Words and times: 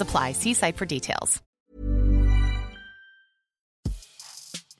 apply. 0.00 0.34
See 0.34 0.54
site 0.54 0.78
for 0.78 0.86
details. 0.86 1.42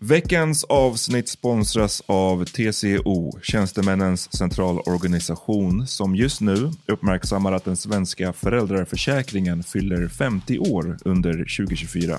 Veckans 0.03 0.65
avsnitt 0.65 1.29
sponsras 1.29 2.03
av 2.07 2.45
TCO, 2.45 3.41
Tjänstemännens 3.43 4.37
centralorganisation, 4.37 5.87
som 5.87 6.17
just 6.17 6.41
nu 6.41 6.71
uppmärksammar 6.87 7.53
att 7.53 7.65
den 7.65 7.77
svenska 7.77 8.33
föräldraförsäkringen 8.33 9.63
fyller 9.63 10.09
50 10.09 10.59
år 10.59 10.99
under 11.05 11.33
2024. 11.33 12.19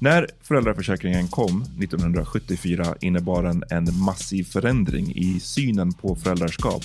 När 0.00 0.28
föräldraförsäkringen 0.42 1.28
kom 1.28 1.62
1974 1.62 2.94
innebar 3.00 3.42
den 3.42 3.64
en 3.70 3.98
massiv 3.98 4.44
förändring 4.44 5.12
i 5.16 5.40
synen 5.40 5.92
på 5.92 6.16
föräldraskap. 6.16 6.84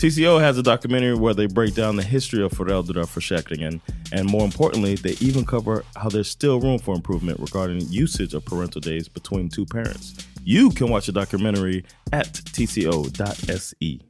TCO 0.00 0.40
has 0.40 0.58
a 0.58 0.62
documentary 0.62 1.14
where 1.14 1.34
they 1.34 1.46
break 1.46 1.74
down 1.74 1.96
the 1.96 2.06
history 2.06 2.44
of 2.44 2.52
föräldraförsäkringen 2.52 3.80
and 4.12 4.20
and 4.20 4.30
more 4.30 4.44
importantly, 4.44 4.96
they 4.96 5.16
even 5.28 5.44
cover 5.44 5.82
how 5.94 6.10
there's 6.10 6.28
still 6.28 6.60
room 6.60 6.78
for 6.78 6.94
improvement 6.94 7.40
regarding 7.40 7.80
usage 7.88 8.34
of 8.34 8.44
parental 8.44 8.80
days 8.80 9.08
between 9.08 9.48
two 9.48 9.64
parents. 9.64 10.14
You 10.44 10.70
can 10.70 10.90
watch 10.90 11.06
the 11.06 11.12
documentary 11.12 11.84
at 12.12 12.34
tco.se. 12.34 14.00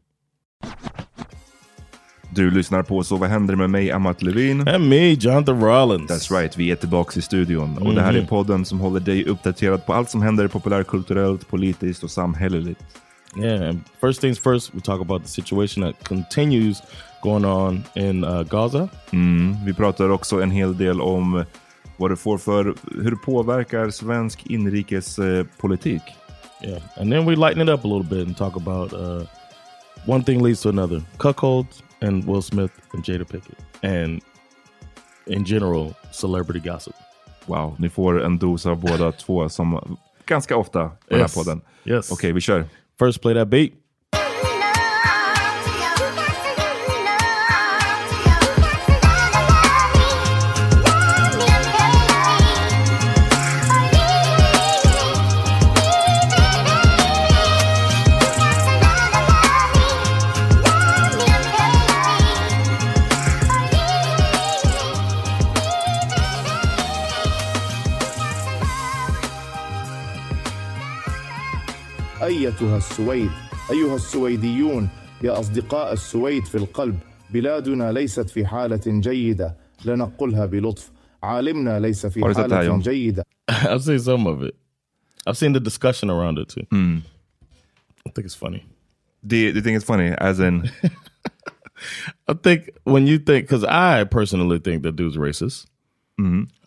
Du 2.32 2.50
lyssnar 2.50 2.82
på 2.82 3.04
Så 3.04 3.16
vad 3.16 3.30
händer 3.30 3.56
med 3.56 3.70
mig, 3.70 3.90
Amat 3.90 4.22
Levin? 4.22 4.68
And 4.68 4.88
me, 4.88 5.12
Jonathan 5.12 5.60
Rollins. 5.60 6.10
That's 6.10 6.40
right, 6.40 6.56
vi 6.56 6.70
är 6.70 6.76
tillbaka 6.76 7.18
i 7.18 7.22
studion. 7.22 7.78
Och 7.78 7.94
det 7.94 8.00
här 8.00 8.14
är 8.14 8.18
mhm. 8.18 8.28
podden 8.28 8.64
som 8.64 8.80
håller 8.80 9.00
dig 9.00 9.24
uppdaterad 9.24 9.86
på 9.86 9.94
allt 9.94 10.10
som 10.10 10.22
händer 10.22 10.48
populärkulturellt, 10.48 11.48
politiskt 11.48 12.04
och 12.04 12.10
samhälleligt. 12.10 12.80
Yeah, 13.36 13.74
first 14.00 14.20
things 14.20 14.38
first, 14.38 14.74
we 14.74 14.80
talk 14.80 15.00
about 15.00 15.22
the 15.22 15.28
situation 15.28 15.82
that 15.82 16.04
continues 16.08 16.82
going 17.22 17.44
on 17.44 17.84
in 17.94 18.24
uh, 18.24 18.42
Gaza. 18.42 18.88
Mm, 19.12 19.64
vi 19.64 19.74
pratar 19.74 20.08
också 20.08 20.42
en 20.42 20.50
hel 20.50 20.76
del 20.76 21.00
om 21.00 21.44
vad 21.96 22.10
det 22.10 22.16
får 22.16 22.38
för, 22.38 22.74
hur 23.02 23.10
det 23.10 23.16
påverkar 23.16 23.90
svensk 23.90 24.46
inrikespolitik. 24.46 26.02
Yeah, 26.62 26.82
and 26.96 27.12
then 27.12 27.26
we 27.26 27.36
lighten 27.36 27.62
it 27.62 27.68
up 27.68 27.84
a 27.84 27.88
little 27.88 28.16
bit 28.16 28.26
and 28.26 28.36
talk 28.36 28.56
about 28.56 28.92
uh, 28.92 29.22
one 30.06 30.24
thing 30.24 30.42
leads 30.42 30.60
to 30.62 30.68
another: 30.68 31.02
cuckolds 31.18 31.82
and 32.02 32.24
Will 32.24 32.42
Smith 32.42 32.72
and 32.94 33.04
Jada 33.04 33.24
Pickett, 33.24 33.58
and 33.82 34.20
in 35.26 35.44
general, 35.44 35.94
celebrity 36.12 36.60
gossip. 36.70 36.94
Wow, 37.46 37.76
ni 37.78 37.88
får 37.88 38.24
en 38.24 38.38
dos 38.38 38.66
av 38.66 38.80
båda 38.80 39.12
två 39.12 39.48
som 39.48 39.96
ganska 40.26 40.56
ofta 40.56 40.88
på 40.88 40.94
den 41.08 41.18
Yes. 41.20 41.36
här 41.36 41.44
podden. 41.44 41.60
Yes. 41.84 42.10
Okej, 42.12 42.32
vi 42.32 42.40
kör. 42.40 42.64
First, 43.00 43.22
play 43.22 43.32
that 43.32 43.48
beat. 43.48 43.79
أيتها 72.50 72.76
السويد 72.76 73.30
أيها 73.70 73.96
السويديون 73.96 74.88
يا 75.22 75.40
أصدقاء 75.40 75.92
السويد 75.92 76.44
في 76.44 76.54
القلب 76.54 76.98
بلادنا 77.30 77.92
ليست 77.92 78.30
في 78.30 78.46
حالة 78.46 78.80
جيدة 78.86 79.56
لنقلها 79.84 80.46
بلطف 80.46 80.90
عالمنا 81.22 81.80
ليس 81.80 82.06
في 82.06 82.20
John? 82.20 82.82
جيدة 82.82 83.24
I've 83.50 83.82
seen 83.82 83.98
some 83.98 84.26
of 84.26 84.42
it. 84.42 84.56
I've 85.26 85.36
seen 85.36 85.52
the 85.52 85.60
discussion 85.60 86.10
around 86.10 86.38
it 86.38 86.48
too. 86.48 86.66
I 88.06 88.10
think 88.14 88.24
it's 88.26 88.34
funny. 88.34 88.64
Do 89.24 89.36
you, 89.36 89.52
do 89.52 89.58
you 89.58 89.62
think 89.62 89.76
it's 89.76 89.84
funny? 89.84 90.08
As 90.18 90.40
in, 90.40 90.70
I 92.28 92.34
think 92.34 92.70
when 92.84 93.06
you 93.06 93.18
think, 93.18 93.46
because 93.46 93.64
I 93.64 94.04
personally 94.04 94.58
think 94.58 94.82
that 94.82 94.96
dude's 94.96 95.16
racist. 95.16 95.66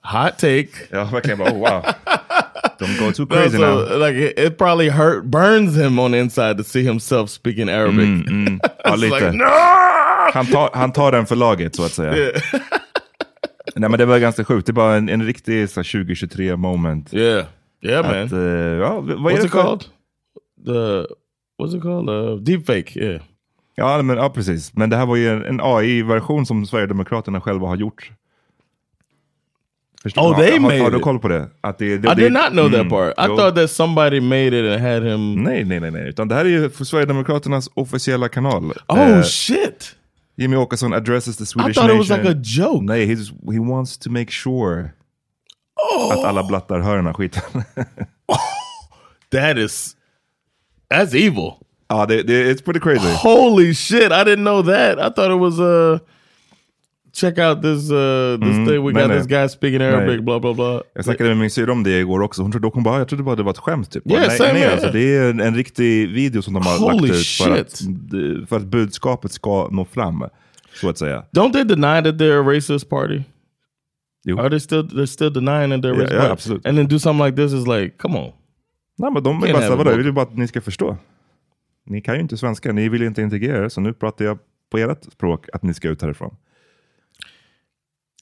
Hot 0.03 0.39
take. 0.39 0.71
verkligen 0.91 1.37
bara, 1.39 1.51
oh, 1.51 1.57
wow. 1.57 1.81
Don't 2.83 2.99
go 2.99 3.11
too 3.11 3.25
No, 3.29 3.35
crazy 3.35 3.57
so, 3.57 3.63
now. 3.63 3.97
like 4.07 4.17
it, 4.17 4.39
it 4.39 4.57
probably 4.57 4.89
hurt, 4.89 5.23
burns 5.25 5.75
him 5.77 5.99
on 5.99 6.11
the 6.11 6.17
inside 6.19 6.57
to 6.57 6.63
see 6.63 6.83
himself 6.83 7.29
speaking 7.29 7.69
Arabic. 7.69 8.07
Ja, 8.85 8.93
It's 8.93 8.97
lite. 9.01 9.19
like, 9.19 9.31
no! 9.37 9.45
Han 10.33 10.45
tar, 10.45 10.69
han 10.73 10.91
tar 10.91 11.11
den 11.11 11.25
för 11.25 11.35
laget 11.35 11.75
så 11.75 11.83
att 11.85 11.91
säga. 11.91 12.13
Nej 13.75 13.89
men 13.89 13.99
det 13.99 14.05
var 14.05 14.19
ganska 14.19 14.43
sjukt. 14.45 14.67
Det 14.67 14.73
var 14.73 14.95
en, 14.95 15.09
en 15.09 15.23
riktig 15.25 15.69
så 15.69 15.79
här, 15.79 15.91
2023 16.03 16.55
moment. 16.55 17.13
Yeah, 17.13 17.45
yeah, 17.81 18.05
man. 18.05 18.23
Att, 18.23 18.31
eh, 18.31 18.39
ja, 18.39 18.99
vad 18.99 19.33
är 19.33 19.37
what's 19.37 19.45
it 19.45 19.51
called? 19.51 19.81
The 20.65 21.05
what's 21.63 21.77
it 21.77 21.81
called? 21.83 22.09
Uh, 22.09 22.35
deep 22.35 22.65
fake. 22.65 22.99
Yeah. 22.99 23.21
Ja, 23.75 24.01
men, 24.01 24.17
ja, 24.17 24.29
precis. 24.29 24.73
Men 24.75 24.89
det 24.89 24.95
här 24.95 25.05
var 25.05 25.15
ju 25.15 25.29
en, 25.29 25.45
en 25.45 25.59
AI-version 25.63 26.45
som 26.45 26.65
Sverigedemokraterna 26.65 27.41
själva 27.41 27.67
har 27.67 27.75
gjort. 27.75 28.11
Förstår, 30.03 30.21
Oh, 30.21 30.37
they 30.39 30.51
har, 30.51 30.59
made 30.59 30.73
har, 30.77 30.83
har 30.83 30.91
du 30.91 30.97
it. 30.97 31.03
koll 31.03 31.19
på 31.19 31.27
det? 31.27 31.49
Att 31.61 31.77
det, 31.77 31.97
det 31.97 32.11
I 32.11 32.15
det, 32.15 32.21
did 32.23 32.31
not 32.31 32.49
know 32.49 32.69
that 32.71 32.79
mm, 32.79 32.89
part. 32.89 33.09
I 33.17 33.25
jo. 33.27 33.37
thought 33.37 33.55
that 33.55 33.71
somebody 33.71 34.19
made 34.21 34.47
it 34.47 34.71
and 34.73 34.81
had 34.81 35.03
him. 35.03 35.43
Nej, 35.43 35.63
nej, 35.65 35.79
nej, 35.79 35.91
nej. 35.91 36.09
Utan 36.09 36.27
det 36.27 36.35
här 36.35 36.45
är 36.45 36.49
ju 36.49 36.69
för 36.69 36.85
Sverigedemokraternas 36.85 37.69
officiella 37.73 38.29
kanal. 38.29 38.73
Oh 38.87 38.99
Eh, 38.99 39.23
shit! 39.23 39.95
Jimmy 40.37 40.55
Åkesson 40.55 40.93
addresses 40.93 41.37
the 41.37 41.43
I 41.43 41.45
Swedish 41.45 41.75
thought 41.75 41.91
it 41.91 41.97
nation. 41.97 41.97
was 41.97 42.09
like 42.09 42.29
a 42.29 42.41
joke. 42.43 42.83
Nej, 42.85 43.05
he, 43.05 43.11
just, 43.13 43.31
he 43.53 43.59
wants 43.59 43.97
to 43.97 44.09
make 44.09 44.31
sure 44.31 44.89
att 46.11 46.23
alla 46.25 46.43
blattar 46.43 46.79
hör 46.79 46.95
den 46.95 47.05
här 47.05 47.13
skiten. 47.13 47.41
That 49.31 49.57
is, 49.57 49.95
that's 50.93 51.15
evil. 51.15 51.53
ja, 51.89 52.05
det, 52.05 52.23
det, 52.23 52.53
it's 52.53 52.63
pretty 52.63 52.79
crazy. 52.79 53.07
Holy 53.23 53.73
shit! 53.73 54.11
I 54.11 54.23
didn't 54.23 54.43
know 54.43 54.61
that. 54.63 54.99
I 54.99 55.09
thought 55.15 55.31
it 55.31 55.39
was 55.39 55.59
uh 55.59 55.99
check 57.15 57.37
out 57.37 57.61
this 57.61 57.91
uh 57.91 58.37
this 58.39 58.57
Mm, 58.57 58.65
thing 58.67 58.85
we 58.85 58.93
nej, 58.93 59.01
got 59.03 59.09
nej. 59.09 59.17
this 59.17 59.27
guy 59.27 59.49
speaking 59.49 59.79
Nej. 59.79 59.87
Arabic, 59.93 60.21
blah 60.25 60.39
blah 60.41 60.55
blah. 60.55 60.81
Jag 60.93 61.05
snackade 61.05 61.29
med 61.29 61.37
min 61.37 61.49
syrra 61.49 61.71
om 61.71 61.83
det 61.83 61.99
igår 61.99 62.21
också. 62.21 62.41
Hon 62.41 62.51
trodde, 62.51 62.67
hon 62.73 62.83
bara, 62.83 62.97
jag 62.97 63.07
trodde 63.07 63.23
bara 63.23 63.35
det 63.35 63.43
var 63.43 63.51
ett 63.51 63.57
skämt. 63.57 63.91
Typ. 63.91 64.11
Yeah, 64.11 64.27
nej, 64.39 64.53
nej, 64.53 64.65
alltså, 64.73 64.91
det 64.91 65.15
är 65.17 65.29
en, 65.29 65.39
en 65.39 65.55
riktig 65.55 66.09
video 66.09 66.41
som 66.41 66.53
de 66.53 66.63
har 66.65 66.79
Holy 66.79 67.07
lagt 67.07 67.19
ut 67.19 67.25
för 67.27 67.51
att, 67.51 67.81
för 68.49 68.55
att 68.57 68.65
budskapet 68.65 69.31
ska 69.31 69.67
nå 69.71 69.85
fram. 69.85 70.23
Så 70.81 70.89
att 70.89 70.97
säga. 70.97 71.25
Don't 71.35 71.53
they 71.53 71.63
deny 71.63 72.01
that 72.03 72.15
they're 72.21 72.39
a 72.49 72.55
racist 72.55 72.89
party? 72.89 73.21
Jo. 74.25 74.39
Are 74.39 74.49
they 74.49 74.59
still 74.59 74.81
they're 74.81 75.05
still 75.05 75.33
denying 75.33 75.69
that 75.69 75.81
they're 75.81 75.91
a 75.91 75.95
Yeah, 75.95 76.01
racist 76.01 76.11
yeah, 76.13 76.21
party? 76.21 76.31
absolutely. 76.33 76.69
And 76.69 76.77
then 76.77 76.87
do 76.87 76.99
something 76.99 77.25
like 77.25 77.35
this 77.35 77.53
is 77.53 77.67
like, 77.67 77.97
come 77.97 78.17
on. 78.19 78.31
Nej, 78.97 79.11
men 79.11 79.23
de 79.23 79.43
är 79.43 79.47
bara, 79.47 79.53
have 79.53 79.67
så, 79.67 79.73
it 79.73 79.77
vadå, 79.77 79.91
jag 79.91 79.97
vill 79.97 80.13
bara 80.13 80.25
att 80.25 80.37
ni 80.37 80.47
ska 80.47 80.61
förstå. 80.61 80.97
Ni 81.85 82.01
kan 82.01 82.15
ju 82.15 82.21
inte 82.21 82.37
svenska, 82.37 82.71
ni 82.71 82.89
vill 82.89 83.03
inte 83.03 83.21
integrera 83.21 83.65
er, 83.65 83.69
så 83.69 83.81
nu 83.81 83.93
pratar 83.93 84.25
jag 84.25 84.37
på 84.71 84.77
ert 84.77 85.03
språk 85.13 85.45
att 85.53 85.63
ni 85.63 85.73
ska 85.73 85.89
ut 85.89 86.01
härifrån. 86.01 86.35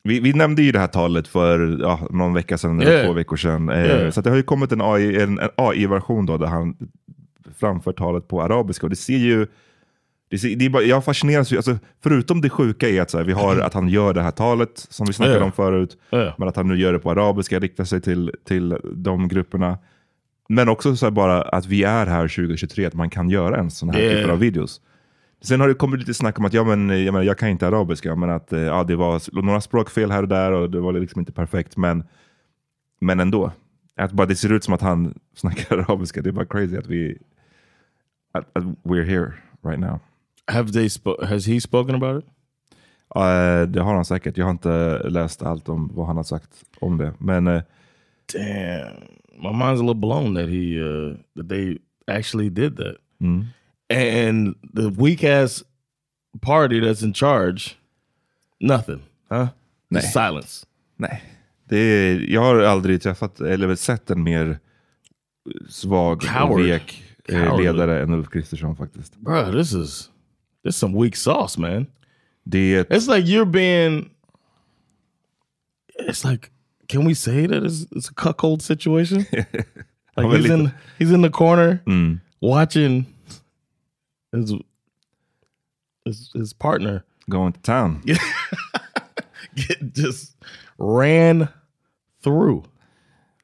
Vi, 0.04 0.20
vi 0.20 0.34
nämnde 0.34 0.62
ju 0.62 0.72
det 0.72 0.80
här 0.80 0.88
talet 0.88 1.28
för 1.28 1.78
ja, 1.82 2.00
någon 2.10 2.34
vecka 2.34 2.58
sedan, 2.58 2.82
eller 2.82 2.92
Yeah. 2.92 3.06
två 3.06 3.14
veckor 3.14 3.38
sedan. 3.38 3.70
Eh, 3.70 3.86
Yeah. 3.86 4.12
Så 4.12 4.22
det 4.22 4.30
har 4.30 4.38
ju 4.38 4.44
kommit 4.44 4.72
en 4.72 4.82
AI 4.82 5.22
en, 5.22 5.40
en 5.40 5.50
AI-version 5.56 6.26
då, 6.26 6.38
där 6.38 6.48
han 6.48 6.76
framför 7.60 7.92
talet 7.94 8.28
på 8.28 8.42
arabiska. 8.42 8.86
Och 8.86 8.90
det 8.90 8.96
ser 8.96 9.18
ju... 9.18 9.48
Det 10.30 10.38
ser, 10.38 10.56
det 10.56 10.66
är 10.66 10.70
bara, 10.70 10.84
jag 10.84 11.06
fascineras 11.06 11.52
ju, 11.54 11.56
alltså, 11.58 11.78
förutom 12.04 12.42
det 12.42 12.50
sjuka 12.50 12.90
är 12.90 13.02
att, 13.02 13.10
så 13.12 13.18
här, 13.18 13.26
vi 13.26 13.34
har, 13.34 13.58
att 13.60 13.74
han 13.74 13.88
gör 13.90 14.14
det 14.14 14.22
här 14.22 14.32
talet 14.32 14.88
som 14.90 15.06
vi 15.06 15.14
snackade 15.14 15.36
Yeah. 15.36 15.46
om 15.46 15.52
förut, 15.52 15.98
men 16.38 16.48
att 16.48 16.56
han 16.56 16.68
nu 16.68 16.78
gör 16.80 16.94
det 16.94 17.00
på 17.00 17.12
arabiska, 17.12 17.60
riktar 17.60 17.84
sig 17.84 18.02
till, 18.02 18.32
till 18.48 18.78
de 18.96 19.28
grupperna. 19.28 19.78
Men 20.50 20.70
också 20.70 20.96
så 20.96 21.12
bara 21.12 21.42
att 21.42 21.66
vi 21.66 21.84
är 21.84 22.06
här 22.06 22.28
2023, 22.28 22.86
att 22.86 22.94
man 22.94 23.10
kan 23.10 23.30
göra 23.30 23.58
en 23.58 23.72
sån 23.72 23.90
här 23.90 24.00
Yeah. 24.00 24.22
typ 24.22 24.32
av 24.32 24.40
videos. 24.40 24.82
Sen 25.42 25.60
har 25.60 25.68
det 25.68 25.74
kommit 25.74 26.00
lite 26.00 26.14
snack 26.14 26.40
om 26.40 26.46
att 26.46 26.54
ja, 26.54 26.64
men, 26.64 26.90
jag, 26.90 27.14
menar, 27.14 27.26
jag 27.26 27.38
kan 27.38 27.50
inte 27.50 27.68
arabiska, 27.68 28.16
men 28.16 28.30
att 28.30 28.54
eh, 28.54 28.60
ja, 28.60 28.84
det 28.84 28.96
var 28.96 29.42
några 29.42 29.62
språkfel 29.62 30.12
här 30.12 30.22
och 30.22 30.28
där 30.28 30.52
och 30.52 30.70
det 30.70 30.80
var 30.80 30.94
liksom 30.94 31.20
inte 31.20 31.32
perfekt. 31.32 31.78
Men, 31.78 32.04
men 33.00 33.20
ändå, 33.20 33.52
att 33.96 34.12
bara 34.12 34.28
det 34.28 34.36
ser 34.36 34.52
ut 34.52 34.64
som 34.64 34.74
att 34.74 34.82
han 34.82 35.20
snackar 35.36 35.78
arabiska. 35.78 36.22
Det 36.22 36.30
är 36.30 36.32
bara 36.32 36.46
crazy 36.46 36.78
att 36.78 36.88
vi 36.88 37.18
att, 38.32 38.58
att 38.58 38.64
we're 38.64 39.06
here 39.06 39.34
right 39.64 39.80
now. 39.80 40.00
Have 40.48 40.72
they 40.72 40.90
has 41.28 41.48
he 41.48 41.62
spoken 41.62 41.96
about 41.96 42.24
it? 42.24 42.30
Eh, 43.16 43.62
det 43.68 43.82
har 43.82 43.96
han 43.96 44.06
säkert. 44.06 44.38
Jag 44.38 44.46
har 44.46 44.52
inte 44.52 45.02
läst 45.10 45.44
allt 45.44 45.70
om 45.70 45.92
vad 45.94 46.08
han 46.08 46.18
har 46.18 46.24
sagt 46.24 46.64
om 46.80 46.98
det. 46.98 47.14
Men 47.18 47.48
eh, 47.48 47.62
Damn. 48.34 48.94
My 49.42 49.50
mind's 49.50 49.80
a 49.80 49.82
little 49.82 49.94
blown 49.94 50.36
that 50.36 50.50
he 50.50 50.80
uh 50.80 51.16
that 51.36 51.50
they 51.50 51.78
actually 52.08 52.50
did 52.50 52.78
that. 52.78 52.96
mm. 53.20 53.46
And 53.92 54.56
the 54.74 54.90
weak 54.90 55.24
ass 55.24 55.64
party 56.42 56.80
that's 56.80 57.04
in 57.04 57.14
charge, 57.14 57.78
nothing, 58.60 59.02
huh? 59.30 59.48
Just 59.92 60.14
silence. 60.14 60.66
Nej, 60.98 61.22
det 61.70 61.78
är, 61.78 62.20
jag 62.30 62.42
har 62.42 62.60
aldrig 62.60 63.02
träffat 63.02 63.40
eller 63.42 63.76
sett 63.76 64.10
en 64.12 64.24
mer 64.24 64.60
svag 65.70 66.18
och 66.18 66.24
Coward. 66.24 66.62
vek 66.62 67.04
eh, 67.30 67.44
Coward. 67.44 67.64
ledare 67.64 68.02
än 68.02 68.14
Ulf 68.14 68.30
Kristersson 68.30 68.76
faktiskt. 68.76 69.16
Bro, 69.18 69.52
this 69.52 69.74
is 69.74 70.10
this 70.64 70.76
is 70.76 70.78
some 70.78 71.02
weak 71.04 71.16
sauce, 71.16 71.58
man. 71.58 71.86
Det 72.44 72.76
är, 72.76 72.84
It's 72.84 73.16
like 73.16 73.28
you're 73.28 73.52
being. 73.52 74.10
It's 76.10 76.24
like, 76.32 76.50
can 76.88 77.06
we 77.06 77.16
say 77.16 77.48
that 77.48 77.64
it's, 77.64 77.86
it's 77.92 78.10
a 78.10 78.14
cuckold 78.16 78.62
situation? 78.62 79.26
like 80.18 80.28
he's 80.38 80.50
in 80.50 80.72
he's 81.00 81.12
in 81.12 81.22
the 81.22 81.30
corner 81.30 81.82
mm, 81.86 82.20
watching 82.42 83.06
his 84.32 84.52
his, 86.06 86.32
his 86.34 86.54
partner 86.54 87.04
going 87.30 87.54
to 87.54 87.62
town. 87.62 88.02
get 89.56 89.94
just 89.94 90.38
ran 90.78 91.48
through. 92.24 92.64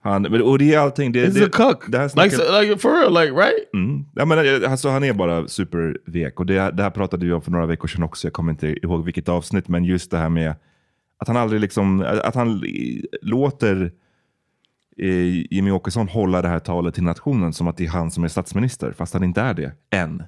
Han, 0.01 0.21
men, 0.21 0.41
och 0.41 0.59
det 0.59 0.73
är 0.73 0.79
allting. 0.79 1.11
Det, 1.11 1.25
He's 1.25 1.39
det, 1.39 1.45
a 1.45 1.49
cuck. 1.53 1.91
Det 1.91 1.97
här 1.97 2.05
like, 2.05 2.35
snacket, 2.35 2.61
like 2.61 2.77
for 2.77 2.91
real, 2.91 3.13
like 3.13 3.33
right? 3.33 3.73
mm, 3.73 4.05
ja, 4.15 4.25
men, 4.25 4.63
eh, 4.63 4.71
alltså, 4.71 4.89
han 4.89 5.03
är 5.03 5.13
bara 5.13 5.47
supervek. 5.47 6.39
Och 6.39 6.45
det, 6.45 6.71
det 6.71 6.83
här 6.83 6.89
pratade 6.89 7.25
vi 7.25 7.33
om 7.33 7.41
för 7.41 7.51
några 7.51 7.65
veckor 7.65 7.87
sedan 7.87 8.03
också. 8.03 8.27
Jag 8.27 8.33
kommer 8.33 8.51
inte 8.51 8.67
ihåg 8.67 9.05
vilket 9.05 9.29
avsnitt. 9.29 9.67
Men 9.67 9.83
just 9.83 10.11
det 10.11 10.17
här 10.17 10.29
med 10.29 10.55
att 11.17 11.27
han 11.27 11.37
aldrig 11.37 11.61
liksom, 11.61 12.01
att 12.23 12.35
han 12.35 12.63
eh, 12.63 13.01
låter 13.21 13.91
eh, 14.97 15.53
Jimmy 15.53 15.71
Åkesson 15.71 16.07
hålla 16.07 16.41
det 16.41 16.47
här 16.47 16.59
talet 16.59 16.93
till 16.93 17.03
nationen 17.03 17.53
som 17.53 17.67
att 17.67 17.77
det 17.77 17.85
är 17.85 17.89
han 17.89 18.11
som 18.11 18.23
är 18.23 18.27
statsminister, 18.27 18.91
fast 18.91 19.13
han 19.13 19.23
inte 19.23 19.41
är 19.41 19.53
det 19.53 19.71
än. 19.89 20.23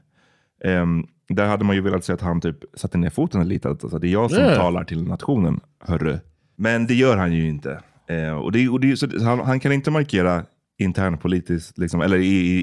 Ehm, 0.65 1.05
där 1.29 1.47
hade 1.47 1.65
man 1.65 1.75
ju 1.75 1.81
velat 1.81 2.03
se 2.03 2.13
att 2.13 2.21
han 2.21 2.41
typ 2.41 2.57
satte 2.73 2.97
ner 2.97 3.09
foten 3.09 3.47
lite, 3.47 3.69
alltså, 3.69 3.99
det 3.99 4.07
är 4.07 4.11
jag 4.11 4.31
som 4.31 4.39
Yeah. 4.43 4.55
talar 4.55 4.83
till 4.83 5.03
nationen, 5.03 5.59
hörru. 5.79 6.19
Men 6.55 6.87
det 6.87 6.93
gör 6.93 7.17
han 7.17 7.33
ju 7.33 7.47
inte. 7.47 7.81
Eh, 8.07 8.31
och 8.31 8.51
det, 8.51 8.69
och 8.69 8.79
det, 8.79 8.97
så 8.97 9.07
han, 9.23 9.39
han 9.39 9.59
kan 9.59 9.71
inte 9.71 9.91
markera 9.91 10.43
internpolitiskt, 10.77 11.77
liksom, 11.77 12.01
eller 12.01 12.17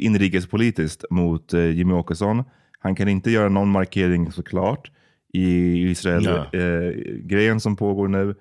inrikespolitiskt 0.05 1.05
mot 1.11 1.55
eh, 1.55 1.71
Jimmy 1.71 1.93
Åkesson. 1.95 2.45
Han 2.79 2.95
kan 2.95 3.09
inte 3.09 3.31
göra 3.31 3.49
någon 3.49 3.69
markering 3.69 4.33
såklart 4.33 4.91
i 5.33 5.81
Israel-grejen 5.91 7.61
som 7.61 7.77
pågår 7.77 8.09
nu. 8.09 8.35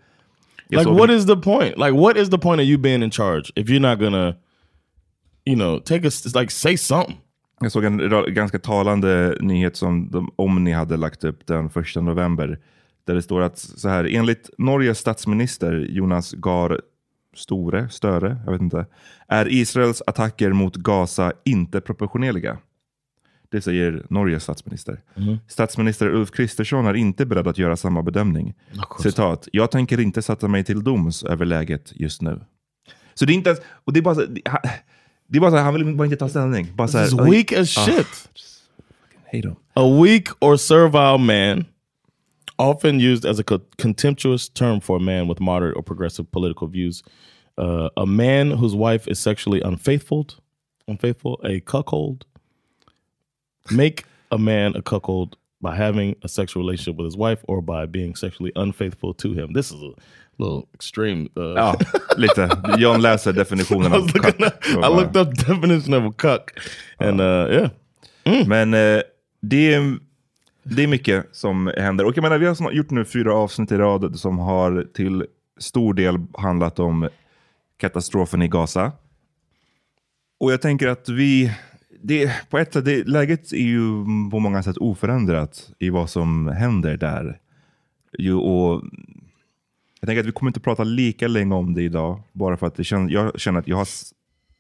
Jag 0.68 0.80
Like, 0.80 0.92
what 0.92 1.10
is 1.10 1.28
the 1.28 1.36
point? 1.36 1.78
Like, 1.78 1.92
what 1.92 2.18
is 2.18 2.30
the 2.30 2.38
point 2.38 2.62
of 2.62 2.66
you 2.68 2.78
being 2.78 3.04
in 3.04 3.12
charge 3.12 3.52
if 3.56 3.68
you're 3.69 3.90
not 3.90 4.00
gonna, 4.00 4.36
you 5.46 5.56
know, 5.56 5.80
take 5.80 6.06
us 6.06 6.36
like 6.36 6.52
say 6.52 6.78
something? 6.78 7.18
Jag 7.60 7.72
såg 7.72 7.84
en 7.84 8.10
ganska 8.34 8.60
talande 8.60 9.38
nyhet 9.42 9.75
som 9.75 10.10
de, 10.12 10.31
Omni 10.36 10.72
hade 10.72 10.98
lagt 10.98 11.24
upp 11.24 11.48
den 11.48 11.66
1 11.66 11.74
november. 11.96 12.60
Där 13.04 13.16
det 13.16 13.22
står 13.22 13.42
att 13.42 13.57
så 13.57 13.90
här, 13.90 14.04
enligt 14.04 14.50
Norges 14.57 14.97
statsminister 14.97 15.88
Jonas 15.90 16.31
Gahr 16.31 16.81
Store, 17.35 17.90
Störe, 17.90 18.38
jag 18.45 18.52
vet 18.52 18.62
inte, 18.62 18.85
är 19.28 19.54
Israels 19.54 20.02
attacker 20.07 20.54
mot 20.54 20.76
Gaza 20.76 21.33
inte 21.45 21.81
proportionerliga. 21.81 22.57
Det 23.50 23.62
säger 23.62 24.06
Norges 24.09 24.44
statsminister. 24.44 25.02
Statsminister 25.47 26.16
Ulf 26.16 26.31
Kristersson 26.31 26.85
är 26.85 26.94
inte 26.94 27.26
beredd 27.26 27.47
att 27.47 27.57
göra 27.57 27.76
samma 27.76 28.02
bedömning. 28.02 28.54
Citat, 29.00 29.47
jag 29.52 29.71
tänker 29.71 30.00
inte 30.00 30.21
sätta 30.21 30.47
mig 30.47 30.64
till 30.64 30.83
doms 30.83 31.24
över 31.24 31.45
läget 31.45 31.92
just 31.95 32.21
nu. 32.21 32.42
Så 33.14 33.26
det 33.26 33.33
är 33.33 33.35
inte 33.35 33.50
ens, 33.50 33.62
och 33.68 33.94
det 33.94 34.00
är 34.00 34.02
bara 34.02 34.16
det, 35.27 35.37
är 35.37 35.41
bara 35.41 35.51
så 35.51 35.57
här, 35.57 35.63
han 35.63 35.73
vill 35.73 35.95
bara 35.95 36.05
inte 36.05 36.17
ta 36.17 36.29
ställning. 36.29 36.67
Bara 36.75 36.87
så 36.87 36.97
här, 36.97 37.05
This 37.05 37.13
is 37.13 37.19
weak 37.19 37.51
as 37.51 37.77
ah, 37.77 37.85
shit. 37.85 38.29
hate 39.25 39.47
him. 39.47 39.55
A 39.73 40.01
weak 40.03 40.27
or 40.39 40.57
servile 40.57 41.17
man, 41.17 41.65
often 42.57 42.99
used 42.99 43.25
as 43.25 43.39
a 43.39 43.44
co- 43.44 43.61
contemptuous 43.77 44.49
term 44.49 44.81
for 44.81 44.97
a 44.97 44.99
man 44.99 45.27
with 45.27 45.41
moderate 45.41 45.75
or 45.77 45.83
progressive 45.83 46.31
political 46.31 46.67
views. 46.67 47.03
Uh, 47.57 47.89
a 47.97 48.05
man 48.05 48.51
whose 48.51 48.75
wife 48.75 49.07
is 49.11 49.19
sexually 49.19 49.61
unfaithful, 49.61 50.25
unfaithful, 50.87 51.39
a 51.44 51.59
cuckold. 51.61 52.25
Make 53.71 54.03
a 54.31 54.37
man 54.37 54.75
a 54.75 54.81
cuckold 54.81 55.37
by 55.62 55.76
having 55.76 56.16
a 56.24 56.28
sexual 56.28 56.64
relationship 56.64 56.97
with 56.97 57.06
his 57.06 57.18
wife 57.18 57.40
or 57.47 57.62
by 57.62 57.85
being 57.88 58.16
sexually 58.16 58.52
unfaithful 58.56 59.14
to 59.14 59.33
him. 59.33 59.54
This 59.54 59.71
is 59.71 59.81
a 59.81 59.94
little 60.38 60.68
extreme. 60.74 61.30
Uh, 61.38 61.56
Ja, 61.56 61.76
lite. 62.18 62.50
John 62.78 63.02
läser 63.02 63.33
definitionen 63.33 63.94
av 63.94 64.07
cuck. 64.07 64.40
up, 64.42 64.66
I 64.68 64.88
looked 64.88 65.16
up 65.18 65.33
definition 65.33 65.94
of 65.94 66.04
a 66.04 66.14
cuck, 66.18 66.52
and 67.00 67.21
uh, 67.21 67.47
yeah, 67.52 67.69
Men 68.47 68.74
eh, 68.74 69.02
det, 69.42 69.74
är, 69.74 69.97
det 70.64 70.83
är 70.83 70.88
mycket 70.88 71.28
som 71.31 71.71
händer. 71.78 72.06
Och 72.06 72.18
jag 72.18 72.21
menar, 72.21 72.38
vi 72.38 72.45
har 72.45 72.71
gjort 72.71 72.92
nu 72.92 73.06
fyra 73.06 73.35
avsnitt 73.35 73.71
i 73.71 73.78
rad 73.78 74.19
som 74.19 74.40
har 74.40 74.88
till 74.94 75.26
stor 75.57 75.94
del 75.94 76.18
handlat 76.38 76.80
om 76.80 77.09
katastrofen 77.78 78.42
i 78.42 78.47
Gaza. 78.47 78.92
Och 80.40 80.52
jag 80.52 80.62
tänker 80.62 80.88
att 80.88 81.09
vi, 81.09 81.52
det, 82.07 82.50
på 82.50 82.57
ett 82.57 82.74
sätt, 82.74 82.85
det, 82.85 83.07
läget 83.07 83.52
är 83.52 83.57
ju 83.57 84.06
på 84.31 84.40
många 84.40 84.64
sätt 84.64 84.78
oförändrat 84.78 85.71
i 85.80 85.90
vad 85.90 86.09
som 86.09 86.47
händer 86.47 86.97
där. 86.97 87.40
Jo, 88.18 88.40
och 88.40 88.83
jag 90.00 90.07
tänker 90.07 90.19
att 90.19 90.26
vi 90.26 90.31
kommer 90.31 90.50
inte 90.50 90.59
prata 90.59 90.83
lika 90.83 91.28
länge 91.28 91.56
om 91.56 91.74
det 91.74 91.81
idag, 91.81 92.21
bara 92.31 92.57
för 92.57 92.68
att 92.68 92.76
det 92.76 92.83
känns, 92.83 93.12
jag 93.12 93.40
känner 93.40 93.59
att 93.59 93.68
jag 93.68 93.78
har 93.78 93.88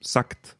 sagt 0.01 0.55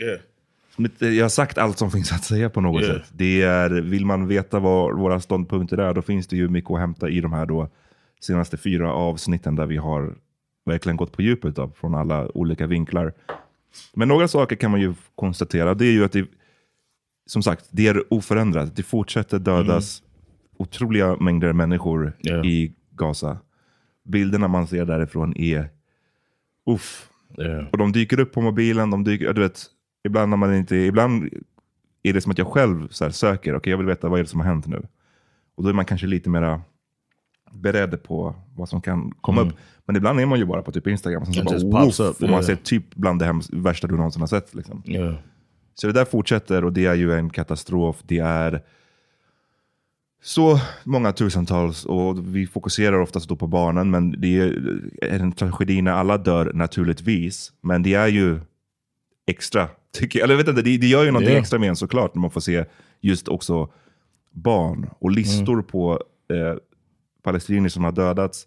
yeah. 0.00 1.14
jag 1.16 1.24
har 1.24 1.28
sagt 1.28 1.58
allt 1.58 1.78
som 1.78 1.90
finns 1.90 2.12
att 2.12 2.24
säga 2.24 2.50
på 2.50 2.60
något 2.60 2.82
Yeah. 2.82 2.96
sätt. 2.96 3.08
Det 3.12 3.42
är, 3.42 3.70
vill 3.70 4.06
man 4.06 4.28
veta 4.28 4.58
vad 4.58 4.98
våra 4.98 5.20
ståndpunkter 5.20 5.78
är, 5.78 5.94
då 5.94 6.02
finns 6.02 6.26
det 6.26 6.36
ju 6.36 6.48
mycket 6.48 6.70
att 6.70 6.80
hämta 6.80 7.08
i 7.08 7.20
de 7.20 7.32
här 7.32 7.46
då 7.46 7.68
senaste 8.20 8.56
fyra 8.56 8.92
avsnitten 8.92 9.56
där 9.56 9.66
vi 9.66 9.76
har 9.76 10.14
verkligen 10.66 10.96
gått 10.96 11.12
på 11.12 11.22
djupet 11.22 11.56
då, 11.56 11.70
från 11.80 11.94
alla 11.94 12.36
olika 12.36 12.66
vinklar. 12.66 13.12
Men 13.94 14.08
några 14.08 14.28
saker 14.28 14.56
kan 14.56 14.70
man 14.70 14.80
ju 14.80 14.94
konstatera. 15.14 15.74
Det 15.74 15.86
är 15.86 15.92
ju 15.92 16.04
att 16.04 16.12
det, 16.12 16.28
som 17.26 17.42
sagt, 17.42 17.68
det 17.70 17.86
är 17.86 18.12
oförändrat. 18.14 18.76
Det 18.76 18.82
fortsätter 18.82 19.38
dödas 19.38 20.02
otroliga 20.56 21.16
mängder 21.16 21.52
människor 21.52 22.12
Ja. 22.20 22.44
i 22.44 22.74
Gaza. 22.90 23.38
Bilderna 24.04 24.48
man 24.48 24.66
ser 24.66 24.84
därifrån 24.84 25.36
är 25.36 25.68
uff. 26.66 27.08
Yeah. 27.38 27.66
Och 27.72 27.78
de 27.78 27.92
dyker 27.92 28.20
upp 28.20 28.32
på 28.32 28.40
mobilen, 28.40 28.90
de 28.90 29.04
dyker, 29.04 29.32
du 29.32 29.40
vet, 29.40 29.62
ibland 30.04 30.30
när 30.30 30.36
man 30.36 30.54
inte, 30.54 30.76
ibland 30.76 31.28
är 32.02 32.12
det 32.12 32.20
som 32.20 32.32
att 32.32 32.38
jag 32.38 32.46
själv 32.46 32.88
så 32.88 33.10
söker, 33.12 33.54
okej 33.56 33.70
jag 33.70 33.78
vill 33.78 33.86
veta 33.86 34.08
vad 34.08 34.18
är 34.18 34.24
det 34.24 34.28
som 34.28 34.40
har 34.40 34.46
hänt 34.46 34.66
nu. 34.66 34.86
Och 35.54 35.62
då 35.62 35.68
är 35.68 35.72
man 35.72 35.84
kanske 35.84 36.06
lite 36.06 36.30
mera 36.30 36.62
beredd 37.52 38.02
på 38.02 38.34
vad 38.56 38.68
som 38.68 38.80
kan 38.80 39.12
komma 39.20 39.40
upp. 39.40 39.54
Men 39.84 39.96
ibland 39.96 40.20
är 40.20 40.26
man 40.26 40.38
ju 40.38 40.44
bara 40.44 40.62
på 40.62 40.72
typ 40.72 40.86
Instagram, 40.86 41.22
och 41.22 41.34
sen 41.34 41.60
så 41.60 41.68
bara, 41.68 41.84
pops 41.84 42.00
up, 42.00 42.16
och 42.16 42.20
man 42.22 42.30
yeah. 42.30 42.42
ser 42.42 42.54
typ 42.56 42.94
bland 42.94 43.20
det 43.20 43.40
värsta 43.52 43.86
du 43.86 43.96
någonsin 43.96 44.20
har 44.22 44.26
sett. 44.26 44.54
Liksom. 44.54 44.82
Yeah. 44.86 45.14
Så 45.74 45.86
det 45.86 45.92
där 45.92 46.04
fortsätter 46.04 46.64
och 46.64 46.72
det 46.72 46.86
är 46.86 46.94
ju 46.94 47.12
en 47.12 47.30
katastrof. 47.30 47.96
Det 48.02 48.18
är 48.18 48.62
så 50.22 50.60
många 50.84 51.12
tusentals 51.12 51.84
och 51.84 52.36
vi 52.36 52.46
fokuserar 52.46 53.00
oftast 53.00 53.28
då 53.28 53.36
på 53.36 53.46
barnen. 53.46 53.90
Men 53.90 54.20
det 54.20 54.38
är 55.02 55.20
en 55.20 55.32
tragedi 55.32 55.82
när 55.82 55.92
alla 55.92 56.18
dör 56.18 56.52
naturligtvis. 56.54 57.52
Men 57.60 57.82
det 57.82 57.94
är 57.94 58.06
ju 58.08 58.40
extra, 59.26 59.68
tycker 59.92 60.18
jag. 60.18 60.24
Eller 60.24 60.34
jag 60.34 60.38
vet 60.38 60.48
inte, 60.48 60.62
det, 60.62 60.76
det 60.78 60.86
gör 60.86 61.04
ju 61.04 61.10
någonting 61.10 61.34
Ja. 61.34 61.40
extra 61.40 61.58
med 61.58 61.68
en 61.68 61.76
såklart 61.76 62.14
när 62.14 62.20
man 62.20 62.30
får 62.30 62.40
se 62.40 62.64
just 63.00 63.28
också 63.28 63.68
barn 64.30 64.90
och 64.98 65.10
listor 65.10 65.52
Mm. 65.52 65.64
på 65.64 66.02
eh, 66.30 66.56
palestinier 67.22 67.68
som 67.68 67.84
har 67.84 67.92
dödats. 67.92 68.46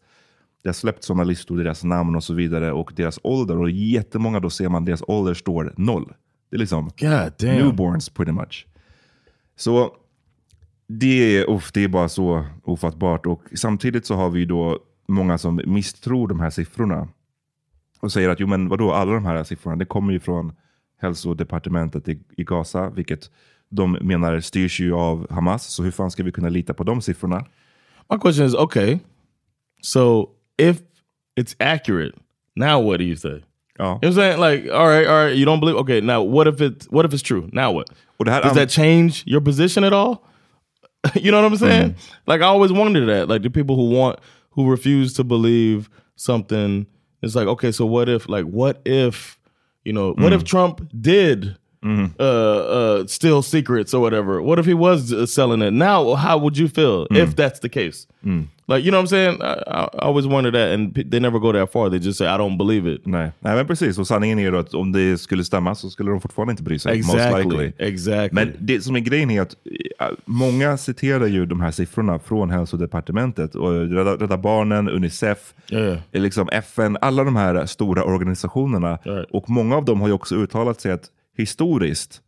Det 0.64 0.70
har 0.70 0.74
släppt 0.74 1.04
sådana 1.04 1.24
listor, 1.24 1.58
deras 1.58 1.84
namn 1.84 2.16
och 2.16 2.24
så 2.24 2.34
vidare 2.34 2.72
och 2.72 2.94
deras 2.96 3.20
ålder. 3.24 3.58
Och 3.58 3.72
jättemånga 3.72 4.40
då 4.40 4.50
ser 4.50 4.70
man 4.70 4.86
deras 4.86 5.04
ålder 5.08 5.34
står 5.34 5.74
noll. 5.78 6.14
Det 6.50 6.56
är 6.56 6.60
liksom 6.60 6.90
newborns 7.40 8.10
pretty 8.10 8.32
much. 8.32 8.68
Så 9.56 9.96
det 10.88 11.38
är, 11.38 11.50
uff, 11.50 11.72
det 11.74 11.84
är 11.84 11.88
bara 11.88 12.10
så 12.10 12.46
ofattbart. 12.64 13.26
Och 13.26 13.44
samtidigt 13.56 14.06
så 14.06 14.16
har 14.16 14.30
vi 14.30 14.46
då 14.46 14.80
många 15.08 15.38
som 15.38 15.62
misstror 15.66 16.28
de 16.28 16.40
här 16.40 16.50
siffrorna. 16.50 17.08
Och 18.00 18.12
säger 18.12 18.30
att 18.30 18.40
jo 18.40 18.48
men 18.48 18.70
vadå, 18.70 18.92
alla 18.92 19.14
de 19.14 19.26
här 19.26 19.44
siffrorna 19.44 19.76
det 19.76 19.86
kommer 19.86 20.14
ju 20.14 20.20
från 20.20 20.54
hälsodepartementet 21.02 22.08
i, 22.08 22.20
i 22.38 22.44
Gaza. 22.44 22.90
Vilket 22.90 23.32
de 23.70 23.92
menar 23.92 24.40
styrs 24.40 24.80
ju 24.80 24.94
av 24.94 25.32
Hamas. 25.32 25.64
Så 25.64 25.84
hur 25.84 25.92
fan 25.92 26.12
ska 26.12 26.24
vi 26.24 26.32
kunna 26.32 26.50
lita 26.50 26.74
på 26.74 26.84
de 26.84 27.02
siffrorna? 27.02 27.46
My 28.10 28.18
question 28.18 28.46
is 28.46 28.56
okay. 28.56 29.00
So 29.82 30.32
if 30.58 30.82
it's 31.36 31.56
accurate, 31.60 32.16
now 32.56 32.80
what 32.80 32.98
do 32.98 33.06
you 33.06 33.16
say? 33.16 33.44
Ja. 33.80 33.84
You 33.84 33.84
know 33.84 33.94
what 33.94 34.06
I'm 34.06 34.14
saying? 34.14 34.40
Like, 34.40 34.70
all 34.72 34.88
right, 34.88 35.08
all 35.08 35.26
right, 35.26 35.36
you 35.36 35.46
don't 35.46 35.60
believe 35.60 35.76
okay, 35.78 36.02
now 36.02 36.22
what 36.22 36.48
if 36.48 36.62
it 36.62 36.88
what 36.90 37.06
if 37.06 37.14
it's 37.14 37.24
true? 37.24 37.50
Now 37.52 37.72
what? 37.72 37.90
Det 38.20 38.32
här 38.32 38.42
Does 38.42 38.52
an- 38.52 38.58
that 38.58 38.70
change 38.70 39.24
your 39.26 39.42
position 39.42 39.84
at 39.84 39.94
all? 39.94 40.24
you 41.16 41.32
know 41.32 41.42
what 41.42 41.52
I'm 41.52 41.58
saying? 41.58 41.90
Mm-hmm. 41.92 42.32
Like 42.32 42.42
I 42.42 42.46
always 42.46 42.72
wondered 42.72 43.08
that. 43.08 43.28
Like 43.28 43.42
the 43.42 43.50
people 43.50 43.76
who 43.76 43.90
want 43.90 44.20
who 44.52 44.70
refuse 44.70 45.14
to 45.14 45.24
believe 45.24 45.90
something, 46.16 46.86
it's 47.22 47.36
like, 47.36 47.48
okay, 47.48 47.72
so 47.72 47.86
what 47.86 48.10
if 48.10 48.30
like 48.30 48.46
what 48.46 48.82
if 48.86 49.40
you 49.84 49.94
know, 49.94 50.14
what 50.14 50.34
if 50.34 50.44
mm. 50.44 50.46
Trump 50.46 50.88
did 51.02 51.58
uh, 51.84 52.24
uh, 52.24 53.06
steal 53.08 53.42
secrets 53.42 53.94
or 53.94 54.00
whatever? 54.02 54.42
What 54.42 54.60
if 54.60 54.66
he 54.66 54.74
was 54.74 55.12
uh, 55.14 55.26
selling 55.26 55.62
it? 55.62 55.74
Now, 55.74 56.16
how 56.16 56.38
would 56.38 56.58
you 56.58 56.68
feel 56.70 57.08
if 57.12 57.36
that's 57.36 57.60
the 57.60 57.70
case? 57.70 58.08
Like, 58.68 58.86
you 58.86 58.92
know 58.92 59.00
what 59.02 59.04
I'm 59.04 59.08
saying? 59.08 59.42
I, 59.42 59.54
I 59.68 59.84
I 59.84 60.06
always 60.06 60.26
wonder 60.28 60.52
that, 60.52 60.72
and 60.74 60.94
they 61.12 61.20
never 61.20 61.40
go 61.40 61.52
that 61.52 61.72
far. 61.74 61.90
They 61.90 62.00
just 62.00 62.18
say, 62.20 62.28
I 62.28 62.38
don't 62.38 62.58
believe 62.58 62.86
it. 62.94 63.06
Nej. 63.06 63.32
Nej 63.40 63.56
men 63.56 63.68
precis, 63.68 63.98
och 63.98 64.08
sanningen 64.08 64.40
är 64.40 64.44
ju 64.44 64.58
att 64.58 64.74
om 64.74 64.92
det 64.92 65.18
skulle 65.18 65.44
stämma 65.44 65.76
så 65.76 65.90
skulle 65.90 66.12
de 66.12 66.22
fortfarande 66.22 66.52
inte 66.52 66.64
bry 66.64 66.80
sig. 66.80 66.98
Most 66.98 67.16
Exactly. 67.16 67.44
likely. 67.44 67.72
Exactly. 67.88 68.30
Men 68.46 68.54
det 68.60 68.82
som 68.82 68.96
är 68.96 69.00
grejen 69.00 69.32
är 69.32 69.42
att 69.42 69.56
eh, 70.00 70.08
många 70.26 70.78
citerar 70.78 71.28
ju 71.28 71.46
de 71.46 71.62
här 71.62 71.72
siffrorna 71.72 72.20
från 72.20 72.50
hälsodepartementet. 72.50 73.56
Och 73.56 73.72
Rädda, 73.90 74.16
Rädda 74.16 74.38
Barnen, 74.38 74.90
Unicef, 74.90 75.54
Yeah. 75.70 75.98
liksom 76.12 76.50
FN, 76.52 76.98
alla 77.02 77.24
de 77.24 77.36
här 77.36 77.66
stora 77.66 78.04
organisationerna. 78.04 79.00
Right. 79.04 79.28
Och 79.32 79.50
många 79.50 79.76
av 79.78 79.86
dem 79.86 80.02
har 80.02 80.08
ju 80.08 80.14
också 80.14 80.36
uttalat 80.36 80.82
sig 80.82 80.92
att 80.92 81.04
historiskt, 81.38 82.22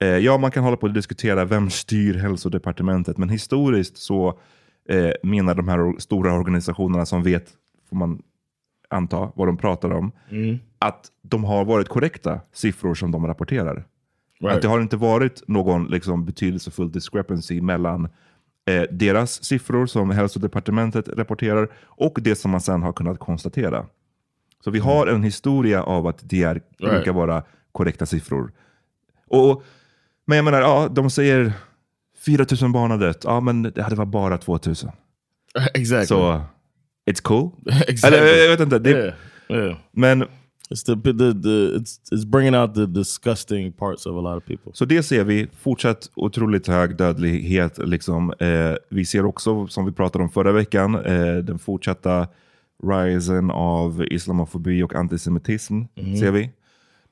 eh, 0.00 0.08
ja 0.08 0.38
man 0.38 0.50
kan 0.50 0.64
hålla 0.64 0.76
på 0.76 0.86
och 0.86 0.92
diskutera 0.92 1.44
vem 1.44 1.70
styr 1.70 2.14
hälsodepartementet, 2.14 3.18
men 3.18 3.28
historiskt 3.28 3.96
så 3.96 4.38
eh, 4.88 5.10
menar 5.22 5.54
de 5.54 5.68
här 5.68 5.78
or- 5.78 5.98
stora 5.98 6.32
organisationerna 6.32 7.06
som 7.06 7.22
vet, 7.22 7.48
får 7.88 7.96
man 7.96 8.22
anta, 8.88 9.32
vad 9.34 9.48
de 9.48 9.56
pratar 9.56 9.90
om, 9.90 10.12
att 10.78 11.06
de 11.22 11.44
har 11.44 11.64
varit 11.64 11.88
korrekta 11.88 12.40
siffror 12.52 12.94
som 12.94 13.10
de 13.10 13.26
rapporterar. 13.26 13.86
Right. 14.40 14.56
Att 14.56 14.62
det 14.62 14.68
har 14.68 14.80
inte 14.80 14.96
varit 14.96 15.48
någon 15.48 15.86
liksom, 15.86 16.24
betydelsefull 16.24 16.92
discrepancy 16.92 17.60
mellan 17.60 18.08
eh, 18.66 18.82
deras 18.90 19.44
siffror 19.44 19.86
som 19.86 20.10
hälsodepartementet 20.10 21.08
rapporterar 21.08 21.68
och 21.76 22.18
det 22.22 22.34
som 22.34 22.50
man 22.50 22.60
sen 22.60 22.82
har 22.82 22.92
kunnat 22.92 23.18
konstatera. 23.18 23.86
Så 24.64 24.70
vi 24.70 24.78
har 24.78 25.06
en 25.06 25.22
historia 25.22 25.82
av 25.82 26.06
att 26.06 26.18
det 26.22 26.42
är, 26.42 26.60
brukar 26.78 27.12
vara 27.12 27.42
korrekta 27.76 28.06
siffror. 28.06 28.52
Och, 29.26 29.62
men 30.26 30.36
jag 30.36 30.44
menar, 30.44 30.60
ja, 30.60 30.88
de 30.88 31.10
säger 31.10 31.52
4000 32.24 32.72
barn 32.72 32.90
har 32.90 32.98
dött. 32.98 33.20
Ja, 33.24 33.40
men 33.40 33.62
det 33.62 33.82
hade 33.82 33.96
varit 33.96 34.08
bara 34.08 34.38
2000. 34.38 34.90
exactly. 35.74 36.06
Så 36.06 36.40
it's 37.10 37.22
cool. 37.22 37.50
exactly. 37.88 38.18
Eller 38.18 38.42
jag 38.42 38.48
vet 38.48 38.60
inte. 38.60 38.78
Det, 38.78 38.90
yeah. 38.90 39.14
Yeah. 39.48 39.76
Men 39.92 40.24
It's 40.70 40.82
the, 40.82 40.96
the 40.96 41.32
the 41.32 41.76
it's 41.76 42.00
it's 42.12 42.24
bringing 42.24 42.54
out 42.54 42.74
the 42.74 42.86
disgusting 42.86 43.72
parts 43.72 44.06
of 44.06 44.16
a 44.16 44.20
lot 44.20 44.36
of 44.36 44.44
people. 44.44 44.72
Så 44.74 44.84
det 44.84 45.02
ser 45.02 45.24
vi, 45.24 45.46
fortsatt 45.60 46.10
otroligt 46.14 46.66
hög 46.66 46.96
dödlighet. 46.96 47.78
Liksom. 47.78 48.32
Eh, 48.38 48.74
vi 48.88 49.04
ser 49.04 49.24
också, 49.24 49.66
som 49.66 49.86
vi 49.86 49.92
pratade 49.92 50.24
om 50.24 50.30
förra 50.30 50.52
veckan, 50.52 50.94
eh, 50.94 51.36
den 51.36 51.58
fortsatta 51.58 52.28
risen 52.82 53.50
av 53.50 54.04
islamofobi 54.10 54.82
och 54.82 54.94
antisemitism. 54.94 55.82
ser 56.20 56.30
vi. 56.30 56.50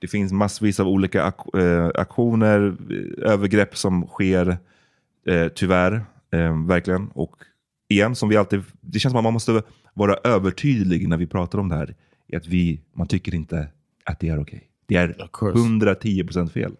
Det 0.05 0.09
finns 0.09 0.33
massvis 0.33 0.81
av 0.81 0.89
olika 0.89 1.25
ak- 1.31 1.59
eh, 1.59 1.91
aktioner, 2.01 2.77
eh, 2.91 3.33
övergrepp 3.33 3.77
som 3.77 4.07
sker, 4.07 4.57
eh, 5.27 5.49
tyvärr. 5.55 5.93
Eh, 6.33 6.67
verkligen. 6.67 7.09
Och 7.09 7.31
igen, 7.89 8.15
som 8.15 8.29
vi 8.29 8.37
alltid, 8.37 8.63
det 8.81 8.99
känns 8.99 9.13
som 9.13 9.19
att 9.19 9.25
man 9.25 9.33
måste 9.33 9.63
vara 9.95 10.15
övertydlig 10.25 11.09
när 11.09 11.17
vi 11.17 11.27
pratar 11.27 11.59
om 11.59 11.69
det 11.69 11.75
här. 11.75 11.95
Att 12.37 12.47
vi, 12.47 12.81
man 12.93 13.07
tycker 13.07 13.35
inte 13.35 13.69
att 14.05 14.21
det 14.21 14.29
är 14.29 14.41
okej. 14.43 14.69
Det 14.87 14.97
är 14.97 15.23
Of 15.23 15.31
course. 15.33 15.59
110% 15.59 16.49
fel. 16.53 16.73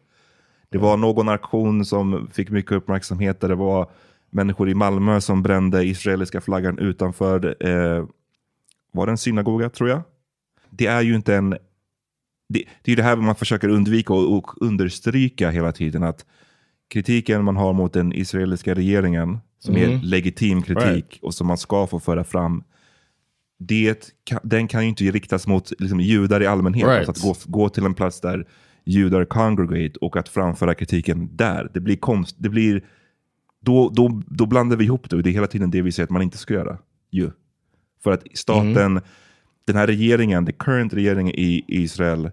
Det 0.69 0.79
var 0.79 0.97
någon 0.97 1.29
aktion 1.29 1.85
som 1.85 2.29
fick 2.33 2.51
mycket 2.51 2.73
uppmärksamhet 2.73 3.41
där 3.41 3.49
det 3.49 3.55
var 3.55 3.91
människor 4.31 4.69
i 4.69 4.75
Malmö 4.75 5.21
som 5.21 5.43
brände 5.43 5.85
israeliska 5.85 6.41
flaggan 6.41 6.79
utanför, 6.79 7.57
eh, 7.69 8.07
var 8.93 9.07
det 9.07 9.13
en 9.13 9.19
synagoga 9.19 9.69
tror 9.69 9.89
jag? 9.89 10.03
Det 10.71 10.87
är 10.87 11.01
ju 11.03 11.15
inte 11.15 11.35
en, 11.37 11.57
det, 12.49 12.65
det 12.83 12.93
är 12.93 12.97
det 12.97 13.03
här 13.03 13.17
man 13.17 13.35
försöker 13.35 13.69
undvika 13.69 14.13
och, 14.13 14.37
och 14.39 14.63
understryka 14.63 15.51
hela 15.51 15.73
tiden 15.73 16.03
att 16.03 16.25
kritiken 16.89 17.45
man 17.45 17.57
har 17.57 17.73
mot 17.73 17.93
den 17.93 18.13
israeliska 18.13 18.75
regeringen, 18.75 19.39
som 19.59 19.77
är 19.77 20.03
legitim 20.03 20.63
kritik 20.63 20.85
Right. 20.87 21.19
och 21.23 21.35
som 21.35 21.47
man 21.47 21.59
ska 21.59 21.87
få 21.87 22.01
föra 22.01 22.25
fram, 22.25 22.65
det, 23.59 24.15
den 24.43 24.69
kan 24.69 24.83
ju 24.83 24.89
inte 24.89 25.05
riktas 25.05 25.47
mot 25.47 25.73
liksom, 25.79 26.01
judar 26.01 26.43
i 26.43 26.47
allmänhet. 26.47 26.87
Right. 26.87 27.09
Alltså 27.09 27.31
att 27.31 27.45
gå, 27.45 27.59
gå 27.59 27.69
till 27.69 27.85
en 27.85 27.95
plats 27.95 28.21
där 28.21 28.47
judar 28.85 29.25
congregate 29.25 29.99
och 30.01 30.17
att 30.17 30.29
framföra 30.29 30.75
kritiken 30.75 31.29
där. 31.37 31.71
Det 31.75 31.81
blir 31.81 31.97
konst, 31.97 32.37
det 32.39 32.49
blir, 32.49 32.85
då, 33.61 33.89
då, 33.89 34.23
då 34.27 34.47
blandar 34.47 34.77
vi 34.77 34.85
ihop 34.85 35.11
det 35.11 35.17
och 35.17 35.23
det 35.23 35.31
är 35.31 35.35
hela 35.35 35.47
tiden 35.47 35.71
det 35.71 35.83
vi 35.83 35.93
säger 35.93 36.05
att 36.05 36.11
man 36.11 36.23
inte 36.23 36.39
ska 36.39 36.55
göra. 36.55 36.79
Ju. 37.11 37.31
För 38.03 38.11
att 38.11 38.23
staten, 38.35 39.01
den 39.67 39.77
här 39.77 39.87
regeringen, 39.87 40.47
the 40.47 40.53
current 40.53 40.95
regeringen 40.95 41.35
i 41.35 41.65
Israel, 41.69 42.31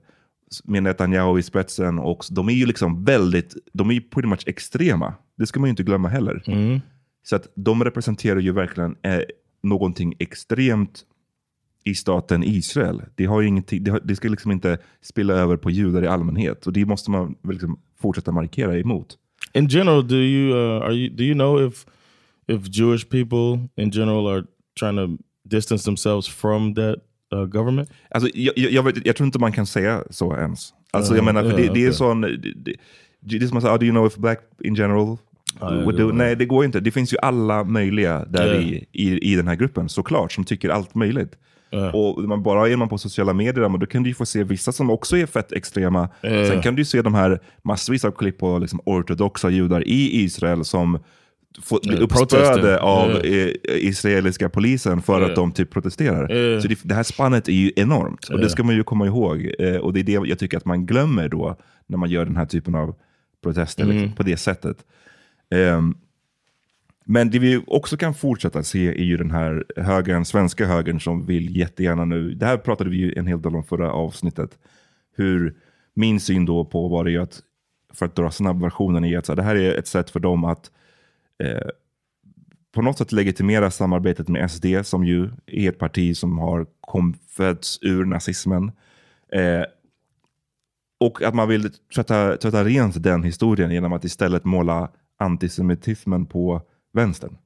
med 0.64 0.84
Netanyahu 0.84 1.40
i 1.40 1.44
spetsen, 1.44 2.00
och 2.00 2.26
de 2.32 2.50
är 2.50 2.54
ju 2.54 2.66
liksom 2.66 3.04
väldigt, 3.04 3.56
de 3.74 3.90
är 3.90 3.94
ju 3.94 4.02
pretty 4.02 4.28
much 4.28 4.44
extrema. 4.46 5.14
Det 5.38 5.48
ska 5.48 5.60
man 5.60 5.68
ju 5.68 5.70
inte 5.70 5.84
glömma 5.84 6.10
heller. 6.10 6.44
Så 7.24 7.36
att 7.36 7.48
de 7.56 7.84
representerar 7.84 8.40
ju 8.40 8.52
verkligen 8.52 8.96
eh, 9.02 9.22
någonting 9.64 10.14
extremt 10.20 11.06
i 11.84 11.96
staten 11.96 12.44
Israel. 12.44 13.02
Det, 13.16 13.26
har 13.26 13.42
ingenting, 13.42 13.84
det, 13.84 13.92
har, 13.92 14.00
det 14.04 14.16
ska 14.16 14.30
liksom 14.30 14.52
inte 14.52 14.78
spilla 15.02 15.34
över 15.34 15.58
på 15.58 15.72
judar 15.72 16.04
i 16.04 16.08
allmänhet. 16.08 16.68
Och 16.68 16.74
det 16.74 16.86
måste 16.86 17.12
man 17.12 17.36
liksom 17.44 17.80
fortsätta 18.02 18.32
markera 18.32 18.80
emot. 18.80 19.18
In 19.54 19.68
general, 19.68 20.08
do 20.08 20.16
you 20.16 20.56
uh, 20.56 20.84
are 20.84 20.94
you 20.94 21.16
do 21.16 21.24
you 21.24 21.34
know 21.34 21.68
if 21.68 21.86
if 22.48 22.68
Jewish 22.68 23.10
people 23.10 23.68
in 23.76 23.92
general 23.92 24.28
are 24.28 24.44
trying 24.80 24.98
to 24.98 25.24
distance 25.44 25.84
themselves 25.86 26.28
from 26.28 26.76
that 26.76 26.96
uh, 27.36 27.46
government? 27.46 27.90
Alltså, 28.10 28.30
jag, 28.34 28.58
jag, 28.58 28.84
vet, 28.84 29.06
jag 29.06 29.16
tror 29.16 29.26
inte 29.26 29.40
man 29.40 29.52
kan 29.52 29.66
säga 29.66 30.04
så 30.10 30.38
ens. 30.38 30.74
Alltså, 30.92 31.16
jag 31.16 31.26
menar, 31.26 31.44
för 31.44 31.58
det, 31.58 31.74
det 31.74 31.86
är 31.86 31.92
sån... 31.92 32.22
Det, 32.22 32.38
det, 32.38 32.76
det 33.20 33.36
är 33.36 33.48
som 33.48 33.58
att 33.58 33.64
säga, 33.64 33.78
do 33.78 33.86
you 33.86 33.92
know 33.94 34.08
if 34.08 34.16
black 34.16 34.40
in 34.64 34.76
general 34.76 35.18
would 35.60 35.98
do? 35.98 36.12
Nej, 36.12 36.36
det 36.36 36.46
går 36.46 36.66
inte. 36.66 36.80
Det 36.80 36.92
finns 36.92 37.14
ju 37.14 37.18
alla 37.22 37.64
möjliga 37.64 38.26
där 38.26 38.54
Ja. 38.54 38.62
i, 38.62 38.86
i, 38.92 39.32
i 39.32 39.36
den 39.36 39.48
här 39.48 39.56
gruppen, 39.56 39.90
såklart, 39.90 40.32
som 40.32 40.44
tycker 40.44 40.70
allt 40.70 40.96
möjligt. 40.96 41.38
Och 41.94 42.24
man, 42.24 42.44
bara 42.44 42.70
är 42.70 42.76
man 42.76 42.90
på 42.90 42.98
sociala 42.98 43.34
medier, 43.34 43.70
men 43.70 43.80
då 43.80 43.86
kan 43.86 44.04
du 44.04 44.10
ju 44.10 44.14
få 44.14 44.26
se 44.26 44.44
vissa 44.44 44.72
som 44.72 44.90
också 44.90 45.18
är 45.18 45.26
fett 45.26 45.52
extrema. 45.52 46.10
Sen 46.22 46.62
kan 46.62 46.76
du 46.76 46.86
se 46.86 47.02
de 47.02 47.14
här 47.14 47.40
massvis 47.64 48.06
av 48.06 48.12
klipp 48.12 48.38
på 48.38 48.60
liksom, 48.60 48.80
ortodoxa 48.86 49.50
judar 49.50 49.88
i 49.88 50.24
Israel 50.24 50.66
som 50.66 51.00
får, 51.62 51.80
blir 51.84 51.98
Ja, 51.98 52.04
uppspöade 52.04 52.80
av 52.80 53.10
eh, 53.10 53.52
israeliska 53.66 54.50
polisen 54.50 55.02
för 55.02 55.22
att 55.22 55.36
de 55.36 55.52
typ 55.52 55.70
protesterar. 55.70 56.36
Ja. 56.36 56.62
Så 56.62 56.68
det, 56.68 56.80
det 56.84 56.96
här 56.96 57.04
spannet 57.04 57.48
är 57.48 57.54
ju 57.54 57.72
enormt. 57.76 58.30
Och 58.30 58.40
det 58.40 58.50
ska 58.50 58.64
man 58.64 58.76
ju 58.76 58.84
komma 58.84 59.06
ihåg. 59.06 59.52
Eh, 59.60 59.76
och 59.76 59.94
det 59.94 60.00
är 60.00 60.04
det 60.04 60.12
jag 60.12 60.40
tycker 60.40 60.58
att 60.58 60.66
man 60.66 60.86
glömmer 60.86 61.30
då, 61.30 61.56
när 61.88 61.98
man 61.98 62.10
gör 62.10 62.26
den 62.26 62.36
här 62.36 62.46
typen 62.46 62.76
av 62.76 62.96
protester 63.44 63.86
liksom, 63.86 64.14
på 64.14 64.24
det 64.24 64.38
sättet. 64.38 64.78
Ehm, 65.52 65.96
men 67.06 67.30
det 67.30 67.40
vi 67.40 67.64
också 67.68 67.98
kan 67.98 68.14
fortsätta 68.14 68.64
se 68.64 68.88
är 68.88 69.04
ju 69.04 69.18
den 69.18 69.32
här 69.32 69.66
högern, 69.76 70.26
svenska 70.26 70.66
högern 70.66 71.00
som 71.00 71.26
vill 71.26 71.58
jättegärna 71.58 72.06
nu, 72.06 72.34
det 72.34 72.46
här 72.46 72.58
pratade 72.58 72.90
vi 72.90 72.98
ju 72.98 73.14
en 73.14 73.28
hel 73.28 73.42
del 73.42 73.56
om 73.56 73.64
förra 73.64 73.92
avsnittet, 73.92 74.58
hur 75.16 75.56
min 75.94 76.20
syn 76.20 76.46
då 76.46 76.66
på 76.66 76.88
vad 76.88 77.06
det 77.06 77.12
är 77.12 77.20
att, 77.20 77.42
för 77.94 78.06
att 78.06 78.16
dra 78.16 78.32
snabbversionen 78.32 79.06
är 79.06 79.18
att 79.18 79.26
så 79.26 79.32
här, 79.32 79.38
det 79.38 79.44
här 79.44 79.56
är 79.56 79.76
ett 79.76 79.88
sätt 79.88 80.10
för 80.10 80.20
dem 80.20 80.44
att 80.44 80.66
eh, 80.66 80.72
på 82.74 82.82
något 82.82 82.98
sätt 82.98 83.12
legitimera 83.12 83.72
samarbetet 83.72 84.28
med 84.28 84.52
SD 84.52 84.66
som 84.84 85.06
ju 85.06 85.30
är 85.46 85.70
ett 85.70 85.80
parti 85.80 86.18
som 86.18 86.38
har 86.40 86.66
kom, 86.82 87.14
fötts 87.30 87.80
ur 87.82 88.06
nazismen. 88.06 88.72
Eh, 89.34 89.64
och 91.00 91.22
att 91.22 91.34
man 91.36 91.48
vill 91.48 91.72
tvätta, 91.96 92.38
tvätta 92.38 92.64
rent 92.64 93.04
den 93.04 93.24
historien 93.24 93.72
genom 93.72 93.94
att 93.94 94.04
istället 94.06 94.44
måla 94.46 94.90
antisemitismen 95.18 96.26
på 96.26 96.62
vänstern. 96.94 97.38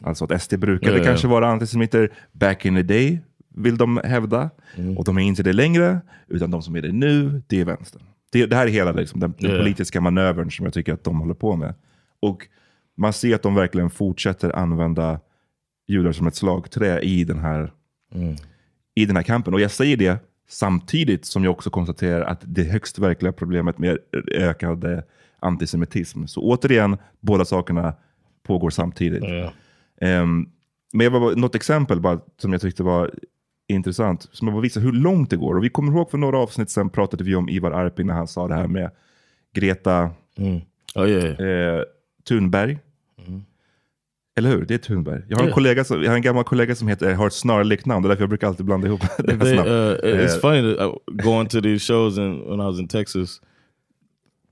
Alltså 0.00 0.24
att 0.24 0.42
SD 0.42 0.56
brukade 0.58 0.92
Ja, 0.92 0.98
ja. 0.98 1.04
kanske 1.04 1.28
vara 1.28 1.48
antisemiter 1.48 2.12
back 2.32 2.66
in 2.66 2.74
the 2.74 2.82
day, 2.82 3.20
vill 3.48 3.76
de 3.76 4.00
hävda. 4.04 4.50
Mm. 4.76 4.98
Och 4.98 5.04
de 5.04 5.18
är 5.18 5.22
inte 5.22 5.42
det 5.42 5.52
längre, 5.52 6.00
utan 6.28 6.50
de 6.50 6.62
som 6.62 6.76
är 6.76 6.82
det 6.82 6.92
nu, 6.92 7.42
det 7.46 7.60
är 7.60 7.64
vänstern. 7.64 8.02
Det, 8.32 8.46
det 8.46 8.56
här 8.56 8.66
är 8.66 8.70
hela 8.70 8.92
liksom, 8.92 9.20
den, 9.20 9.34
den 9.38 9.50
Ja. 9.50 9.58
politiska 9.58 10.00
manövern 10.00 10.50
som 10.50 10.64
jag 10.64 10.74
tycker 10.74 10.92
att 10.94 11.04
de 11.04 11.20
håller 11.20 11.34
på 11.34 11.56
med. 11.56 11.74
Och 12.20 12.46
man 12.96 13.12
ser 13.12 13.34
att 13.34 13.42
de 13.42 13.54
verkligen 13.54 13.90
fortsätter 13.90 14.56
använda 14.56 15.20
judar 15.88 16.12
som 16.12 16.26
ett 16.26 16.34
slagträ 16.34 17.00
i 17.00 17.24
den 17.24 17.38
här, 17.38 17.72
i 18.94 19.06
den 19.06 19.16
här 19.16 19.22
kampen. 19.22 19.54
Och 19.54 19.60
jag 19.60 19.70
säger 19.70 19.96
det 19.96 20.18
samtidigt 20.48 21.24
som 21.24 21.44
jag 21.44 21.50
också 21.50 21.70
konstaterar 21.70 22.20
att 22.20 22.40
det 22.46 22.62
högst 22.62 22.98
verkliga 22.98 23.32
problemet 23.32 23.78
med 23.78 23.98
ökad 24.32 25.02
antisemitism. 25.40 26.26
Så 26.26 26.40
återigen, 26.40 26.96
båda 27.20 27.44
sakerna 27.44 27.94
pågår 28.42 28.70
samtidigt. 28.70 29.24
Ehm, 30.00 30.48
men 30.92 31.04
jag 31.04 31.10
var 31.10 31.36
något 31.36 31.54
exempel 31.54 32.00
bara, 32.00 32.20
som 32.38 32.52
jag 32.52 32.60
tyckte 32.60 32.82
var 32.82 33.10
intressant, 33.68 34.28
som 34.32 34.48
jag 34.48 34.54
bara 34.54 34.62
visar 34.62 34.80
hur 34.80 34.92
långt 34.92 35.30
det 35.30 35.36
går. 35.36 35.54
Och 35.54 35.64
vi 35.64 35.70
kommer 35.70 35.92
ihåg 35.92 36.10
för 36.10 36.18
några 36.18 36.38
avsnitt 36.38 36.70
sen 36.70 36.90
pratade 36.90 37.24
vi 37.24 37.34
om 37.34 37.48
Ivar 37.48 37.70
Arpi 37.70 38.04
när 38.04 38.14
han 38.14 38.28
sa 38.28 38.48
det 38.48 38.54
här 38.54 38.68
med 38.68 38.90
Greta 39.54 40.10
Oh 40.94 41.08
yeah. 41.08 41.40
eh, 41.40 41.82
Thunberg. 42.28 42.78
Eller 44.36 44.50
hur? 44.50 44.64
Det 44.64 44.74
är 44.74 44.78
Thunberg. 44.78 45.22
Jag 45.28 45.38
har, 45.38 45.44
en 45.46 45.52
kollega 45.52 45.84
som, 45.84 46.02
jag 46.02 46.10
har 46.10 46.16
en 46.16 46.22
gammal 46.22 46.44
kollega 46.44 46.74
som 46.74 46.88
heter, 46.88 47.14
har 47.14 47.26
ett 47.26 47.32
snarlikt 47.32 47.86
namn, 47.86 48.02
det 48.02 48.06
är 48.06 48.08
därför 48.08 48.22
jag 48.22 48.28
brukar 48.28 48.46
alltid 48.46 48.66
blanda 48.66 48.86
ihop 48.86 49.00
deras 49.18 49.28
namn. 49.56 49.68
uh, 49.68 49.92
it's 50.02 50.34
Eh, 50.34 50.40
funny 50.40 50.74
that, 50.76 50.86
uh, 50.86 50.94
going 51.24 51.48
to 51.48 51.60
these 51.60 51.92
shows 51.92 52.18
and 52.18 52.42
when 52.42 52.60
I 52.60 52.64
was 52.64 52.78
in 52.80 52.88
Texas, 52.88 53.40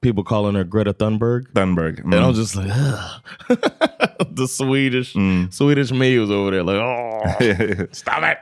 people 0.03 0.23
calling 0.25 0.55
her 0.57 0.65
Greta 0.65 0.93
Thunberg. 0.93 1.45
Thunberg. 1.55 2.01
And 2.01 2.15
Mm. 2.15 2.27
was 2.29 2.37
just 2.39 2.57
like, 2.57 2.73
the 4.37 4.49
Swedish 4.49 5.15
Swedish 5.51 5.93
me 5.93 6.19
was 6.19 6.31
over 6.31 6.51
there 6.51 6.63
like, 6.63 6.81
oh, 6.83 7.87
stop 7.93 8.23
it. 8.33 8.39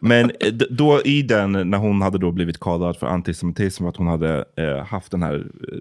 Men 0.00 0.30
eh, 0.40 0.52
då 0.70 1.02
i 1.04 1.22
den, 1.22 1.52
när 1.70 1.78
hon 1.78 2.02
hade 2.02 2.18
då 2.18 2.32
blivit 2.32 2.60
kallad 2.60 2.96
för 2.96 3.06
antisemitism, 3.06 3.86
att 3.86 3.96
hon 3.96 4.06
hade 4.06 4.44
eh, 4.56 4.84
haft 4.86 5.10
den 5.10 5.22
här 5.22 5.34
eh, 5.34 5.78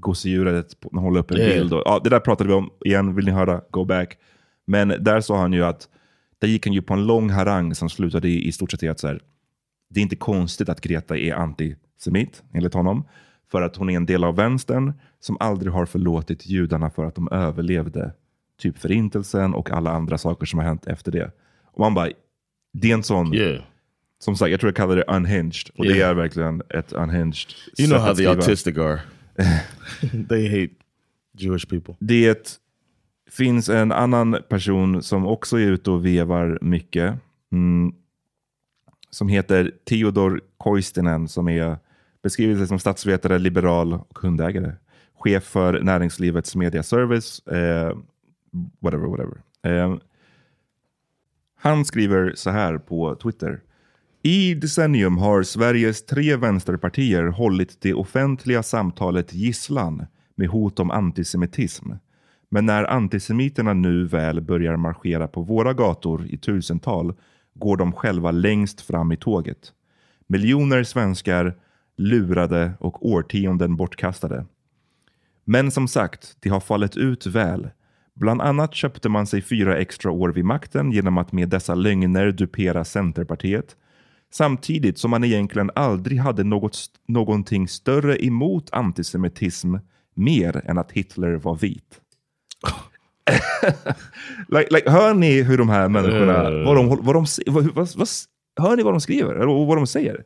gosedjuret 0.00 0.76
när 0.92 1.10
la 1.10 1.20
upp 1.20 1.30
en 1.30 1.36
Yeah. 1.36 1.54
bild. 1.54 1.72
Och, 1.72 1.82
ja, 1.84 2.00
det 2.04 2.10
där 2.10 2.20
pratade 2.20 2.48
vi 2.48 2.54
om 2.54 2.70
igen, 2.84 3.14
vill 3.14 3.24
ni 3.24 3.30
höra? 3.30 3.60
Go 3.70 3.84
back. 3.84 4.18
Men 4.66 4.88
där 4.88 5.20
sa 5.20 5.40
han 5.40 5.52
ju 5.52 5.64
att, 5.64 5.88
där 6.38 6.48
gick 6.48 6.66
han 6.66 6.74
ju 6.74 6.82
på 6.82 6.94
en 6.94 7.06
lång 7.06 7.30
harang 7.30 7.74
som 7.74 7.90
slutade 7.90 8.28
i, 8.28 8.48
i 8.48 8.52
stort 8.52 8.70
sett 8.70 8.82
i 8.82 8.88
att 8.88 9.00
så 9.00 9.06
här, 9.06 9.20
det 9.90 10.00
är 10.00 10.02
inte 10.02 10.16
konstigt 10.16 10.68
att 10.68 10.80
Greta 10.80 11.16
är 11.18 11.34
antisemit, 11.34 12.42
enligt 12.54 12.74
honom. 12.74 13.04
För 13.50 13.62
att 13.62 13.76
hon 13.76 13.90
är 13.90 13.96
en 13.96 14.06
del 14.06 14.24
av 14.24 14.36
vänstern 14.36 14.92
som 15.20 15.36
aldrig 15.40 15.72
har 15.72 15.86
förlåtit 15.86 16.46
judarna 16.46 16.90
för 16.90 17.04
att 17.04 17.14
de 17.14 17.28
överlevde 17.32 18.12
typ 18.60 18.78
förintelsen 18.78 19.54
och 19.54 19.70
alla 19.70 19.90
andra 19.90 20.18
saker 20.18 20.46
som 20.46 20.58
har 20.58 20.66
hänt 20.66 20.86
efter 20.86 21.12
det. 21.12 21.30
Och 21.72 21.80
man 21.80 21.94
bara, 21.94 22.08
det 22.72 22.90
är 22.90 22.94
en 22.94 23.02
sån, 23.02 23.34
Yeah. 23.34 23.62
som 24.18 24.36
sagt, 24.36 24.50
jag 24.50 24.60
tror 24.60 24.68
jag 24.68 24.76
kallar 24.76 24.96
det 24.96 25.02
unhinged. 25.02 25.70
Och 25.76 25.84
det 25.84 25.96
Yeah. 25.96 26.10
är 26.10 26.14
verkligen 26.14 26.62
ett 26.70 26.92
unhinged 26.92 27.52
You 27.78 27.88
know 27.88 28.00
how 28.00 28.14
the 28.14 28.26
autistic 28.26 28.78
are. 28.78 29.00
they 30.28 30.48
hate 30.48 30.74
Jewish 31.38 31.68
people. 31.68 31.94
Det 32.00 32.60
finns 33.30 33.68
en 33.68 33.92
annan 33.92 34.36
person 34.48 35.02
som 35.02 35.26
också 35.26 35.58
är 35.58 35.66
ute 35.66 35.90
och 35.90 36.06
vevar 36.06 36.58
mycket. 36.60 37.14
Mm, 37.52 37.94
som 39.10 39.28
heter 39.28 39.72
Theodor 39.84 40.40
Koistinen 40.56 41.28
som 41.28 41.48
är 41.48 41.78
beskriver 42.22 42.56
sig 42.56 42.66
som 42.66 42.78
statsvetare, 42.78 43.38
liberal 43.38 43.92
och 43.92 44.18
hundägare. 44.18 44.72
Chef 45.14 45.44
för 45.44 45.80
näringslivets 45.80 46.56
mediaservice. 46.56 47.46
Eh, 47.46 47.96
whatever, 48.80 49.06
whatever. 49.06 49.42
Eh, 49.62 49.96
han 51.56 51.84
skriver 51.84 52.32
så 52.34 52.50
här 52.50 52.78
på 52.78 53.14
Twitter. 53.14 53.60
I 54.22 54.54
decennium 54.54 55.18
har 55.18 55.42
Sveriges 55.42 56.06
tre 56.06 56.36
vänsterpartier 56.36 57.26
hållit 57.26 57.80
det 57.80 57.94
offentliga 57.94 58.62
samtalet 58.62 59.34
gisslan 59.34 60.06
med 60.34 60.48
hot 60.48 60.80
om 60.80 60.90
antisemitism. 60.90 61.92
Men 62.50 62.66
när 62.66 62.84
antisemiterna 62.84 63.72
nu 63.72 64.04
väl 64.04 64.40
börjar 64.40 64.76
marschera 64.76 65.28
på 65.28 65.42
våra 65.42 65.74
gator 65.74 66.26
i 66.26 66.38
tusental 66.38 67.14
går 67.54 67.76
de 67.76 67.92
själva 67.92 68.30
längst 68.30 68.80
fram 68.80 69.12
i 69.12 69.16
tåget. 69.16 69.72
Miljoner 70.26 70.84
svenskar 70.84 71.56
lurade 71.96 72.72
och 72.80 73.06
årtionden 73.06 73.76
bortkastade. 73.76 74.46
Men 75.44 75.70
som 75.70 75.88
sagt, 75.88 76.36
det 76.40 76.48
har 76.48 76.60
fallit 76.60 76.96
ut 76.96 77.26
väl. 77.26 77.70
Bland 78.14 78.42
annat 78.42 78.74
köpte 78.74 79.08
man 79.08 79.26
sig 79.26 79.42
fyra 79.42 79.76
extra 79.76 80.10
år 80.10 80.28
vid 80.28 80.44
makten 80.44 80.92
genom 80.92 81.18
att 81.18 81.32
med 81.32 81.48
dessa 81.48 81.74
lögner 81.74 82.32
dupera 82.32 82.84
Centerpartiet. 82.84 83.76
Samtidigt 84.30 84.98
som 84.98 85.10
man 85.10 85.24
egentligen 85.24 85.70
aldrig 85.74 86.18
hade 86.18 86.44
något, 86.44 86.78
någonting 87.06 87.68
större 87.68 88.24
emot 88.24 88.68
antisemitism 88.72 89.76
mer 90.14 90.62
än 90.64 90.78
att 90.78 90.92
Hitler 90.92 91.34
var 91.34 91.54
vit. 91.54 92.00
like, 94.48 94.74
like, 94.74 94.90
hör 94.90 95.14
ni 95.14 95.42
hur 95.42 95.58
de 95.58 95.68
här 95.68 95.88
människorna, 95.88 96.42
vad 96.42 96.76
de, 96.76 96.88
vad 96.88 97.14
de, 97.14 97.26
vad, 97.46 97.64
vad, 97.64 97.88
vad, 97.96 98.08
hör 98.60 98.76
ni 98.76 98.82
vad 98.82 98.94
de 98.94 99.00
skriver 99.00 99.46
och 99.46 99.66
vad 99.66 99.76
de 99.76 99.86
säger? 99.86 100.24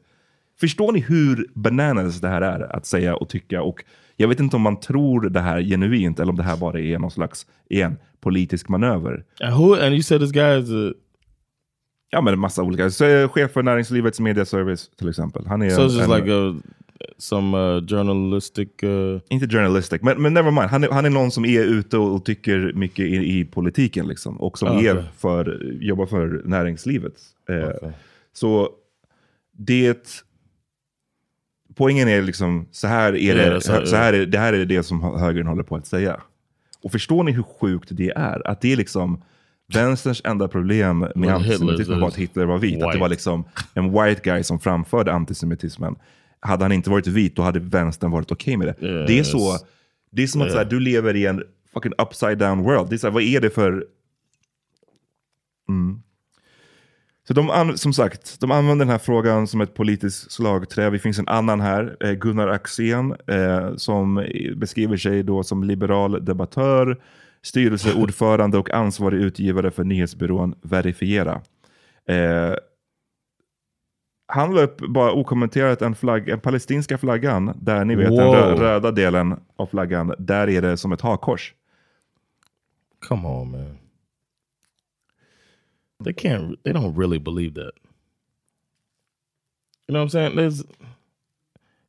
Förstår 0.61 0.93
ni 0.93 1.01
hur 1.01 1.51
bananas 1.55 2.21
det 2.21 2.29
här 2.29 2.43
är 2.43 2.77
att 2.77 2.87
säga 2.87 3.17
och 3.17 3.29
tycka? 3.29 3.63
Och 3.63 3.85
jag 4.17 4.29
vet 4.29 4.41
inte 4.41 4.57
om 4.57 4.63
man 4.63 4.81
tror 4.81 5.21
det 5.21 5.41
här 5.41 5.63
genuint 5.63 6.21
eller 6.21 6.31
om 6.31 6.37
det 6.37 6.43
här 6.43 6.57
bara 6.57 6.81
är 6.81 6.99
någon 6.99 7.11
slags 7.11 7.47
igen, 7.71 7.97
politisk 8.21 8.69
manöver. 8.69 9.25
And 9.41 9.55
who? 9.55 9.75
And 9.75 9.95
you 9.95 10.03
said 10.03 10.21
this 10.21 10.33
guy 10.33 10.59
is 10.59 10.71
a. 10.71 10.93
Ja, 12.15 12.21
men 12.21 12.33
en 12.35 12.41
massa 12.41 12.63
olika. 12.63 12.91
Så, 12.91 13.05
eh, 13.05 13.29
chef 13.29 13.53
för 13.53 13.63
näringslivets 13.63 14.21
mediaservice 14.21 14.91
till 14.99 15.09
exempel. 15.09 15.47
Han 15.47 15.63
är 15.63 15.71
So 15.71 15.81
it's 15.83 15.83
just 15.91 16.01
en- 16.11 16.17
like 16.17 16.33
a 16.35 16.55
some 17.19 17.59
uh, 17.59 17.87
journalistic. 17.87 18.69
Uh, 18.83 19.21
Inte 19.29 19.49
journalistic, 19.49 20.03
men, 20.03 20.23
men 20.23 20.35
never 20.35 20.51
mind. 20.51 20.71
Han 20.71 20.85
är, 20.85 20.89
han 20.91 21.05
är 21.05 21.11
någon 21.11 21.31
som 21.31 21.45
är 21.45 21.63
ute 21.65 21.99
och, 21.99 22.15
och 22.15 22.25
tycker 22.25 22.73
mycket 22.75 23.05
i, 23.07 23.39
i 23.39 23.45
politiken 23.45 24.07
liksom. 24.07 24.41
Och 24.41 24.59
som 24.59 24.69
Ah, 24.69 24.75
okej. 24.77 24.87
är 24.89 25.05
för, 25.19 25.63
jobbar 25.81 26.07
för 26.07 26.43
näringslivet. 26.45 27.15
Eh, 27.49 27.69
Okej. 27.69 27.93
Så 28.33 28.69
det... 29.59 30.23
Poängen 31.75 32.09
är 32.09 32.23
liksom, 32.23 32.67
så 32.71 32.87
här 32.87 33.17
är 33.17 33.35
det, 33.35 33.47
Ja, 33.47 33.61
så 33.61 33.73
här- 33.73 33.85
så 33.85 33.97
här 33.97 34.13
är, 34.13 34.27
det 34.27 34.39
här 34.39 34.53
är 34.53 34.65
det 34.65 34.83
som 34.83 35.03
högern 35.19 35.47
håller 35.47 35.63
på 35.63 35.77
att 35.77 35.87
säga. 35.87 36.21
Och 36.83 36.93
förstår 36.93 37.23
ni 37.25 37.33
hur 37.33 37.43
sjukt 37.43 37.89
det 37.93 38.11
är? 38.17 38.47
Att 38.49 38.61
det 38.61 38.73
är 38.73 38.77
liksom 38.77 39.23
vänsterns 39.75 40.23
enda 40.25 40.49
problem 40.49 40.99
med 40.99 41.13
Men 41.17 41.31
antisemitismen 41.31 42.01
var 42.01 42.09
att 42.09 42.17
Hitler 42.17 42.45
var 42.45 42.59
vit. 42.59 42.75
Att 42.75 42.81
det 42.81 42.87
white. 42.87 43.01
var 43.01 43.09
liksom 43.09 43.45
en 43.75 43.93
white 43.93 44.21
guy 44.25 44.43
som 44.43 44.61
framförde 44.61 45.13
antisemitismen. 45.13 45.97
Hade 46.41 46.65
han 46.65 46.73
inte 46.73 46.91
varit 46.91 47.07
vit, 47.07 47.37
då 47.37 47.43
hade 47.43 47.61
vänstern 47.61 48.11
varit 48.11 48.33
okej 48.33 48.57
med 48.57 48.67
det. 48.67 49.07
Det 49.07 49.19
är 49.19 49.23
så, 49.23 49.59
det 50.11 50.23
är 50.23 50.27
som 50.27 50.43
att 50.43 50.51
så 50.51 50.59
här, 50.59 50.65
du 50.65 50.81
lever 50.81 51.17
i 51.17 51.27
en 51.27 51.43
fucking 51.73 51.93
upside 51.99 52.39
down 52.39 52.63
world. 52.63 52.89
Det 52.89 52.97
är 52.97 52.99
så 52.99 53.07
här, 53.07 53.15
vad 53.15 53.23
är 53.23 53.41
det 53.41 53.51
för... 53.51 53.87
Mm. 55.69 56.03
Så 57.29 57.35
de, 57.35 57.73
som 57.77 57.93
sagt, 57.93 58.41
de 58.41 58.51
använder 58.51 58.85
den 58.85 58.93
här 58.93 58.99
frågan 58.99 59.47
som 59.47 59.61
ett 59.61 59.75
politiskt 59.75 60.33
slagträ. 60.33 60.91
Det 60.91 60.99
finns 60.99 61.19
en 61.19 61.29
annan 61.29 61.61
här, 61.61 61.97
eh, 62.01 62.13
Gunnar 62.13 62.49
Axén, 62.49 63.15
eh, 63.27 63.77
som 63.77 64.27
beskriver 64.57 64.97
sig 64.97 65.23
då 65.23 65.43
som 65.43 65.65
liberal 65.65 66.25
debattör, 66.25 67.01
styrelseordförande 67.43 68.59
och 68.59 68.71
ansvarig 68.71 69.19
utgivare 69.21 69.71
för 69.71 69.85
nyhetsbyrån 69.85 70.55
Verifiera. 70.63 71.43
Eh, 72.07 72.55
han 74.27 74.55
la 74.55 74.63
upp 74.63 74.81
bara 74.89 75.13
okommenterat 75.13 75.83
en 75.83 75.95
flagg, 75.95 76.29
en 76.29 76.41
palestinska 76.41 76.99
flaggan, 76.99 77.59
där 77.61 77.85
ni 77.85 77.95
vet 77.95 78.11
Wow. 78.11 78.17
den 78.19 78.33
rö 78.33 78.55
röda 78.55 78.91
delen 78.91 79.41
av 79.57 79.67
flaggan, 79.67 80.15
där 80.19 80.49
är 80.49 80.63
det 80.63 80.77
som 80.77 80.93
ett 80.93 81.01
hakkors. 81.01 81.55
Come 83.09 83.29
on, 83.29 83.51
man. 83.51 83.79
They 86.05 86.13
can't. 86.13 86.57
They 86.65 86.73
don't 86.73 86.99
really 86.99 87.19
believe 87.19 87.55
that. 87.55 87.75
You 89.89 89.95
know 89.95 90.01
what 90.03 90.09
I'm 90.09 90.11
saying? 90.11 90.37
There's, 90.39 90.65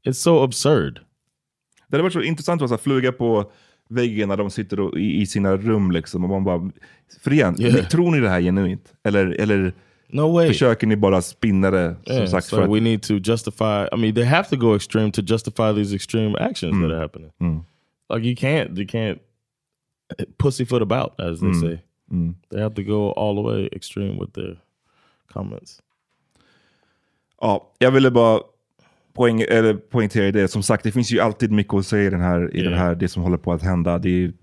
it's 0.04 0.14
so 0.22 0.44
absurd. 0.44 0.94
Det 1.88 1.96
hade 1.96 2.04
varit 2.04 2.14
så 2.14 2.22
intressant 2.22 2.62
att 2.62 2.82
fluga 2.82 3.12
på 3.12 3.52
väggen 3.94 4.30
när 4.30 4.38
de 4.38 4.50
sitter 4.50 4.80
och, 4.80 5.00
i, 5.00 5.22
i 5.22 5.26
sina 5.26 5.58
rum 5.58 5.92
liksom. 5.92 6.24
Och 6.24 6.30
man 6.30 6.44
bara, 6.44 6.72
för 7.22 7.34
igen, 7.34 7.56
Yeah. 7.60 7.88
tror 7.88 8.12
ni 8.12 8.20
det 8.20 8.30
här 8.30 8.42
genuint? 8.42 8.94
Eller, 9.04 9.28
eller 9.42 9.74
No 10.08 10.34
way. 10.34 10.48
försöker 10.48 10.88
ni 10.88 10.96
bara 10.96 11.22
spinna 11.22 11.72
det? 11.72 11.96
Som 12.06 12.16
Yeah, 12.16 12.28
sagt, 12.28 12.48
so 12.48 12.56
för 12.56 12.64
att, 12.64 12.70
we 12.70 12.80
need 12.80 13.02
to 13.02 13.14
justify. 13.14 13.88
I 13.94 13.98
mean, 13.98 14.16
they 14.16 14.24
have 14.26 14.50
to 14.50 14.56
go 14.56 14.76
extreme 14.76 15.12
to 15.12 15.22
justify 15.22 15.74
these 15.76 15.96
extreme 15.96 16.38
actions 16.40 16.82
that 16.82 16.92
are 16.92 17.00
happening. 17.00 17.32
Like 18.14 18.28
you 18.28 18.36
can't, 18.36 18.78
you 18.80 18.88
can't 18.88 19.20
pussyfoot 20.38 20.82
about, 20.82 21.20
as 21.20 21.40
they 21.40 21.54
say. 21.54 21.80
They 22.52 22.62
have 22.62 22.76
to 22.76 22.84
go 22.84 23.12
all 23.12 23.36
the 23.36 23.42
way 23.42 23.70
extreme 23.72 24.20
with 24.20 24.34
their 24.34 24.58
comments. 25.34 25.80
ja, 27.42 27.74
jag 27.80 27.92
ville 27.92 28.12
bara 28.12 28.40
poäng, 29.14 29.42
eller 29.42 29.74
poängtera 29.74 30.32
det. 30.32 30.48
Som 30.48 30.64
sagt, 30.64 30.84
det 30.84 30.92
finns 30.92 31.12
ju 31.12 31.20
alltid 31.20 31.52
mycket 31.52 31.74
att 31.74 31.86
säga 31.86 32.08
i, 32.08 32.10
den 32.10 32.22
här, 32.22 32.56
i 32.56 32.62
den 32.62 32.74
här, 32.74 32.96
det 32.96 33.08
som 33.08 33.24
håller 33.24 33.38
på 33.38 33.54
att 33.54 33.64
hända. 33.64 33.98
Det 33.98 34.24
är 34.24 34.34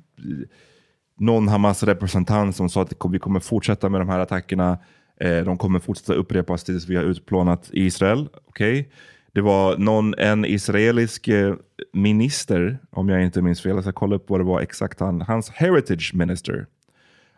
någon 1.19 1.49
Hamas-representant 1.49 2.57
som 2.57 2.69
sa 2.69 2.83
att 2.83 2.93
vi 3.11 3.19
kommer 3.19 3.41
fortsätta 3.41 3.89
med 3.89 4.01
de 4.01 4.09
här 4.09 4.19
attackerna. 4.19 4.79
Eh, 5.21 5.45
de 5.45 5.59
kommer 5.59 5.79
fortsätta 5.79 6.15
upprepas 6.15 6.65
tills 6.65 6.89
vi 6.89 6.97
har 6.97 7.03
utplånat 7.03 7.71
Israel. 7.73 8.29
Okej? 8.47 8.91
Det 9.33 9.41
var 9.41 9.77
någon, 9.77 10.15
en 10.19 10.45
israelisk 10.45 11.29
eh, 11.29 11.55
minister, 11.93 12.79
om 12.91 13.09
jag 13.09 13.23
inte 13.23 13.43
minns 13.43 13.63
fel, 13.63 13.75
jag 13.75 13.83
ska 13.83 13.93
kolla 13.93 14.17
upp 14.17 14.31
vad 14.31 14.41
det 14.41 14.45
var 14.45 14.61
exakt, 14.61 15.01
han, 15.01 15.21
hans 15.21 15.51
heritage 15.51 16.15
minister, 16.15 16.67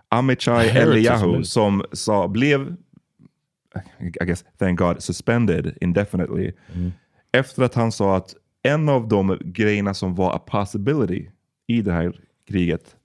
Amichai 0.09 0.68
Eliyahu, 0.68 1.45
som 1.45 1.85
sa, 1.92 2.29
blev, 2.29 2.77
I 3.99 4.25
guess, 4.25 4.45
thank 4.59 4.79
God, 4.79 5.03
suspended 5.03 5.77
indefinitely. 5.81 6.53
Efter 7.33 7.62
att 7.62 7.75
han 7.75 7.92
sa 7.92 8.16
att 8.16 8.35
en 8.62 8.88
av 8.88 9.09
de 9.09 9.38
grejerna 9.45 9.95
som 9.95 10.14
var 10.14 10.37
a 10.37 10.38
possibility 10.38 11.29
i 11.66 11.83
det 11.83 11.92
här 11.92 12.12
kriget 12.49 12.97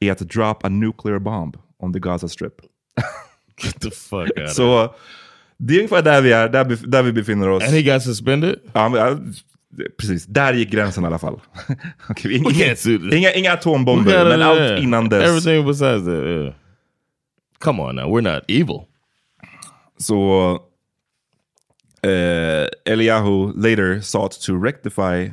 är 0.00 0.12
att 0.12 0.18
drop 0.18 0.64
a 0.64 0.68
nuclear 0.68 1.18
bomb 1.18 1.56
on 1.78 1.92
the 1.92 1.98
Gaza 1.98 2.28
strip. 2.28 2.54
Get 3.64 3.80
the 3.80 3.90
fuck 3.90 4.30
out. 4.38 4.50
Så 4.50 4.94
det 5.56 5.74
är 5.74 5.78
ungefär 5.78 6.02
där 6.02 6.22
vi 6.22 6.32
är, 6.32 6.48
där, 6.48 6.86
där 6.86 7.02
vi 7.02 7.12
befinner 7.12 7.48
oss. 7.48 7.64
And 7.64 7.72
he 7.72 7.82
got 7.82 8.02
suspended? 8.02 8.58
Men, 8.72 8.92
ja, 8.92 9.18
precis, 9.98 10.26
där 10.26 10.52
gick 10.52 10.70
gränsen 10.70 11.04
i 11.04 11.06
alla 11.06 11.18
fall. 11.18 11.40
Okej, 12.10 12.36
inga, 12.36 13.16
inga, 13.16 13.32
inga 13.32 13.52
atombomber, 13.52 14.24
men 14.24 14.42
allt 14.42 14.58
yeah. 14.58 14.84
innan 14.84 15.08
dess. 15.08 15.28
Everything 15.28 15.66
besides 15.66 16.04
that. 16.04 16.24
Yeah. 16.24 16.54
Come 17.58 17.82
on 17.82 17.96
now, 17.96 18.04
we're 18.04 18.34
not 18.34 18.42
evil. 18.48 18.80
Så 19.98 20.60
uh, 22.06 22.66
Eliyahu 22.84 23.52
later 23.54 24.00
sought 24.02 24.32
to 24.46 24.56
rectify 24.56 25.28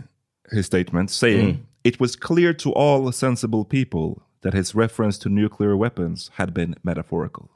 his 0.51 0.65
statement, 0.65 1.09
saying 1.12 1.65
it 1.83 1.99
was 1.99 2.15
clear 2.15 2.53
to 2.53 2.71
all 2.73 3.12
sensible 3.12 3.65
people 3.65 4.21
that 4.41 4.53
his 4.53 4.75
reference 4.75 5.17
to 5.19 5.29
nuclear 5.29 5.75
weapons 5.77 6.29
had 6.38 6.53
been 6.53 6.75
metaphorical. 6.83 7.49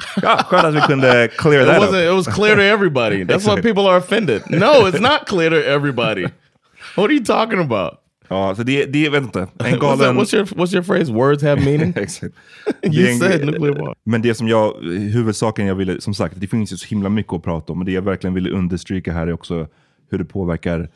Skönt 0.00 0.64
att 0.64 0.74
vi 0.74 0.80
kunde 0.80 1.28
clear 1.36 1.60
It 1.62 1.66
that 1.66 1.78
wasn't. 1.80 1.94
up. 2.06 2.12
It 2.12 2.14
was 2.14 2.26
clear 2.26 2.56
to 2.56 2.62
everybody. 2.62 3.24
That's 3.24 3.44
why 3.46 3.60
people 3.68 3.86
are 3.86 3.96
offended. 3.98 4.42
No, 4.50 4.86
it's 4.86 5.00
not 5.00 5.26
clear 5.26 5.50
to 5.50 5.66
everybody. 5.66 6.26
What 6.96 7.10
are 7.10 7.14
you 7.14 7.24
talking 7.24 7.60
about? 7.60 7.99
Ja, 8.32 8.54
så 8.54 8.62
det, 8.62 8.86
det 8.86 9.08
vet 9.08 9.22
inte, 9.22 9.48
en 9.58 9.78
galen... 9.78 10.16
what's 10.16 10.34
your 10.36 10.44
What's 10.44 10.74
your 10.74 10.82
phrase? 10.82 11.12
Words 11.12 11.42
have 11.42 11.64
meaning. 11.64 11.92
Exakt. 11.96 12.34
you 12.82 13.08
en- 13.08 13.18
said 13.18 13.46
nuclear 13.46 13.74
bomb. 13.74 13.94
Men 14.04 14.22
det 14.22 14.34
som 14.34 14.48
jag, 14.48 14.74
huvudsaken 15.12 15.66
jag 15.66 15.74
ville, 15.74 16.00
som 16.00 16.14
sagt, 16.14 16.40
det 16.40 16.46
finns 16.46 16.72
ju 16.72 16.76
så 16.76 16.86
himla 16.86 17.08
mycket 17.08 17.32
att 17.32 17.42
prata 17.42 17.72
om, 17.72 17.78
men 17.78 17.86
det 17.86 17.92
jag 17.92 18.02
verkligen 18.02 18.34
ville 18.34 18.50
understryka 18.50 19.12
här 19.12 19.26
är 19.26 19.32
också 19.32 19.68
hur 20.10 20.18
det 20.18 20.24
påverkar 20.24 20.88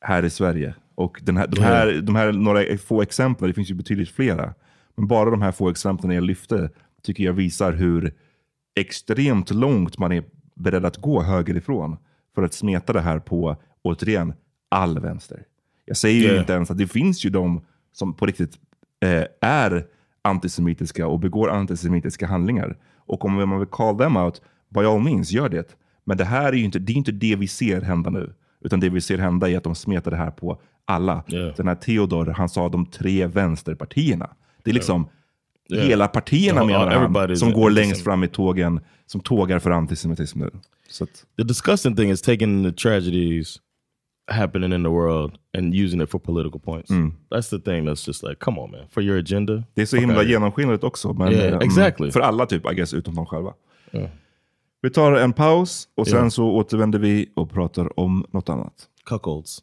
här 0.00 0.24
i 0.24 0.30
Sverige. 0.30 0.74
Och 0.94 1.20
den 1.22 1.36
här, 1.36 1.46
de, 1.46 1.60
här, 1.60 2.00
de 2.02 2.16
här 2.16 2.32
några 2.32 2.78
få 2.78 3.02
exemplen, 3.02 3.48
det 3.50 3.54
finns 3.54 3.70
ju 3.70 3.74
betydligt 3.74 4.10
flera, 4.10 4.54
men 4.96 5.06
bara 5.06 5.30
de 5.30 5.42
här 5.42 5.52
få 5.52 5.68
exemplen 5.68 6.14
jag 6.14 6.24
lyfte 6.24 6.70
tycker 7.02 7.24
jag 7.24 7.32
visar 7.32 7.72
hur 7.72 8.14
extremt 8.80 9.50
långt 9.50 9.98
man 9.98 10.12
är 10.12 10.24
beredd 10.54 10.84
att 10.84 10.96
gå 10.96 11.22
högerifrån 11.22 11.96
för 12.34 12.42
att 12.42 12.54
smeta 12.54 12.92
det 12.92 13.00
här 13.00 13.18
på, 13.18 13.56
återigen, 13.82 14.32
all 14.68 14.98
vänster. 14.98 15.42
Jag 15.88 15.96
säger 15.96 16.20
ju 16.20 16.26
Yeah. 16.26 16.40
inte 16.40 16.52
ens 16.52 16.70
att 16.70 16.78
det 16.78 16.86
finns 16.86 17.24
ju 17.24 17.30
de 17.30 17.60
som 17.92 18.14
på 18.14 18.26
riktigt 18.26 18.52
eh, 19.04 19.24
är 19.40 19.84
antisemitiska 20.22 21.06
och 21.06 21.18
begår 21.18 21.50
antisemitiska 21.50 22.26
handlingar. 22.26 22.76
Och 23.06 23.24
om 23.24 23.32
man 23.34 23.58
vill 23.58 23.68
call 23.68 23.98
them 23.98 24.16
out, 24.16 24.42
by 24.74 24.80
all 24.80 25.00
means, 25.00 25.30
gör 25.32 25.48
det. 25.48 25.76
Men 26.04 26.16
det 26.16 26.24
här 26.24 26.52
är 26.52 26.56
ju 26.56 26.64
inte 26.64 26.78
det, 26.78 26.92
är 26.92 26.96
inte 26.96 27.12
det 27.12 27.36
vi 27.36 27.48
ser 27.48 27.80
hända 27.80 28.10
nu. 28.10 28.32
Utan 28.60 28.80
det 28.80 28.88
vi 28.88 29.00
ser 29.00 29.18
hända 29.18 29.50
är 29.50 29.56
att 29.56 29.64
de 29.64 29.74
smetar 29.74 30.10
det 30.10 30.16
här 30.16 30.30
på 30.30 30.60
alla. 30.84 31.24
Yeah. 31.28 31.54
Den 31.56 31.68
här 31.68 31.74
Theodor, 31.74 32.26
han 32.26 32.48
sa 32.48 32.68
de 32.68 32.86
tre 32.86 33.26
vänsterpartierna. 33.26 34.30
Det 34.62 34.70
är 34.70 34.74
liksom 34.74 35.08
Yeah. 35.72 35.86
hela 35.86 36.08
partierna 36.08 36.60
Ja, 36.60 36.66
menar 36.66 36.90
han, 37.26 37.36
som 37.36 37.52
går 37.52 37.70
längst 37.70 37.92
antisem- 38.00 38.04
fram 38.04 38.24
i 38.24 38.28
tågen, 38.28 38.80
som 39.06 39.20
tågar 39.20 39.58
för 39.58 39.70
antisemitism 39.70 40.38
nu. 40.40 40.50
Så 40.90 41.04
att, 41.04 41.10
The 41.36 41.42
disgusting 41.42 41.96
thing 41.96 42.10
is 42.10 42.22
taking 42.22 42.64
the 42.64 42.72
tragedies 42.72 43.56
happening 44.28 44.72
in 44.72 44.82
the 44.82 44.90
world 44.90 45.38
and 45.58 45.74
using 45.74 46.00
it 46.02 46.10
for 46.10 46.18
political 46.20 46.60
points. 46.60 46.90
That's 47.30 47.50
the 47.50 47.58
thing. 47.58 47.84
That's 47.86 48.06
just 48.06 48.22
like, 48.22 48.38
come 48.40 48.58
on, 48.60 48.70
man, 48.70 48.86
for 48.90 49.02
your 49.02 49.18
agenda. 49.18 49.64
det 49.74 49.82
är 49.82 49.86
så 49.86 49.96
fuck 49.96 50.00
himla 50.00 50.14
outta 50.14 50.22
here. 50.22 50.32
genomskinligt 50.32 50.84
också. 50.84 51.12
Men, 51.12 51.32
Yeah, 51.32 51.44
eh, 51.44 51.48
mm, 51.52 51.62
exactly. 51.62 52.10
För 52.10 52.20
alla 52.20 52.46
typ, 52.46 52.72
I 52.72 52.74
guess, 52.74 52.94
utom 52.94 53.14
de 53.14 53.26
själva. 53.26 53.54
Vi 54.82 54.90
tar 54.90 55.12
en 55.12 55.32
paus 55.32 55.88
och 55.94 56.08
sen 56.08 56.24
Ja. 56.24 56.30
så 56.30 56.44
återvänder 56.44 56.98
vi 56.98 57.32
och 57.36 57.50
pratar 57.50 58.00
om 58.00 58.24
något 58.30 58.48
annat. 58.48 58.88
Cuckolds. 59.04 59.62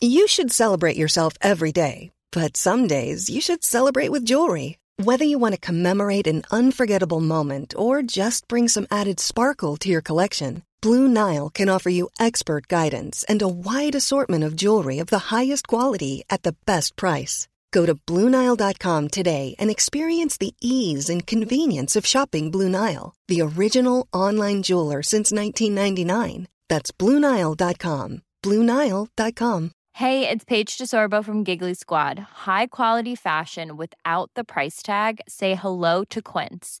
You 0.00 0.28
should 0.28 0.52
celebrate 0.52 0.96
yourself 0.98 1.34
every 1.40 1.72
day, 1.72 2.10
but 2.34 2.56
some 2.56 2.86
days 2.86 3.30
you 3.30 3.40
should 3.40 3.64
celebrate 3.64 4.10
with 4.12 4.24
jewelry. 4.30 4.76
Whether 5.02 5.24
you 5.26 5.38
want 5.40 5.54
to 5.54 5.66
commemorate 5.66 6.26
an 6.30 6.42
unforgettable 6.50 7.20
moment 7.20 7.74
or 7.76 8.02
just 8.02 8.48
bring 8.48 8.68
some 8.68 8.86
added 8.90 9.20
sparkle 9.20 9.76
to 9.76 9.88
your 9.88 10.02
collection, 10.02 10.62
Blue 10.82 11.08
Nile 11.08 11.48
can 11.48 11.68
offer 11.68 11.90
you 11.90 12.08
expert 12.20 12.68
guidance 12.68 13.24
and 13.28 13.42
a 13.42 13.48
wide 13.48 13.94
assortment 13.94 14.44
of 14.44 14.56
jewelry 14.56 14.98
of 14.98 15.08
the 15.08 15.34
highest 15.34 15.68
quality 15.68 16.22
at 16.28 16.42
the 16.42 16.54
best 16.66 16.96
price. 16.96 17.48
Go 17.72 17.86
to 17.86 17.94
BlueNile.com 17.94 19.08
today 19.08 19.54
and 19.58 19.70
experience 19.70 20.36
the 20.36 20.54
ease 20.60 21.10
and 21.10 21.26
convenience 21.26 21.96
of 21.96 22.06
shopping 22.06 22.50
Blue 22.50 22.68
Nile, 22.68 23.14
the 23.28 23.42
original 23.42 24.06
online 24.12 24.62
jeweler 24.62 25.02
since 25.02 25.32
1999. 25.32 26.48
That's 26.68 26.90
BlueNile.com. 26.92 28.22
BlueNile.com. 28.42 29.72
Hey, 29.92 30.28
it's 30.28 30.44
Paige 30.44 30.76
DeSorbo 30.76 31.24
from 31.24 31.42
Giggly 31.42 31.72
Squad. 31.72 32.18
High 32.46 32.66
quality 32.66 33.14
fashion 33.14 33.76
without 33.78 34.30
the 34.36 34.44
price 34.44 34.82
tag. 34.82 35.20
Say 35.26 35.54
hello 35.54 36.04
to 36.10 36.20
Quince. 36.20 36.80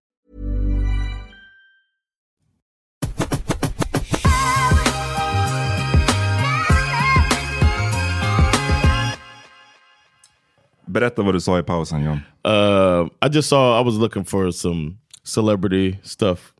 Berätta 10.91 11.21
vad 11.23 11.33
du 11.35 11.39
sa 11.39 11.59
i 11.59 11.63
pausen 11.63 12.03
John. 12.03 12.19
Uh, 12.47 13.07
I 13.21 13.29
just 13.31 13.49
saw 13.49 13.79
I 13.81 13.85
was 13.85 13.97
looking 13.97 14.25
for 14.25 14.51
some 14.51 14.97
celebrity 15.23 15.97
stuff. 16.03 16.53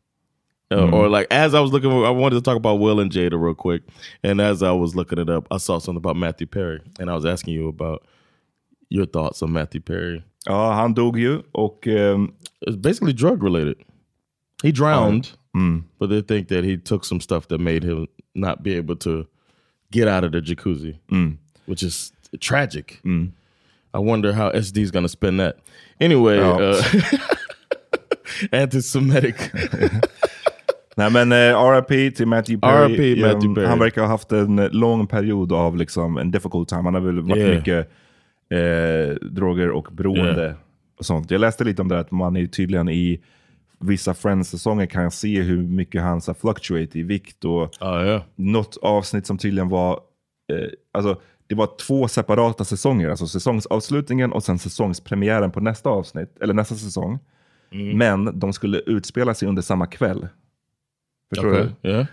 Uh, 0.74 0.78
Mm. 0.78 0.94
Or 0.94 1.08
like 1.08 1.26
as 1.30 1.54
I 1.54 1.60
was 1.60 1.70
looking, 1.72 1.90
I 1.92 2.10
wanted 2.10 2.36
to 2.36 2.40
talk 2.40 2.56
about 2.56 2.80
Will 2.80 3.00
and 3.00 3.10
Jada 3.12 3.36
real 3.38 3.54
quick. 3.54 3.82
And 4.22 4.40
as 4.40 4.62
I 4.62 4.70
was 4.70 4.94
looking 4.94 5.18
it 5.18 5.28
up, 5.28 5.46
I 5.50 5.58
saw 5.58 5.78
something 5.78 5.98
about 6.04 6.16
Matthew 6.16 6.46
Perry, 6.46 6.80
and 6.98 7.10
I 7.10 7.14
was 7.14 7.26
asking 7.26 7.54
you 7.54 7.68
about 7.68 8.02
your 8.88 9.06
thoughts 9.06 9.42
on 9.42 9.52
Matthew 9.52 9.80
Perry. 9.82 10.22
Ja, 10.46 10.72
han 10.72 10.94
dog 10.94 11.18
ju 11.18 11.42
och... 11.52 11.86
ehm, 11.86 12.32
It's 12.66 12.76
basically 12.76 13.12
drug 13.12 13.42
related. 13.42 13.76
He 14.62 14.72
drowned, 14.72 15.28
mm. 15.54 15.82
but 15.98 16.08
they 16.10 16.22
think 16.22 16.48
that 16.48 16.64
he 16.64 16.76
took 16.78 17.04
some 17.04 17.20
stuff 17.20 17.46
that 17.48 17.60
made 17.60 17.84
him 17.84 18.06
not 18.34 18.62
be 18.62 18.78
able 18.78 18.96
to 18.96 19.26
get 19.90 20.08
out 20.08 20.24
of 20.24 20.32
the 20.32 20.40
jacuzzi, 20.40 20.94
Mm. 21.10 21.36
which 21.66 21.82
is 21.82 22.12
tragic. 22.40 23.00
Mm. 23.04 23.32
I 23.94 23.98
wonder 23.98 24.32
how 24.32 24.50
SD 24.62 24.78
is 24.78 24.90
going 24.90 25.04
to 25.04 25.08
spend 25.08 25.40
that. 25.40 25.54
Anyway, 26.00 26.36
Ja. 26.36 26.58
uh, 26.60 26.74
anti-Semitic. 28.50 29.36
Nej 30.96 31.10
men 31.10 31.32
eh, 31.32 31.38
R.I.P. 31.58 32.10
till 32.10 32.26
Matthew 32.26 32.60
Perry. 32.60 32.84
R.I.P. 32.94 33.20
Matthew 33.22 33.46
Ehm, 33.46 33.54
Perry. 33.54 33.66
Han 33.66 33.78
verkar 33.78 34.02
ha 34.02 34.08
haft 34.08 34.32
en 34.32 34.56
lång 34.72 35.06
period 35.06 35.52
av 35.52 35.76
liksom 35.76 36.16
en 36.18 36.30
difficult 36.30 36.68
time. 36.68 36.82
Han 36.82 36.94
har 36.94 37.00
väl 37.00 37.20
varit 37.20 37.36
Yeah. 37.38 37.56
mycket 37.56 37.90
eh, 38.50 39.14
droger 39.30 39.70
och 39.70 39.88
beroende. 39.92 40.42
Yeah. 40.42 40.54
Och 40.98 41.04
sånt. 41.06 41.30
Jag 41.30 41.40
läste 41.40 41.64
lite 41.64 41.82
om 41.82 41.88
det 41.88 41.98
att 41.98 42.10
man 42.10 42.36
är 42.36 42.46
tydligen 42.46 42.88
i 42.88 43.20
vissa 43.80 44.14
Friends-säsonger 44.14 44.86
kan 44.86 45.02
jag 45.02 45.12
se 45.12 45.40
hur 45.42 45.62
mycket 45.62 46.02
han 46.02 46.20
så 46.20 46.34
fluctuate 46.34 46.98
i 46.98 47.02
vikt. 47.02 47.44
Och 47.44 47.62
Oh, 47.80 48.04
yeah. 48.06 48.22
något 48.36 48.76
avsnitt 48.82 49.26
som 49.26 49.38
tydligen 49.38 49.68
var, 49.68 49.92
eh, 50.52 50.68
alltså 50.92 51.20
det 51.52 51.56
var 51.56 51.76
två 51.86 52.08
separata 52.08 52.64
säsonger. 52.64 53.08
Alltså 53.08 53.26
säsongsavslutningen 53.26 54.32
och 54.32 54.42
sen 54.42 54.58
säsongspremiären 54.58 55.50
på 55.50 55.60
nästa 55.60 55.90
avsnitt, 55.90 56.38
eller 56.40 56.54
nästa 56.54 56.74
säsong. 56.74 57.18
Mm. 57.70 57.98
Men 57.98 58.38
de 58.38 58.52
skulle 58.52 58.78
utspela 58.78 59.34
sig 59.34 59.48
under 59.48 59.62
samma 59.62 59.86
kväll. 59.86 60.28
Förstår 61.28 61.50
Okay. 61.50 61.68
du? 61.82 61.88
Yeah. 61.88 62.06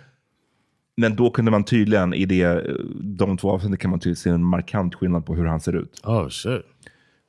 Men 0.98 1.16
då 1.16 1.30
kunde 1.30 1.52
man 1.52 1.64
tydligen 1.64 2.14
i 2.14 2.26
det, 2.26 2.76
de 3.02 3.38
två 3.38 3.52
avsnitten 3.52 3.78
kan 3.78 3.90
man 3.92 4.00
tydligen 4.00 4.16
se 4.16 4.30
en 4.30 4.44
markant 4.44 4.96
skillnad 4.96 5.26
på 5.26 5.36
hur 5.36 5.46
han 5.46 5.60
ser 5.60 5.76
ut. 5.76 6.02
Oh 6.04 6.30
shit. 6.30 6.66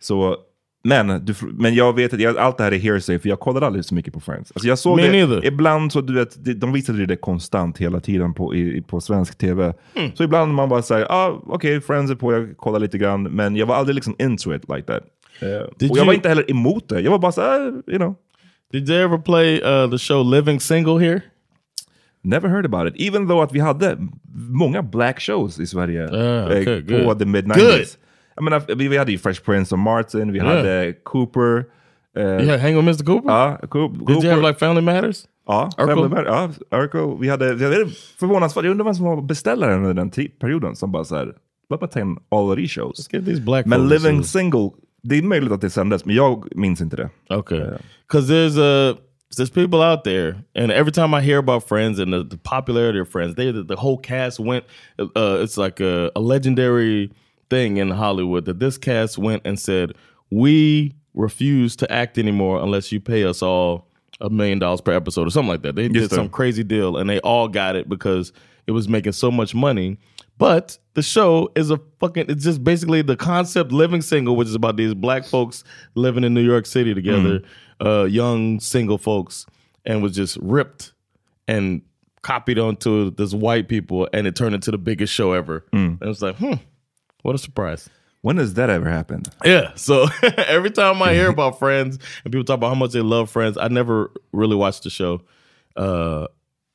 Så, 0.01 0.37
men, 0.83 1.25
du, 1.25 1.35
men 1.53 1.75
jag 1.75 1.97
vet 1.97 2.15
att 2.15 2.21
jag, 2.21 2.39
allt 2.39 2.59
det 2.59 2.65
här 2.65 2.73
är 2.73 2.79
hearsay, 2.79 3.19
för 3.19 3.29
jag 3.29 3.41
kollade 3.41 3.67
aldrig 3.67 3.85
så 3.85 3.95
mycket 3.95 4.15
på 4.15 4.21
Friends. 4.21 4.53
Alltså 4.55 4.69
jag 4.69 4.79
såg 4.79 4.97
Me 4.97 5.03
det, 5.03 5.11
neither. 5.13 5.45
ibland 5.47 5.93
så 5.93 6.01
du 6.01 6.13
vet, 6.15 6.61
de 6.61 6.73
visade 6.73 7.07
det 7.07 7.17
konstant 7.17 7.79
hela 7.79 8.01
tiden 8.01 8.35
på, 8.35 8.55
i, 8.55 8.83
på 8.83 9.01
svensk 9.01 9.39
tv. 9.39 9.75
Mm. 9.95 10.11
Så 10.15 10.25
ibland 10.25 10.55
man 10.55 10.69
bara 10.69 10.83
säger, 10.83 11.07
ah, 11.13 11.43
okej, 11.47 11.81
Friends 11.81 12.11
är 12.11 12.15
på, 12.15 12.33
jag 12.33 12.57
kollar 12.57 12.79
lite 12.79 12.99
grann, 12.99 13.23
men 13.23 13.57
jag 13.57 13.67
var 13.67 13.75
aldrig 13.75 13.95
liksom 13.95 14.15
into 14.19 14.55
it 14.55 14.63
like 14.69 14.83
that. 14.83 15.03
Did 15.79 15.91
och 15.91 15.97
jag 15.97 16.03
you- 16.03 16.07
var 16.07 16.13
inte 16.15 16.29
heller 16.29 16.51
emot 16.51 16.89
det, 16.89 17.01
jag 17.01 17.11
var 17.11 17.19
bara 17.19 17.33
så 17.33 17.41
här, 17.41 17.61
you 17.87 17.97
know. 17.99 18.15
Did 18.73 18.87
they 18.87 18.97
ever 18.97 19.19
play 19.19 19.61
uh, 19.63 19.91
the 19.91 19.99
show 19.99 20.25
Living 20.35 20.61
Single 20.61 20.99
here? 21.07 21.21
Never 22.23 22.49
heard 22.49 22.67
about 22.75 22.95
it. 22.95 23.01
Even 23.09 23.29
though 23.29 23.43
att 23.43 23.53
vi 23.53 23.61
hade 23.61 23.97
många 24.51 24.83
black 24.83 25.21
shows 25.21 25.61
i 25.61 25.67
Sverige 25.67 26.05
Ah, 26.09 26.47
okay, 26.47 26.95
eh, 27.01 27.05
på 27.07 27.15
the 27.15 27.25
mid 27.25 27.45
Good. 27.47 27.57
90s. 27.57 27.97
Jag 28.35 28.45
menar, 28.45 28.63
vi, 28.77 28.89
vi 28.89 28.97
hade 28.97 29.13
ju 29.13 29.19
Fresh 29.19 29.43
Prince 29.43 29.75
och 29.75 29.79
Martin, 29.79 30.33
vi 30.33 30.39
Yeah. 30.39 30.57
hade 30.57 30.93
Cooper. 31.05 31.65
eh, 32.17 32.23
Yeah, 32.25 32.61
hang 32.61 32.75
with 32.77 32.85
Mr. 32.89 33.05
Cooper? 33.05 33.31
Ja, 33.31 33.59
Coop- 33.69 33.93
Did 33.93 34.07
Cooper. 34.07 34.25
you 34.25 34.31
have 34.35 34.49
like 34.49 34.59
Family 34.59 34.81
Matters? 34.81 35.25
Ja, 35.47 35.71
Urkel? 35.79 35.95
Family 35.95 36.09
Matter, 36.09 36.25
ja, 36.71 36.79
Urkel. 36.79 37.17
Vi 37.21 37.29
hade, 37.29 37.55
vi 37.55 37.65
hade 37.65 37.87
förvånansvärt, 38.21 38.65
jag 38.65 38.71
undrar 38.71 38.85
vem 38.85 38.95
som 38.95 39.05
var 39.07 39.23
beställaren 39.23 39.85
under 39.85 39.95
den 39.95 40.11
perioden 40.41 40.77
som 40.77 40.93
bara 40.93 41.05
såhär, 41.05 41.35
låt 41.71 41.81
mig 41.81 41.91
ta 41.91 42.01
in 42.01 42.17
all 42.31 42.51
of 42.51 42.57
these 42.57 42.81
shows. 42.81 43.09
Get 43.13 43.25
these 43.25 43.41
black 43.41 43.67
Men 43.67 43.89
Living 43.89 44.21
to- 44.21 44.23
Single, 44.23 44.71
det 45.03 45.19
är 45.19 45.23
möjligt 45.23 45.53
att 45.53 45.61
det 45.61 45.71
sändes, 45.71 46.05
men 46.05 46.15
jag 46.17 46.49
minns 46.57 46.81
inte 46.81 46.97
det. 46.97 47.11
Okay. 47.35 47.65
Because 48.09 48.33
there's 48.33 48.59
a 48.93 48.97
there's 49.39 49.55
people 49.55 49.79
out 49.79 50.05
there, 50.05 50.35
and 50.59 50.73
every 50.73 50.93
time 50.93 51.19
I 51.19 51.21
hear 51.21 51.39
about 51.39 51.65
Friends 51.69 52.01
and 52.01 52.13
the, 52.13 52.37
the 52.37 52.43
popularity 52.43 53.01
of 53.01 53.09
Friends, 53.09 53.35
they 53.37 53.53
the, 53.53 53.65
the 53.65 53.77
whole 53.81 53.99
cast 54.03 54.41
went. 54.41 54.65
Uh, 54.99 55.43
it's 55.45 55.57
like 55.65 55.81
a, 55.85 56.11
a 56.15 56.21
legendary 56.21 57.11
thing 57.51 57.77
in 57.77 57.91
Hollywood 57.91 58.45
that 58.47 58.59
this 58.61 58.79
cast 58.79 59.19
went 59.19 59.43
and 59.45 59.59
said, 59.59 59.93
"We 60.31 60.95
refuse 61.15 61.77
to 61.77 61.93
act 61.93 62.17
anymore 62.19 62.63
unless 62.63 62.93
you 62.93 63.01
pay 63.01 63.25
us 63.25 63.43
all 63.43 63.89
a 64.21 64.31
million 64.31 64.59
dollars 64.59 64.81
per 64.81 64.93
episode 64.93 65.27
or 65.27 65.31
something 65.31 65.51
like 65.51 65.63
that." 65.63 65.75
They 65.75 65.89
did 65.89 65.95
Just 65.95 66.11
that. 66.11 66.17
some 66.17 66.29
crazy 66.29 66.65
deal, 66.65 66.97
and 66.97 67.09
they 67.11 67.21
all 67.21 67.49
got 67.49 67.77
it 67.77 67.89
because 67.89 68.33
it 68.67 68.73
was 68.73 68.89
making 68.89 69.13
so 69.13 69.31
much 69.31 69.55
money. 69.55 69.99
But 70.39 70.79
the 70.95 71.03
show 71.03 71.51
is 71.55 71.71
a 71.71 71.79
fucking, 71.99 72.27
it's 72.31 72.45
just 72.45 72.65
basically 72.65 73.03
the 73.03 73.17
concept 73.17 73.73
living 73.73 74.01
single, 74.01 74.37
which 74.37 74.49
is 74.49 74.55
about 74.55 74.77
these 74.79 74.95
black 74.95 75.27
folks 75.27 75.65
living 75.95 76.25
in 76.25 76.33
New 76.33 76.41
York 76.41 76.65
City 76.65 76.95
together, 76.95 77.43
uh, 77.85 78.05
young 78.05 78.59
single 78.59 78.97
folks, 78.97 79.45
and 79.85 80.03
was 80.03 80.15
just 80.15 80.39
ripped 80.41 80.93
and 81.47 81.83
copied 82.23 82.59
onto 82.59 83.11
this 83.11 83.35
white 83.35 83.69
people, 83.69 84.09
and 84.15 84.27
it 84.27 84.35
turned 84.35 84.55
into 84.55 84.71
the 84.71 84.79
biggest 84.79 85.13
show 85.13 85.33
ever. 85.33 85.65
And 85.73 85.99
it 86.01 86.07
was 86.09 86.23
like, 86.23 86.37
hmm, 86.37 86.55
what 87.23 87.35
a 87.35 87.39
surprise. 87.39 87.89
When 88.23 88.37
has 88.37 88.55
that 88.55 88.69
ever 88.69 88.89
happened? 88.89 89.29
Yeah. 89.45 89.75
So 89.77 90.07
every 90.37 90.71
time 90.71 91.01
I 91.03 91.15
hear 91.15 91.31
about 91.31 91.59
Friends 91.59 91.99
and 92.25 92.33
people 92.33 92.45
talk 92.45 92.57
about 92.57 92.69
how 92.69 92.75
much 92.75 92.93
they 92.93 93.01
love 93.01 93.31
Friends, 93.31 93.57
I 93.57 93.69
never 93.69 94.11
really 94.33 94.57
watched 94.57 94.83
the 94.83 94.91
show. 94.91 95.23
Uh, 95.77 96.27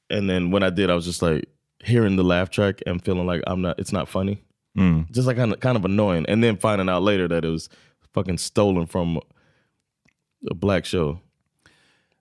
and 0.09 0.29
then 0.29 0.51
when 0.51 0.63
I 0.63 0.69
did, 0.71 0.89
I 0.89 0.95
was 0.95 1.05
just 1.05 1.21
like 1.21 1.45
hearing 1.83 2.15
the 2.15 2.23
laugh 2.23 2.49
track 2.49 2.81
and 2.85 3.03
feeling 3.03 3.27
like 3.27 3.43
I'm 3.45 3.61
not. 3.61 3.79
It's 3.79 3.91
not 3.91 4.09
funny. 4.09 4.41
Mm. 4.77 5.11
Just 5.11 5.27
like 5.27 5.37
kind 5.37 5.53
of 5.53 5.59
kind 5.59 5.77
of 5.77 5.85
annoying. 5.85 6.25
And 6.27 6.43
then 6.43 6.57
finding 6.57 6.89
out 6.89 7.03
later 7.03 7.27
that 7.27 7.45
it 7.45 7.49
was 7.49 7.69
fucking 8.13 8.39
stolen 8.39 8.87
from 8.87 9.19
a 10.49 10.53
black 10.53 10.85
show. 10.85 11.19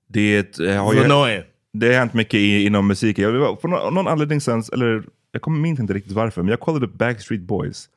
Det 0.06 0.58
eh, 0.60 0.84
har 0.84 0.94
ju... 0.94 1.04
annoying. 1.04 1.42
Det 1.72 1.86
har 1.86 1.94
hänt 1.94 2.14
mycket 2.14 2.34
i, 2.34 2.66
inom 2.66 2.86
musik. 2.86 3.18
Jag, 3.18 3.60
för 3.60 3.68
någon, 3.68 3.94
någon 3.94 4.08
anledning 4.08 4.40
sen, 4.40 4.62
eller 4.72 5.04
jag 5.32 5.42
kommer 5.42 5.58
minns 5.60 5.80
inte 5.80 5.94
riktigt 5.94 6.12
varför, 6.12 6.42
men 6.42 6.50
jag 6.50 6.60
kollade 6.60 6.86
Backstreet 6.86 7.42
Boys. 7.42 7.88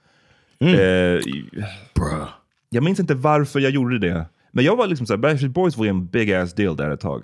Mm. 0.60 0.74
Eh, 0.76 1.22
jag 2.70 2.84
minns 2.84 3.00
inte 3.00 3.15
varför 3.15 3.60
jag 3.60 3.72
gjorde 3.72 4.00
det. 4.00 4.26
Men 4.52 4.65
jag 4.65 4.76
var 4.76 4.88
liksom 4.88 5.06
såhär, 5.08 5.17
Backstreet 5.17 5.54
Boys 5.54 5.78
var 5.78 5.86
ju 5.86 5.89
en 5.89 6.06
big 6.06 6.34
ass 6.34 6.54
deal 6.54 6.76
där 6.76 6.91
ett 6.91 7.00
tag. 7.00 7.24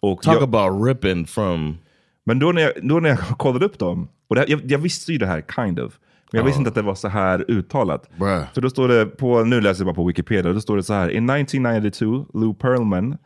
Och 0.00 0.22
Talk 0.22 0.36
jag, 0.36 0.42
about 0.42 0.86
ripping 0.88 1.26
from. 1.26 1.78
men 2.24 2.38
då 2.38 2.52
när, 2.52 2.62
jag, 2.62 2.72
då 2.82 3.00
när 3.00 3.08
jag 3.08 3.18
kollade 3.38 3.64
upp 3.66 3.78
dem, 3.78 4.08
och 4.28 4.36
här, 4.36 4.44
jag, 4.48 4.60
jag 4.64 4.78
visste 4.78 5.12
ju 5.12 5.18
det 5.18 5.26
här 5.26 5.44
kind 5.56 5.80
of. 5.80 5.92
Men 6.32 6.38
jag 6.38 6.44
visste 6.44 6.58
Ja. 6.58 6.60
inte 6.60 6.68
att 6.68 6.74
det 6.74 6.82
var 6.82 6.94
så 6.94 7.08
här 7.08 7.44
uttalat. 7.50 8.10
Bruh. 8.16 8.42
För 8.54 8.60
då 8.60 8.70
står 8.70 8.88
det, 8.88 9.06
på, 9.06 9.44
nu 9.44 9.60
läser 9.60 9.80
jag 9.80 9.86
bara 9.86 9.94
på 9.94 10.04
Wikipedia, 10.06 10.52
då 10.52 10.60
står 10.60 10.76
det 10.76 10.82
så 10.82 10.94
här. 10.94 11.08
In 11.08 11.30
1992, 11.30 12.26
Lou 12.34 12.54
Pearlman 12.54 13.16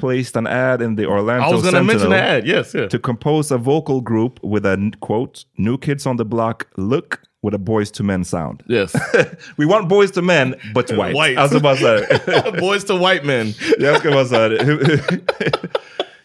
placed 0.00 0.36
an 0.36 0.46
ad 0.46 0.82
in 0.84 0.96
the 0.96 1.06
Orlando. 1.06 1.50
I 1.50 1.52
was 1.52 1.62
gonna 1.62 1.62
Sentinel 1.62 1.84
mention 1.84 2.10
the 2.10 2.16
ad. 2.18 2.46
Yes, 2.46 2.74
yeah. 2.74 2.88
to 2.88 2.98
compose 2.98 3.54
a 3.54 3.58
vocal 3.58 4.00
group 4.00 4.32
with 4.42 4.66
a 4.66 4.76
quote, 5.00 5.44
new 5.56 5.78
kids 5.78 6.06
on 6.06 6.16
the 6.16 6.24
block 6.24 6.66
look 6.76 7.18
with 7.42 7.54
a 7.54 7.58
boys 7.58 7.90
to 7.92 8.02
men 8.02 8.24
sound. 8.24 8.62
Yes. 8.66 8.94
We 9.56 9.66
want 9.66 9.88
boys 9.88 10.10
to 10.12 10.22
men, 10.22 10.54
but 10.74 10.90
white. 10.96 11.14
White. 11.14 11.38
Alltså 11.38 11.60
bara 11.60 11.76
så 11.76 11.86
här. 11.86 12.60
Boys 12.60 12.84
to 12.84 12.96
white 12.98 13.24
men. 13.24 13.52
jag 13.78 13.98
ska 14.00 14.10
vara 14.10 14.24
så 14.24 14.34
här. 14.34 14.50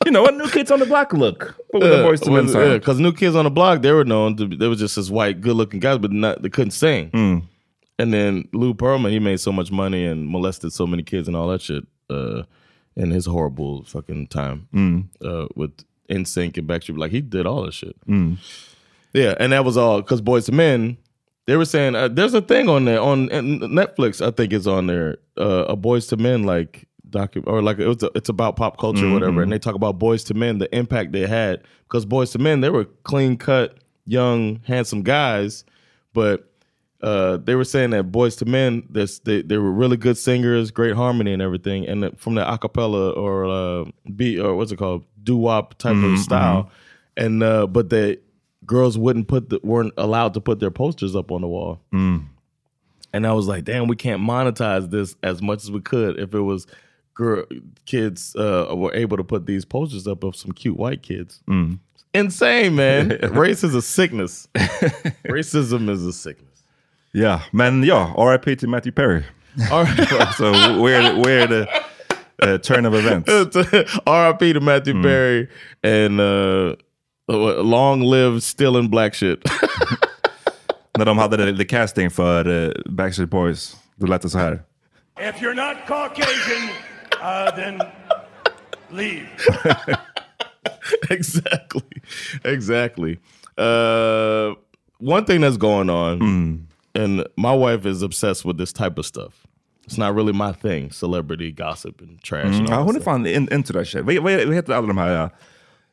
you 0.05 0.11
know, 0.11 0.25
a 0.27 0.31
new 0.31 0.47
kids 0.49 0.71
on 0.71 0.79
the 0.79 0.85
block 0.85 1.13
look, 1.13 1.55
but 1.71 1.81
with 1.81 1.91
a 1.93 2.03
boys 2.03 2.19
to 2.21 2.31
men 2.31 2.49
sound. 2.49 2.73
because 2.79 2.99
New 2.99 3.13
Kids 3.13 3.35
on 3.35 3.45
the 3.45 3.51
Block, 3.51 3.81
they 3.81 3.91
were 3.91 4.03
known 4.05 4.35
to 4.37 4.47
they 4.47 4.67
were 4.67 4.75
just 4.75 4.95
this 4.95 5.09
white, 5.09 5.39
good-looking 5.41 5.79
guys, 5.79 5.97
but 5.99 6.11
not 6.11 6.41
they 6.41 6.49
couldn't 6.49 6.71
sing. 6.71 7.09
Mm. 7.11 7.43
And 7.99 8.13
then 8.13 8.47
Lou 8.53 8.73
Pearlman, 8.73 9.11
he 9.11 9.19
made 9.19 9.39
so 9.39 9.51
much 9.51 9.71
money 9.71 10.05
and 10.05 10.27
molested 10.27 10.73
so 10.73 10.85
many 10.87 11.03
kids 11.03 11.27
and 11.27 11.37
all 11.37 11.47
that 11.49 11.61
shit 11.61 11.85
uh, 12.09 12.43
in 12.97 13.11
his 13.11 13.25
horrible 13.25 13.83
fucking 13.85 14.27
time 14.27 14.67
Mm. 14.73 15.05
uh, 15.23 15.47
with 15.55 15.71
NSYNC 16.09 16.57
and 16.57 16.67
Backstreet. 16.67 16.97
Like 16.97 17.11
he 17.11 17.21
did 17.21 17.45
all 17.45 17.63
that 17.63 17.73
shit. 17.73 17.95
Mm. 18.07 18.37
Yeah, 19.13 19.35
and 19.39 19.53
that 19.53 19.63
was 19.63 19.77
all 19.77 20.01
because 20.01 20.21
Boys 20.21 20.45
to 20.45 20.51
Men. 20.51 20.97
They 21.45 21.57
were 21.57 21.65
saying 21.65 21.95
uh, 21.95 22.07
there's 22.07 22.33
a 22.33 22.41
thing 22.41 22.69
on 22.69 22.85
there 22.85 23.01
on 23.01 23.27
Netflix. 23.29 24.25
I 24.25 24.31
think 24.31 24.53
is 24.53 24.67
on 24.67 24.87
there. 24.87 25.17
Uh, 25.37 25.65
a 25.67 25.75
Boys 25.75 26.07
to 26.07 26.17
Men 26.17 26.43
like 26.43 26.87
docu 27.09 27.43
or 27.45 27.61
like 27.61 27.79
it 27.79 27.87
was 27.87 28.01
a, 28.03 28.09
it's 28.15 28.29
about 28.29 28.55
pop 28.55 28.77
culture 28.79 29.07
or 29.07 29.11
whatever, 29.13 29.41
and 29.41 29.51
they 29.51 29.59
talk 29.59 29.75
about 29.75 29.99
Boys 29.99 30.23
to 30.25 30.33
Men, 30.33 30.59
the 30.59 30.73
impact 30.75 31.11
they 31.11 31.27
had 31.27 31.61
because 31.83 32.05
Boys 32.05 32.31
to 32.31 32.39
Men 32.39 32.61
they 32.61 32.69
were 32.69 32.85
clean 33.03 33.37
cut, 33.37 33.77
young, 34.05 34.61
handsome 34.65 35.01
guys, 35.03 35.65
but 36.13 36.49
uh, 37.01 37.35
they 37.37 37.55
were 37.55 37.65
saying 37.65 37.89
that 37.89 38.03
Boys 38.11 38.37
to 38.37 38.45
Men, 38.45 38.87
this 38.89 39.19
they, 39.19 39.41
they 39.41 39.57
were 39.57 39.71
really 39.71 39.97
good 39.97 40.17
singers, 40.17 40.71
great 40.71 40.95
harmony 40.95 41.33
and 41.33 41.41
everything, 41.41 41.85
and 41.87 42.03
that 42.03 42.17
from 42.19 42.35
the 42.35 42.41
acapella 42.41 43.15
or 43.17 43.45
uh, 43.45 43.85
beat 44.15 44.39
or 44.39 44.55
what's 44.55 44.71
it 44.71 44.77
called, 44.77 45.03
doo 45.21 45.35
wop 45.35 45.77
type 45.77 45.95
Mhm, 45.97 46.13
of 46.13 46.19
style, 46.19 46.71
and 47.17 47.43
uh, 47.43 47.67
but 47.67 47.89
the 47.89 48.19
girls 48.65 48.97
wouldn't 48.97 49.27
put 49.27 49.49
the, 49.49 49.59
weren't 49.63 49.93
allowed 49.97 50.33
to 50.35 50.41
put 50.41 50.59
their 50.59 50.71
posters 50.71 51.15
up 51.15 51.31
on 51.31 51.41
the 51.41 51.47
wall, 51.47 51.79
Mm. 51.93 52.25
and 53.13 53.27
I 53.27 53.33
was 53.33 53.47
like, 53.47 53.63
damn, 53.65 53.87
we 53.87 53.95
can't 53.95 54.21
monetize 54.21 54.89
this 54.89 55.15
as 55.23 55.41
much 55.41 55.63
as 55.63 55.71
we 55.71 55.81
could 55.81 56.19
if 56.19 56.33
it 56.33 56.41
was. 56.41 56.67
Girl, 57.15 57.43
kids 57.85 58.35
uh, 58.35 58.73
were 58.75 58.91
able 58.95 59.17
to 59.17 59.23
put 59.23 59.45
these 59.45 59.65
posters 59.65 60.07
up 60.07 60.23
of 60.23 60.35
some 60.35 60.51
cute 60.51 60.75
white 60.77 61.03
kids. 61.03 61.43
Mm. 61.47 61.77
Insane, 62.15 62.73
man. 62.75 63.09
Race 63.33 63.63
is 63.63 63.75
a 63.75 63.83
sickness. 63.83 64.47
Racism 65.25 65.89
is 65.89 66.03
a 66.03 66.11
sickness. 66.11 66.63
Ja, 67.13 67.41
men 67.51 67.83
ja, 67.83 68.13
RIP 68.17 68.57
to 68.57 68.67
Matthew 68.67 68.91
Perry. 68.91 69.23
so 70.35 70.81
weird, 70.81 71.23
weird 71.23 71.51
uh, 71.51 71.65
uh, 72.41 72.57
turn 72.57 72.85
of 72.87 72.95
events. 72.95 73.29
R.I.P. 74.07 74.53
to 74.53 74.59
Matthew 74.59 74.99
Perry 75.01 75.47
and 75.83 76.19
uh, 76.19 76.75
long 77.27 78.01
live 78.01 78.43
still 78.43 78.77
in 78.77 78.89
black 78.89 79.13
shit. 79.13 79.39
När 80.97 81.05
de 81.05 81.17
hade 81.17 81.57
the 81.57 81.65
casting 81.65 82.09
för 82.09 82.47
uh, 82.47 82.71
Backstreet 82.85 83.29
Boys, 83.29 83.75
då 83.95 84.07
lät 84.07 84.21
det 84.21 84.29
så 84.29 84.37
här. 84.37 84.61
If 85.19 85.41
you're 85.41 85.55
not 85.55 85.77
Caucasian, 85.87 86.69
uh, 87.21 87.55
then 87.55 87.81
leave. 88.91 89.27
exactly. 91.09 92.01
Exactly. 92.43 93.19
Uh, 93.57 94.55
one 94.99 95.25
thing 95.25 95.41
that's 95.41 95.57
going 95.57 95.89
on, 95.89 96.67
and 96.95 97.27
my 97.37 97.55
wife 97.55 97.85
is 97.85 98.01
obsessed 98.03 98.45
with 98.45 98.57
this 98.57 98.73
type 98.73 98.99
of 98.99 99.05
stuff. 99.05 99.47
It's 99.85 99.97
not 99.97 100.15
really 100.15 100.33
my 100.33 100.53
thing, 100.53 100.91
celebrity 100.91 101.51
gossip 101.51 102.01
and 102.01 102.21
trash. 102.21 102.45
Mm. 102.45 102.59
And 102.59 102.69
Ja, 102.69 102.75
all 102.77 102.83
hon 102.83 102.93
that 102.93 103.01
är 103.01 103.05
fan 103.05 103.25
in, 103.25 103.47
into 103.51 103.73
that 103.73 103.87
shit. 103.87 104.05
Vad, 104.05 104.15
vad, 104.15 104.45
vad 104.45 104.55
heter 104.55 104.73
alla 104.73 104.87
de 104.87 104.97
här... 104.97 105.29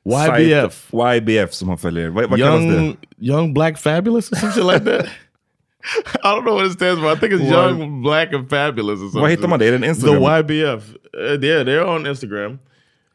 YBF. 0.04 0.90
YBF 0.92 1.52
som 1.52 1.68
hon 1.68 1.78
följer. 1.78 2.08
Vad, 2.08 2.30
vad 2.30 2.38
kallas 2.38 2.60
young, 2.60 2.96
det? 3.18 3.26
young 3.26 3.54
black 3.54 3.78
fabulous 3.78 4.32
or 4.32 4.36
some 4.36 4.52
shit 4.52 4.64
like 4.64 4.84
that. 4.84 5.06
I 6.24 6.28
don't 6.34 6.42
know 6.44 6.54
what 6.54 6.66
it 6.66 6.72
stands 6.72 7.00
for. 7.00 7.12
I 7.12 7.16
think 7.16 7.32
it's 7.32 7.50
What? 7.50 7.70
young 7.70 8.02
black 8.02 8.32
and 8.34 8.50
fabulous 8.50 8.98
or 9.00 9.04
something. 9.04 9.20
Vad 9.20 9.30
hittar 9.30 9.48
man 9.48 9.58
det? 9.58 9.66
Är 9.66 9.70
det 9.70 9.76
en 9.76 9.84
Instagram? 9.84 10.46
The 10.46 10.54
YBF. 10.54 10.94
Uh, 11.14 11.44
yeah, 11.44 11.64
they're 11.64 11.86
on 11.96 12.06
Instagram. 12.06 12.52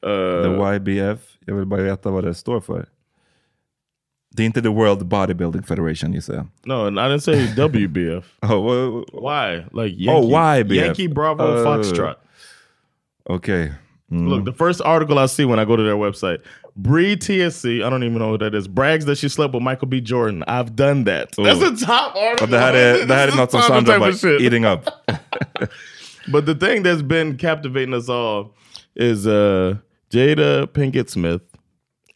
Uh, 0.06 0.43
The 0.43 0.76
YBF. 0.76 1.19
Jag 1.45 1.56
vill 1.56 1.65
bara 1.65 1.82
veta 1.82 2.10
vad 2.12 2.24
det 2.24 2.34
står 2.34 2.62
för. 2.62 2.86
Det 4.36 4.43
är 4.43 4.45
inte 4.45 4.62
the 4.62 4.69
World 4.69 5.06
Bodybuilding 5.06 5.63
Federation 5.63 6.13
gissar 6.13 6.34
jag. 6.34 6.48
no, 6.65 6.74
and 6.88 7.00
I 7.00 7.02
didn't 7.02 7.19
say 7.19 7.48
WBF. 7.58 8.26
Oh, 8.41 8.50
wha- 8.50 9.06
Why? 9.13 9.58
Like 9.84 10.12
Oh, 10.12 10.30
YBF. 10.58 10.76
Yankee 10.86 11.08
Bravo 11.08 11.43
Uh, 11.43 11.63
Foxtrot. 11.63 12.15
Okay. 13.30 13.71
Mm. 14.12 14.28
Look, 14.30 14.45
the 14.45 14.54
first 14.65 14.82
article 14.82 15.17
I 15.24 15.28
see 15.28 15.45
when 15.45 15.60
I 15.60 15.65
go 15.65 15.76
to 15.78 15.84
their 15.84 15.95
website, 15.98 16.38
Bree 16.78 17.16
TSC, 17.16 17.84
I 17.86 17.90
don't 17.90 18.04
even 18.04 18.18
know 18.20 18.32
who 18.32 18.38
that 18.40 18.54
is, 18.54 18.68
brags 18.68 19.06
that 19.06 19.18
she 19.18 19.30
slept 19.30 19.54
with 19.54 19.64
Michael 19.64 19.88
B. 19.88 20.02
Jordan. 20.02 20.44
I've 20.48 20.76
done 20.76 21.06
that. 21.06 21.32
That's 21.38 21.62
Oh. 21.62 21.74
a 21.74 21.76
top 21.78 22.16
article. 22.16 22.44
Och 22.46 22.50
det 22.52 22.60
här 22.60 22.74
är, 22.74 23.08
det 23.08 23.14
här 23.14 23.28
är 23.28 23.32
This 23.32 23.36
något 23.38 23.52
som 23.52 23.62
Sandra 23.62 24.00
bara 24.00 24.10
of 24.10 24.20
shit. 24.20 24.42
eating 24.42 24.66
up. 24.66 24.90
But 26.28 26.46
the 26.48 26.56
thing 26.56 26.82
that's 26.84 27.04
been 27.04 27.38
captivating 27.38 27.94
us 27.94 28.10
all 28.10 28.56
is 28.96 29.28
uh, 29.28 29.78
Jada 30.12 30.66
Pinkett 30.68 31.10
Smith 31.10 31.44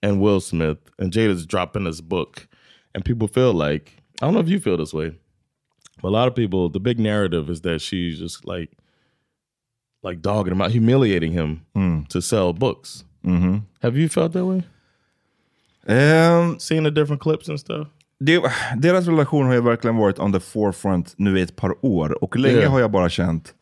and 0.01 0.19
Will 0.19 0.41
Smith, 0.41 0.79
and 0.97 1.11
Jada's 1.13 1.45
dropping 1.45 1.83
this 1.83 2.01
book, 2.01 2.47
and 2.95 3.05
people 3.05 3.27
feel 3.27 3.53
like 3.53 3.91
I 4.21 4.25
don't 4.25 4.33
know 4.33 4.39
if 4.39 4.49
you 4.49 4.59
feel 4.59 4.77
this 4.77 4.93
way, 4.93 5.13
but 6.01 6.07
a 6.07 6.11
lot 6.11 6.27
of 6.27 6.33
people, 6.35 6.69
the 6.69 6.79
big 6.79 6.99
narrative 6.99 7.49
is 7.51 7.61
that 7.61 7.81
she's 7.81 8.17
just 8.17 8.45
like, 8.45 8.71
like 10.01 10.21
dogging 10.23 10.53
him 10.53 10.61
out, 10.61 10.71
humiliating 10.71 11.31
him 11.31 11.61
to 12.09 12.19
sell 12.21 12.51
books. 12.51 13.03
Mhm. 13.21 13.61
Have 13.81 13.99
you 13.99 14.09
felt 14.09 14.33
that 14.33 14.43
way? 14.45 14.61
Ehm, 15.87 16.59
Seeing 16.59 16.83
the 16.83 16.89
different 16.91 17.21
clips 17.21 17.49
and 17.49 17.59
stuff. 17.59 17.87
det, 18.19 18.41
deras 18.77 19.07
relation 19.07 19.45
har 19.45 19.53
ju 19.53 19.61
verkligen 19.61 19.97
varit 19.97 20.19
on 20.19 20.33
the 20.33 20.39
forefront 20.39 21.13
nu 21.17 21.39
i 21.39 21.41
ett 21.41 21.55
par 21.55 21.85
år. 21.85 22.23
Och 22.23 22.37
länge 22.37 22.55
Yeah. 22.57 22.71
har 22.71 22.79
jag 22.79 22.91
bara 22.91 23.09
känt, 23.09 23.53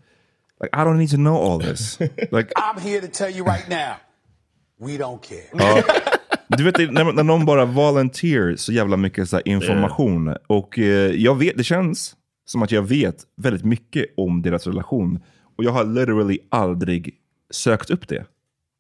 like, 0.64 0.78
I 0.78 0.80
don't 0.86 0.98
need 0.98 1.10
to 1.10 1.16
know 1.16 1.36
all 1.52 1.62
this. 1.62 2.00
like, 2.32 2.50
I'm 2.56 2.80
here 2.80 3.02
to 3.02 3.08
tell 3.14 3.32
you 3.38 3.46
right 3.46 3.70
now, 3.70 3.96
we 4.88 4.98
don't 4.98 5.20
care. 5.30 5.44
Ja. 5.76 5.84
Du 6.50 6.64
vet 6.64 6.78
när, 6.92 7.12
när 7.14 7.24
någon 7.24 7.46
bara 7.46 7.66
volunteer 7.66 8.56
så 8.56 8.72
jävla 8.72 8.98
mycket 8.98 9.30
så 9.30 9.36
här 9.36 9.48
information. 9.48 10.36
Och 10.48 10.80
eh, 10.80 11.12
jag 11.12 11.36
vet, 11.36 11.58
det 11.58 11.64
känns 11.64 12.16
som 12.46 12.62
att 12.62 12.72
jag 12.72 12.82
vet 12.82 13.16
väldigt 13.38 13.66
mycket 13.66 14.06
om 14.18 14.42
deras 14.42 14.68
relation. 14.68 15.20
Och 15.58 15.64
jag 15.64 15.72
har 15.72 15.84
literally 15.84 16.40
aldrig 16.50 17.16
sökt 17.52 17.90
upp 17.90 18.08
det. 18.08 18.26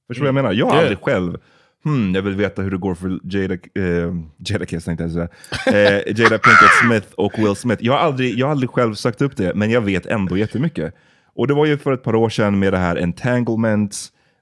Förstår 0.08 0.26
du 0.26 0.32
vad 0.32 0.38
jag 0.38 0.44
menar? 0.44 0.54
Jag 0.54 0.66
har 0.66 0.74
Yeah. 0.74 0.82
aldrig 0.84 1.00
själv, 1.00 1.38
hmm, 1.84 2.16
jag 2.16 2.22
vill 2.22 2.36
veta 2.36 2.62
hur 2.62 2.72
det 2.72 2.78
går 2.78 2.96
för 2.96 3.20
Jada, 3.24 3.54
eh, 3.54 4.14
Jada 4.38 4.66
Kiss 4.66 4.86
tänkte 4.86 5.04
jag 5.04 5.12
säga. 5.12 5.28
Eh, 5.68 6.02
Jada 6.08 6.38
Pinkett 6.38 6.72
Smith 6.86 7.08
och 7.18 7.34
Will 7.38 7.56
Smith. 7.56 7.84
Jag 7.84 7.94
har, 7.94 8.00
aldrig, 8.00 8.40
jag 8.40 8.46
har 8.48 8.52
aldrig 8.52 8.70
själv 8.70 8.94
sökt 8.94 9.22
upp 9.22 9.38
det, 9.38 9.56
men 9.56 9.72
jag 9.72 9.82
vet 9.82 10.06
ändå 10.06 10.38
jättemycket. 10.38 10.94
Och 11.36 11.48
det 11.48 11.54
var 11.54 11.66
ju 11.66 11.78
för 11.78 11.94
ett 11.94 12.04
par 12.04 12.16
år 12.16 12.30
sedan 12.30 12.60
med 12.60 12.74
det 12.74 12.78
här 12.80 12.96
entanglement, 12.96 13.98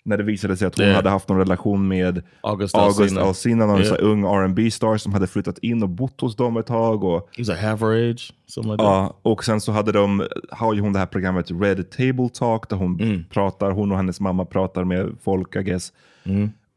när 0.06 0.18
det 0.18 0.24
visade 0.24 0.58
sig 0.58 0.68
att 0.68 0.76
hon 0.78 0.86
Yeah. 0.86 0.96
hade 0.96 1.10
haft 1.10 1.30
någon 1.30 1.38
relation 1.38 1.88
med 1.88 2.24
August 2.42 2.76
Alsina. 2.76 3.66
Någon 3.66 3.82
Yeah. 3.82 3.98
ung 4.00 4.24
R&B 4.24 4.72
star 4.72 4.98
som 4.98 5.14
hade 5.14 5.28
flyttat 5.28 5.58
in 5.58 5.84
och 5.84 5.90
bott 5.90 6.22
hos 6.22 6.36
dem 6.36 6.58
ett 6.58 6.66
tag. 6.66 7.04
Och, 7.04 7.30
He's 7.38 7.40
like 7.50 7.56
half 7.68 7.82
her 7.82 8.10
age, 8.12 8.34
something 8.48 8.72
like 8.72 8.84
that. 8.84 8.92
ja, 8.92 9.20
och 9.22 9.44
sen 9.44 9.62
så 9.62 9.72
hade 9.72 9.92
de, 9.92 10.24
har 10.52 10.74
ju 10.74 10.82
hon 10.82 10.94
det 10.94 11.00
här 11.00 11.06
programmet 11.06 11.52
Red 11.52 11.90
Table 11.92 12.30
Talk 12.34 12.70
där 12.70 12.78
hon 12.78 13.00
Mm. 13.02 13.24
pratar, 13.30 13.72
hon 13.72 13.92
och 13.92 13.98
hennes 13.98 14.20
mamma 14.20 14.46
pratar 14.46 14.84
med 14.84 15.16
folk 15.24 15.56
I 15.56 15.64
guess. 15.64 15.94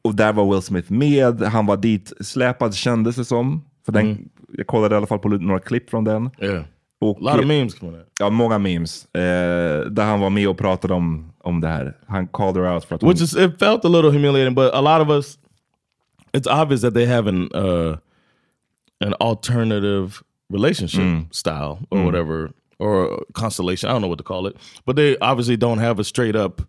Och 0.02 0.14
där 0.14 0.32
var 0.32 0.52
Will 0.52 0.62
Smith 0.62 0.92
med, 0.92 1.42
han 1.42 1.66
var 1.66 1.76
dit 1.76 2.12
släpad 2.20 2.74
kändes 2.74 3.16
det 3.16 3.24
som. 3.24 3.64
För 3.84 3.92
den, 3.92 4.28
Jag 4.52 4.66
kollade 4.66 4.94
i 4.94 4.96
alla 4.98 5.06
fall 5.06 5.18
på 5.18 5.28
några 5.28 5.60
klipp 5.60 5.90
från 5.90 6.04
den. 6.04 6.16
Mm. 6.38 6.50
Yeah. 6.54 6.64
Och, 7.00 7.16
A 7.16 7.20
lot 7.20 7.38
of 7.40 7.46
memes. 7.46 7.76
Ja, 8.20 8.30
många 8.30 8.58
memes. 8.58 9.04
Eh, 9.14 9.20
där 9.90 10.04
han 10.04 10.20
var 10.20 10.30
med 10.30 10.48
och 10.48 10.58
pratade 10.58 10.94
om, 10.94 11.32
om 11.48 11.60
det 11.60 11.68
här. 11.68 11.96
Han 12.08 12.26
called 12.26 12.56
her 12.56 12.74
out 12.74 12.84
för 12.84 12.94
att. 12.94 13.02
Which 13.02 13.22
is 13.22 13.34
it 13.34 13.58
felt 13.58 13.84
a 13.84 13.88
little 13.88 14.10
humiliating, 14.10 14.54
but 14.54 14.74
a 14.74 14.80
lot 14.80 15.00
of 15.00 15.10
us, 15.10 15.38
it's 16.32 16.46
obvious 16.46 16.80
that 16.80 16.94
they 16.94 17.06
have 17.06 17.28
an 17.28 17.48
uh, 17.54 17.96
an 19.00 19.14
alternative 19.20 20.22
relationship 20.50 21.34
style 21.34 21.78
or 21.90 22.04
whatever 22.04 22.50
or 22.78 23.24
constellation. 23.32 23.90
I 23.90 23.92
don't 23.92 24.02
know 24.02 24.08
what 24.08 24.18
to 24.18 24.24
call 24.24 24.46
it, 24.46 24.56
but 24.84 24.96
they 24.96 25.16
obviously 25.18 25.56
don't 25.56 25.78
have 25.78 25.98
a 25.98 26.04
straight 26.04 26.36
up, 26.36 26.62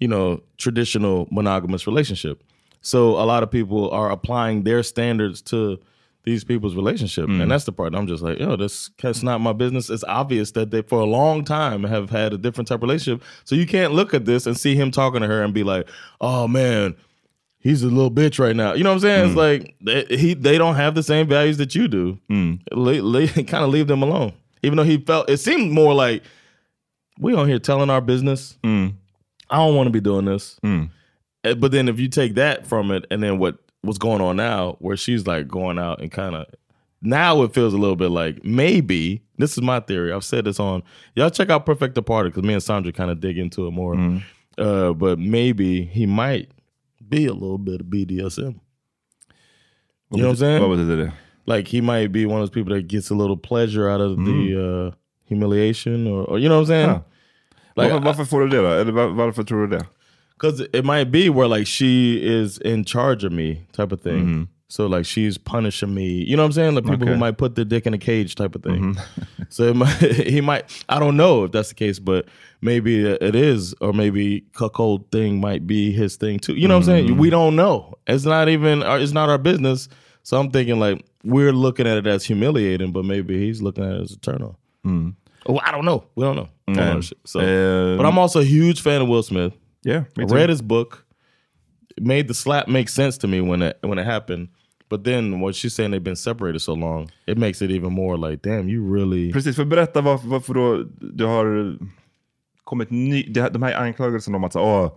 you 0.00 0.08
know, 0.08 0.40
traditional 0.56 1.26
monogamous 1.30 1.86
relationship. 1.86 2.42
So 2.80 3.16
a 3.18 3.24
lot 3.24 3.42
of 3.42 3.50
people 3.50 3.90
are 3.90 4.10
applying 4.10 4.64
their 4.64 4.82
standards 4.82 5.42
to 5.42 5.78
these 6.24 6.42
people's 6.42 6.74
relationship, 6.74 7.28
and 7.28 7.40
mm. 7.40 7.48
that's 7.48 7.64
the 7.64 7.72
part 7.72 7.94
I'm 7.94 8.06
just 8.06 8.22
like, 8.22 8.38
yo, 8.38 8.56
this 8.56 8.90
that's 9.00 9.22
not 9.22 9.40
my 9.40 9.52
business. 9.52 9.90
It's 9.90 10.04
obvious 10.04 10.52
that 10.52 10.70
they, 10.70 10.82
for 10.82 10.98
a 11.00 11.04
long 11.04 11.44
time, 11.44 11.84
have 11.84 12.10
had 12.10 12.32
a 12.32 12.38
different 12.38 12.68
type 12.68 12.76
of 12.76 12.82
relationship. 12.82 13.22
So 13.44 13.54
you 13.54 13.66
can't 13.66 13.92
look 13.92 14.14
at 14.14 14.24
this 14.24 14.46
and 14.46 14.58
see 14.58 14.74
him 14.74 14.90
talking 14.90 15.20
to 15.20 15.26
her 15.26 15.42
and 15.42 15.52
be 15.52 15.62
like, 15.62 15.86
oh 16.20 16.48
man, 16.48 16.96
he's 17.58 17.82
a 17.82 17.88
little 17.88 18.10
bitch 18.10 18.38
right 18.38 18.56
now. 18.56 18.72
You 18.72 18.84
know 18.84 18.90
what 18.90 18.96
I'm 18.96 19.00
saying? 19.00 19.24
It's 19.26 19.34
mm. 19.34 19.36
like 19.36 19.74
they, 19.80 20.16
he 20.16 20.34
they 20.34 20.56
don't 20.56 20.76
have 20.76 20.94
the 20.94 21.02
same 21.02 21.28
values 21.28 21.58
that 21.58 21.74
you 21.74 21.88
do. 21.88 22.18
Mm. 22.30 22.60
kind 23.46 23.64
of 23.64 23.70
leave 23.70 23.86
them 23.86 24.02
alone. 24.02 24.32
Even 24.62 24.78
though 24.78 24.84
he 24.84 24.96
felt 24.96 25.28
it 25.28 25.38
seemed 25.38 25.72
more 25.72 25.92
like 25.92 26.22
we 27.18 27.34
on 27.34 27.48
here 27.48 27.58
telling 27.58 27.90
our 27.90 28.00
business. 28.00 28.56
I 29.50 29.56
don't 29.58 29.76
want 29.76 29.88
to 29.88 29.92
be 29.92 30.00
doing 30.00 30.24
this. 30.24 30.58
Uh, 31.44 31.54
But 31.54 31.72
then 31.72 31.88
if 31.88 32.00
you 32.00 32.08
take 32.08 32.34
that 32.36 32.66
from 32.66 32.90
it, 32.90 33.04
and 33.10 33.22
then 33.22 33.38
what 33.38 33.58
what's 33.84 33.98
going 33.98 34.20
on 34.20 34.36
now, 34.36 34.76
where 34.80 34.96
she's 34.96 35.26
like 35.26 35.48
going 35.48 35.78
out 35.78 36.00
and 36.00 36.10
kind 36.10 36.34
of 36.34 36.46
now 37.02 37.42
it 37.42 37.52
feels 37.54 37.74
a 37.74 37.78
little 37.78 37.96
bit 37.96 38.10
like 38.10 38.44
maybe 38.44 39.22
this 39.38 39.52
is 39.52 39.62
my 39.62 39.80
theory. 39.80 40.12
I've 40.12 40.24
said 40.24 40.44
this 40.44 40.58
on 40.60 40.82
y'all 41.14 41.30
check 41.30 41.50
out 41.50 41.66
Perfect 41.66 41.94
the 41.94 42.02
Party 42.02 42.30
because 42.30 42.42
me 42.44 42.54
and 42.54 42.62
Sandra 42.62 42.92
kind 42.92 43.10
of 43.10 43.20
dig 43.20 43.38
into 43.38 43.66
it 43.66 43.70
more. 43.72 43.94
Uh, 44.56 44.92
but 44.92 45.18
maybe 45.18 45.84
he 45.84 46.06
might 46.06 46.50
be 47.08 47.26
a 47.26 47.32
little 47.32 47.58
bit 47.58 47.80
of 47.80 47.86
BDSM. 47.88 48.60
You 50.10 50.22
know 50.22 50.28
what 50.28 50.30
I'm 50.30 50.36
saying? 50.36 50.60
Vad 50.62 50.70
betyder 50.70 51.06
det? 51.06 51.12
like 51.46 51.68
he 51.68 51.80
might 51.80 52.12
be 52.12 52.24
one 52.26 52.40
of 52.40 52.42
those 52.42 52.50
people 52.54 52.74
that 52.74 52.88
gets 52.88 53.10
a 53.10 53.14
little 53.14 53.36
pleasure 53.36 53.88
out 53.88 54.00
of 54.00 54.16
the 54.16 54.90
uh, 54.92 54.96
humiliation, 55.26 56.06
or, 56.06 56.24
or 56.24 56.38
you 56.38 56.48
know 56.48 56.60
what 56.60 56.70
I'm 56.70 56.86
saying? 56.86 57.04
Like, 57.76 57.90
varför, 57.90 58.04
varför 58.04 58.24
får 58.24 58.40
du 58.40 58.48
det 58.48 58.62
då? 58.62 58.68
Eller 58.68 58.92
var, 58.92 59.08
varför 59.08 59.42
tror 59.42 59.66
du 59.66 59.76
det? 59.76 59.86
Because 60.44 60.60
it 60.74 60.84
might 60.84 61.10
be 61.10 61.30
where 61.30 61.48
like 61.48 61.66
she 61.66 62.20
is 62.22 62.58
in 62.58 62.84
charge 62.84 63.24
of 63.24 63.32
me, 63.32 63.62
type 63.72 63.92
of 63.92 64.02
thing. 64.02 64.26
Mm-hmm. 64.26 64.42
So 64.68 64.86
like 64.86 65.06
she's 65.06 65.38
punishing 65.38 65.94
me. 65.94 66.24
You 66.24 66.36
know 66.36 66.42
what 66.42 66.48
I'm 66.48 66.52
saying? 66.52 66.74
Like 66.74 66.84
people 66.84 67.06
who 67.06 67.16
might 67.16 67.38
put 67.38 67.54
their 67.54 67.64
dick 67.64 67.86
in 67.86 67.94
a 67.94 67.98
cage, 67.98 68.34
type 68.34 68.54
of 68.54 68.62
thing. 68.62 68.94
Mm-hmm. 68.94 69.42
so 69.48 69.62
it 69.64 69.76
might, 69.76 69.88
he 70.26 70.42
might. 70.42 70.84
I 70.90 70.98
don't 70.98 71.16
know 71.16 71.44
if 71.44 71.52
that's 71.52 71.70
the 71.70 71.74
case, 71.74 71.98
but 71.98 72.26
maybe 72.60 73.06
it 73.06 73.34
is, 73.34 73.74
or 73.80 73.94
maybe 73.94 74.42
cuckold 74.52 75.10
thing 75.10 75.40
might 75.40 75.66
be 75.66 75.92
his 75.92 76.16
thing 76.16 76.38
too. 76.38 76.54
You 76.54 76.68
know 76.68 76.74
what 76.74 76.80
I'm 76.80 76.84
saying? 76.84 77.06
Mm-hmm. 77.06 77.20
We 77.20 77.30
don't 77.30 77.56
know. 77.56 77.94
It's 78.06 78.26
not 78.26 78.50
even. 78.50 78.82
Uh, 78.82 78.96
it's 78.96 79.12
not 79.12 79.30
our 79.30 79.38
business. 79.38 79.88
So 80.24 80.38
I'm 80.38 80.50
thinking 80.50 80.78
like 80.78 81.02
we're 81.22 81.52
looking 81.52 81.86
at 81.86 81.96
it 81.96 82.06
as 82.06 82.22
humiliating, 82.24 82.92
but 82.92 83.06
maybe 83.06 83.38
he's 83.38 83.62
looking 83.62 83.84
at 83.84 83.92
it 83.92 84.00
as 84.02 84.12
a 84.12 84.18
turn 84.18 84.42
on. 84.42 84.56
Oh, 85.46 85.58
I 85.62 85.70
don't 85.70 85.84
know. 85.84 86.04
We 86.16 86.24
don't 86.24 86.36
know. 86.36 86.48
I 86.68 86.72
don't 86.72 86.94
know 86.94 87.00
shit. 87.00 87.18
So, 87.24 87.40
Um, 87.40 87.96
but 87.96 88.06
I'm 88.06 88.18
also 88.18 88.40
a 88.40 88.44
huge 88.44 88.80
fan 88.80 89.02
of 89.02 89.08
Will 89.08 89.22
Smith. 89.22 89.52
Yeah, 89.84 90.04
I 90.18 90.22
read 90.24 90.50
his 90.50 90.62
book. 90.62 91.04
It 91.96 92.02
made 92.02 92.28
the 92.28 92.34
slap 92.34 92.68
make 92.68 92.88
sense 92.88 93.18
to 93.18 93.28
me 93.28 93.40
when 93.40 93.62
it 93.62 93.78
when 93.82 93.98
it 93.98 94.06
happened. 94.06 94.48
But 94.90 95.04
then 95.04 95.40
what 95.40 95.54
she's 95.54 95.74
saying 95.74 95.90
they've 95.92 96.04
been 96.04 96.16
separated 96.16 96.60
so 96.60 96.74
long, 96.74 97.10
it 97.26 97.38
makes 97.38 97.62
it 97.62 97.70
even 97.70 97.92
more 97.92 98.16
like, 98.16 98.42
damn, 98.42 98.68
you 98.68 98.82
really 98.94 99.32
Precis, 99.32 99.56
för 99.56 99.64
berätta 99.64 100.00
varför, 100.00 100.28
varför 100.28 100.54
då 100.54 100.84
det 101.00 101.24
har 101.24 101.78
kommit 102.64 102.90
ny, 102.90 103.22
de 103.22 103.62
här 103.62 103.74
anklagelserna 103.74 104.36
om 104.36 104.44
att 104.44 104.56
åh, 104.56 104.92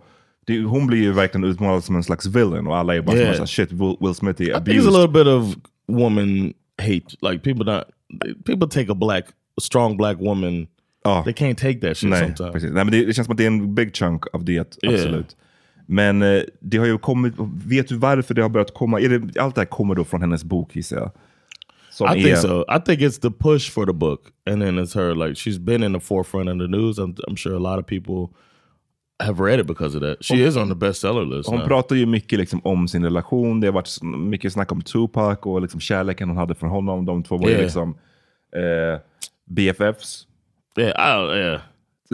det, 0.46 0.58
hon 0.62 0.86
blir 0.86 0.98
ju 1.02 1.12
verkligen 1.12 1.44
utmålad 1.44 1.84
som 1.84 1.96
en 1.96 2.02
slags 2.02 2.26
villain 2.26 2.66
och 2.66 2.76
alla 2.76 2.96
är 2.96 3.02
bara 3.02 3.16
Yeah. 3.16 3.34
yeah. 3.34 3.44
shit, 3.46 3.72
Will, 3.72 3.96
Will 4.00 4.14
Smith 4.14 4.40
är 4.42 4.44
I 4.44 4.46
think 4.46 4.56
abused. 4.56 4.82
it's 4.82 4.88
a 4.88 4.98
little 5.00 5.24
bit 5.24 5.26
of 5.26 5.56
woman 5.86 6.54
hate. 6.78 7.16
Like 7.22 7.42
people 7.42 7.64
not 7.64 7.84
people 8.44 8.68
take 8.68 8.92
a 8.92 8.94
black 8.94 9.24
a 9.56 9.60
strong 9.60 9.96
black 9.96 10.18
woman. 10.20 10.66
Ja. 11.04 11.22
They 11.24 11.32
can't 11.32 11.54
take 11.54 11.80
that 11.80 11.96
shit 11.96 12.10
Nej, 12.10 12.20
sometimes. 12.20 12.52
precis. 12.52 12.70
Nej, 12.72 12.84
men 12.84 12.92
det, 12.92 13.04
det 13.04 13.12
känns 13.12 13.26
som 13.26 13.32
att 13.32 13.38
det 13.38 13.44
är 13.44 13.46
en 13.46 13.74
big 13.74 13.94
chunk 13.96 14.24
av 14.32 14.44
det, 14.44 14.52
Yeah. 14.52 14.94
absolut. 14.94 15.36
Men 15.86 16.22
eh, 16.22 16.42
det 16.60 16.78
har 16.78 16.86
ju 16.86 16.98
kommit, 16.98 17.34
vet 17.66 17.88
du 17.88 17.96
varför 17.96 18.34
det 18.34 18.42
har 18.42 18.48
börjat 18.48 18.74
komma? 18.74 19.00
Är 19.00 19.08
det, 19.18 19.40
allt 19.40 19.54
det 19.54 19.60
här 19.60 19.66
kommer 19.66 19.94
då 19.94 20.04
från 20.04 20.20
hennes 20.20 20.44
bok 20.44 20.76
gissar 20.76 20.96
jag? 20.96 21.10
Som 21.90 22.06
I 22.08 22.12
think 22.22 22.26
är- 22.26 22.36
so. 22.36 22.60
I 22.76 22.80
think 22.86 23.00
it's 23.00 23.20
the 23.20 23.30
push 23.30 23.70
for 23.72 23.86
the 23.86 23.92
book, 23.92 24.20
and 24.50 24.62
then 24.62 24.78
it's 24.78 24.94
her. 24.94 25.14
Like 25.14 25.34
she's 25.34 25.58
been 25.58 25.82
in 25.82 25.92
the 25.94 26.00
forefront 26.00 26.48
of 26.48 26.58
the 26.58 26.66
news. 26.76 26.98
I'm, 26.98 27.14
I'm 27.28 27.36
sure 27.36 27.56
a 27.56 27.58
lot 27.58 27.78
of 27.80 27.86
people 27.86 28.36
have 29.22 29.44
read 29.44 29.60
it 29.60 29.66
because 29.66 29.96
of 29.96 30.02
that. 30.02 30.24
She 30.24 30.34
is 30.46 30.56
on 30.56 30.68
the 30.68 30.74
bestseller 30.74 31.36
list. 31.36 31.48
Hon 31.48 31.58
now. 31.58 31.66
pratar 31.66 31.96
ju 31.96 32.06
mycket 32.06 32.38
liksom 32.38 32.60
om 32.64 32.88
sin 32.88 33.04
relation, 33.04 33.60
det 33.60 33.66
har 33.66 33.72
varit 33.74 34.02
mycket 34.28 34.52
snack 34.52 34.72
om 34.72 34.82
Tupac 34.82 35.38
och 35.42 35.62
liksom 35.62 35.80
kärleken 35.80 36.28
hon 36.28 36.36
hade 36.38 36.54
för 36.54 36.66
honom. 36.66 37.04
De 37.04 37.22
två 37.22 37.36
var 37.36 37.44
ju 37.48 37.50
Yeah. 37.50 37.62
liksom 37.64 37.90
eh, 38.56 39.00
BFFs. 39.46 40.24
Yeah, 40.78 40.92
I, 40.98 41.38
yeah. 41.38 41.60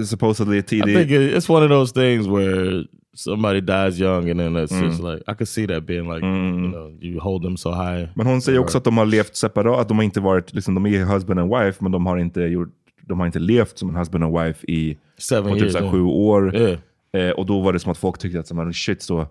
Supposedly 0.06 0.58
I 0.58 0.62
tidig. 0.62 0.96
think 0.96 1.10
it- 1.10 1.36
it's 1.36 1.48
one 1.50 1.62
of 1.64 1.70
those 1.70 1.92
things 1.92 2.26
where 2.26 2.84
somebody 3.16 3.60
dies 3.60 3.98
young, 4.00 4.30
and 4.30 4.40
then 4.40 4.56
it's 4.56 4.72
Mm. 4.72 4.88
just 4.88 5.02
like 5.02 5.22
I 5.28 5.34
could 5.34 5.48
see 5.48 5.66
that 5.66 5.86
being 5.86 6.08
like 6.14 6.26
you 6.26 6.70
know 6.72 6.90
you 7.00 7.20
hold 7.20 7.42
them 7.42 7.56
so 7.56 7.70
high. 7.72 8.08
Men 8.14 8.26
hon 8.26 8.42
säger 8.42 8.58
också 8.58 8.78
att 8.78 8.84
de 8.84 8.96
har 8.98 9.06
levt 9.06 9.36
separat, 9.36 9.78
att 9.80 9.88
de 9.88 9.96
har 9.96 10.04
inte 10.04 10.20
varit, 10.20 10.54
liksom, 10.54 10.74
de 10.74 10.86
är 10.86 11.04
husband 11.04 11.40
and 11.40 11.50
wife, 11.58 11.78
men 11.82 11.92
de 11.92 12.06
har 12.06 12.16
inte, 12.18 12.40
gjort, 12.40 12.68
de 13.06 13.18
har 13.20 13.26
inte 13.26 13.38
levt 13.38 13.78
som 13.78 13.88
en 13.88 13.96
husband 13.96 14.24
and 14.24 14.38
wife 14.38 14.66
i 14.66 14.98
Seven 15.18 15.52
typ 15.52 15.60
years, 15.62 15.72
så 15.72 15.78
här 15.78 15.84
yeah. 15.84 15.92
sju 15.94 16.02
år. 16.02 16.56
Yeah. 16.56 16.78
Eh, 17.12 17.30
och 17.30 17.46
då 17.46 17.60
var 17.60 17.72
det 17.72 17.78
som 17.80 17.92
att 17.92 17.98
folk 17.98 18.18
tyckte 18.18 18.40
att 18.40 18.46
så, 18.46 18.54
men 18.54 18.72
shit 18.74 19.02
så... 19.02 19.26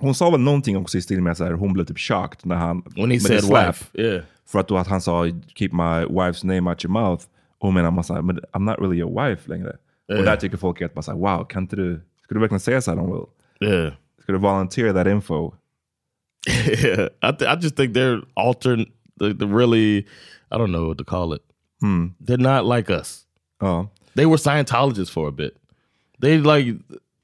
Hon 0.00 0.14
sa 0.14 0.30
väl 0.30 0.40
någonting 0.40 0.76
också 0.76 0.98
i 0.98 1.02
stil 1.02 1.22
med 1.22 1.30
att 1.32 1.58
hon 1.58 1.72
blev 1.72 1.84
typ 1.84 1.98
shocked 1.98 2.38
när 2.42 2.56
han... 2.56 2.82
When 2.96 3.10
he 3.10 3.20
said 3.20 3.44
slap. 3.44 3.66
wife, 3.68 3.84
yeah. 4.02 4.22
För 4.46 4.58
att 4.60 4.68
då 4.68 4.76
att 4.76 4.86
han 4.88 5.00
sa 5.00 5.24
keep 5.54 5.68
my 5.72 6.04
wife's 6.04 6.46
name 6.46 6.70
out 6.70 6.84
your 6.84 6.92
mouth. 6.92 7.24
Hon 7.64 7.74
menar 7.74 7.90
massa, 7.90 8.22
men 8.22 8.40
I'm 8.52 8.64
not 8.64 8.78
really 8.78 8.98
your 8.98 9.08
wife 9.08 9.48
längre. 9.48 9.76
Yeah. 10.08 10.18
Och 10.18 10.24
där 10.24 10.36
tycker 10.36 10.56
folk 10.56 10.82
att 10.82 11.04
så 11.04 11.10
här, 11.10 11.18
wow, 11.18 11.44
kan 11.44 11.62
inte 11.62 11.76
du, 11.76 12.00
ska 12.22 12.34
du 12.34 12.40
verkligen 12.40 12.60
säga 12.60 12.80
så 12.80 12.90
här 12.90 12.98
om 12.98 13.10
Will? 13.10 13.70
Yeah. 13.70 13.92
Ska 14.22 14.32
du 14.32 14.38
volunteer 14.38 14.92
that 14.92 15.06
info? 15.06 15.54
yeah, 16.48 17.08
I 17.22 17.44
I 17.44 17.56
just 17.62 17.76
think 17.76 17.94
they're 17.94 18.22
alternate. 18.34 18.90
The, 19.18 19.32
the 19.34 19.46
really, 19.46 20.06
I 20.50 20.58
don't 20.58 20.72
know 20.72 20.88
what 20.88 20.98
to 20.98 21.04
call 21.04 21.32
it. 21.32 21.42
Hmm. 21.80 22.06
They're 22.20 22.36
not 22.36 22.76
like 22.76 22.90
us. 22.90 23.26
Ja. 23.60 23.86
They 24.14 24.26
were 24.26 24.36
Scientologists 24.36 25.10
for 25.10 25.28
a 25.28 25.32
bit. 25.32 25.56
They 26.20 26.38
like 26.38 26.66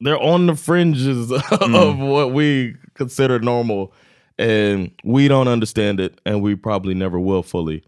they're 0.00 0.22
on 0.22 0.46
the 0.46 0.56
fringes 0.56 1.32
of 1.50 1.98
what 1.98 2.32
we 2.32 2.76
consider 2.94 3.40
normal, 3.40 3.92
and 4.38 4.90
we 5.04 5.28
don't 5.28 5.48
understand 5.48 6.00
it, 6.00 6.18
and 6.24 6.40
we 6.40 6.56
probably 6.56 6.94
never 6.94 7.20
will 7.20 7.42
fully. 7.42 7.82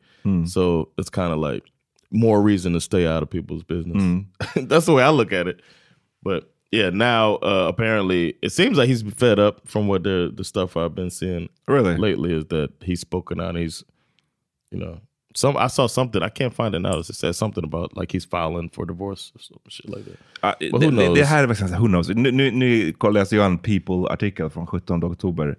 So 0.45 0.91
it's 0.99 1.11
kind 1.11 1.33
of 1.33 1.39
like 1.39 1.65
more 2.13 2.43
reason 2.43 2.73
to 2.75 2.81
stay 2.81 3.07
out 3.07 3.23
of 3.23 3.31
people's 3.31 3.63
business. 3.65 4.25
That's 4.69 4.87
the 4.87 4.93
way 4.93 5.03
I 5.03 5.11
look 5.11 5.33
at 5.33 5.47
it. 5.49 5.61
But 6.23 6.45
yeah, 6.71 6.91
now 6.91 7.37
uh, 7.37 7.67
apparently 7.69 8.35
it 8.43 8.53
seems 8.53 8.79
like 8.79 8.89
he's 8.89 9.03
fed 9.17 9.39
up 9.39 9.67
from 9.67 9.89
what 9.89 10.03
the 10.03 10.31
the 10.37 10.45
stuff 10.45 10.77
I've 10.77 10.95
been 10.95 11.11
seeing 11.11 11.49
Really? 11.69 11.97
lately 11.97 12.33
is 12.33 12.45
that 12.47 12.71
he's 12.81 13.01
spoken 13.01 13.41
out. 13.41 13.57
He's, 13.57 13.85
you 14.71 14.79
know, 14.79 14.99
some 15.35 15.57
I 15.57 15.69
saw 15.69 15.87
something 15.89 16.23
I 16.23 16.29
can't 16.31 16.55
find 16.55 16.75
it 16.75 16.81
now. 16.81 16.99
It 16.99 17.07
says 17.07 17.37
something 17.37 17.65
about 17.65 17.97
like 17.97 18.13
he's 18.13 18.25
filing 18.27 18.71
for 18.71 18.87
divorce 18.87 19.33
or 19.35 19.41
some 19.43 19.59
shit 19.69 19.89
like 19.91 20.05
that. 20.05 20.59
Det, 20.61 20.71
who 20.71 20.79
det, 20.79 20.91
knows? 20.91 21.19
det 21.19 21.25
här 21.25 21.43
är 21.43 21.47
verkligen 21.47 21.75
who 21.75 21.89
knows. 21.89 22.09
Nu, 22.09 22.31
nu, 22.31 22.51
nu 22.51 22.93
läste 23.13 23.37
jag 23.37 23.47
en 23.47 23.59
People-artikel 23.59 24.51
från 24.51 24.67
17 24.67 25.05
oktober. 25.05 25.57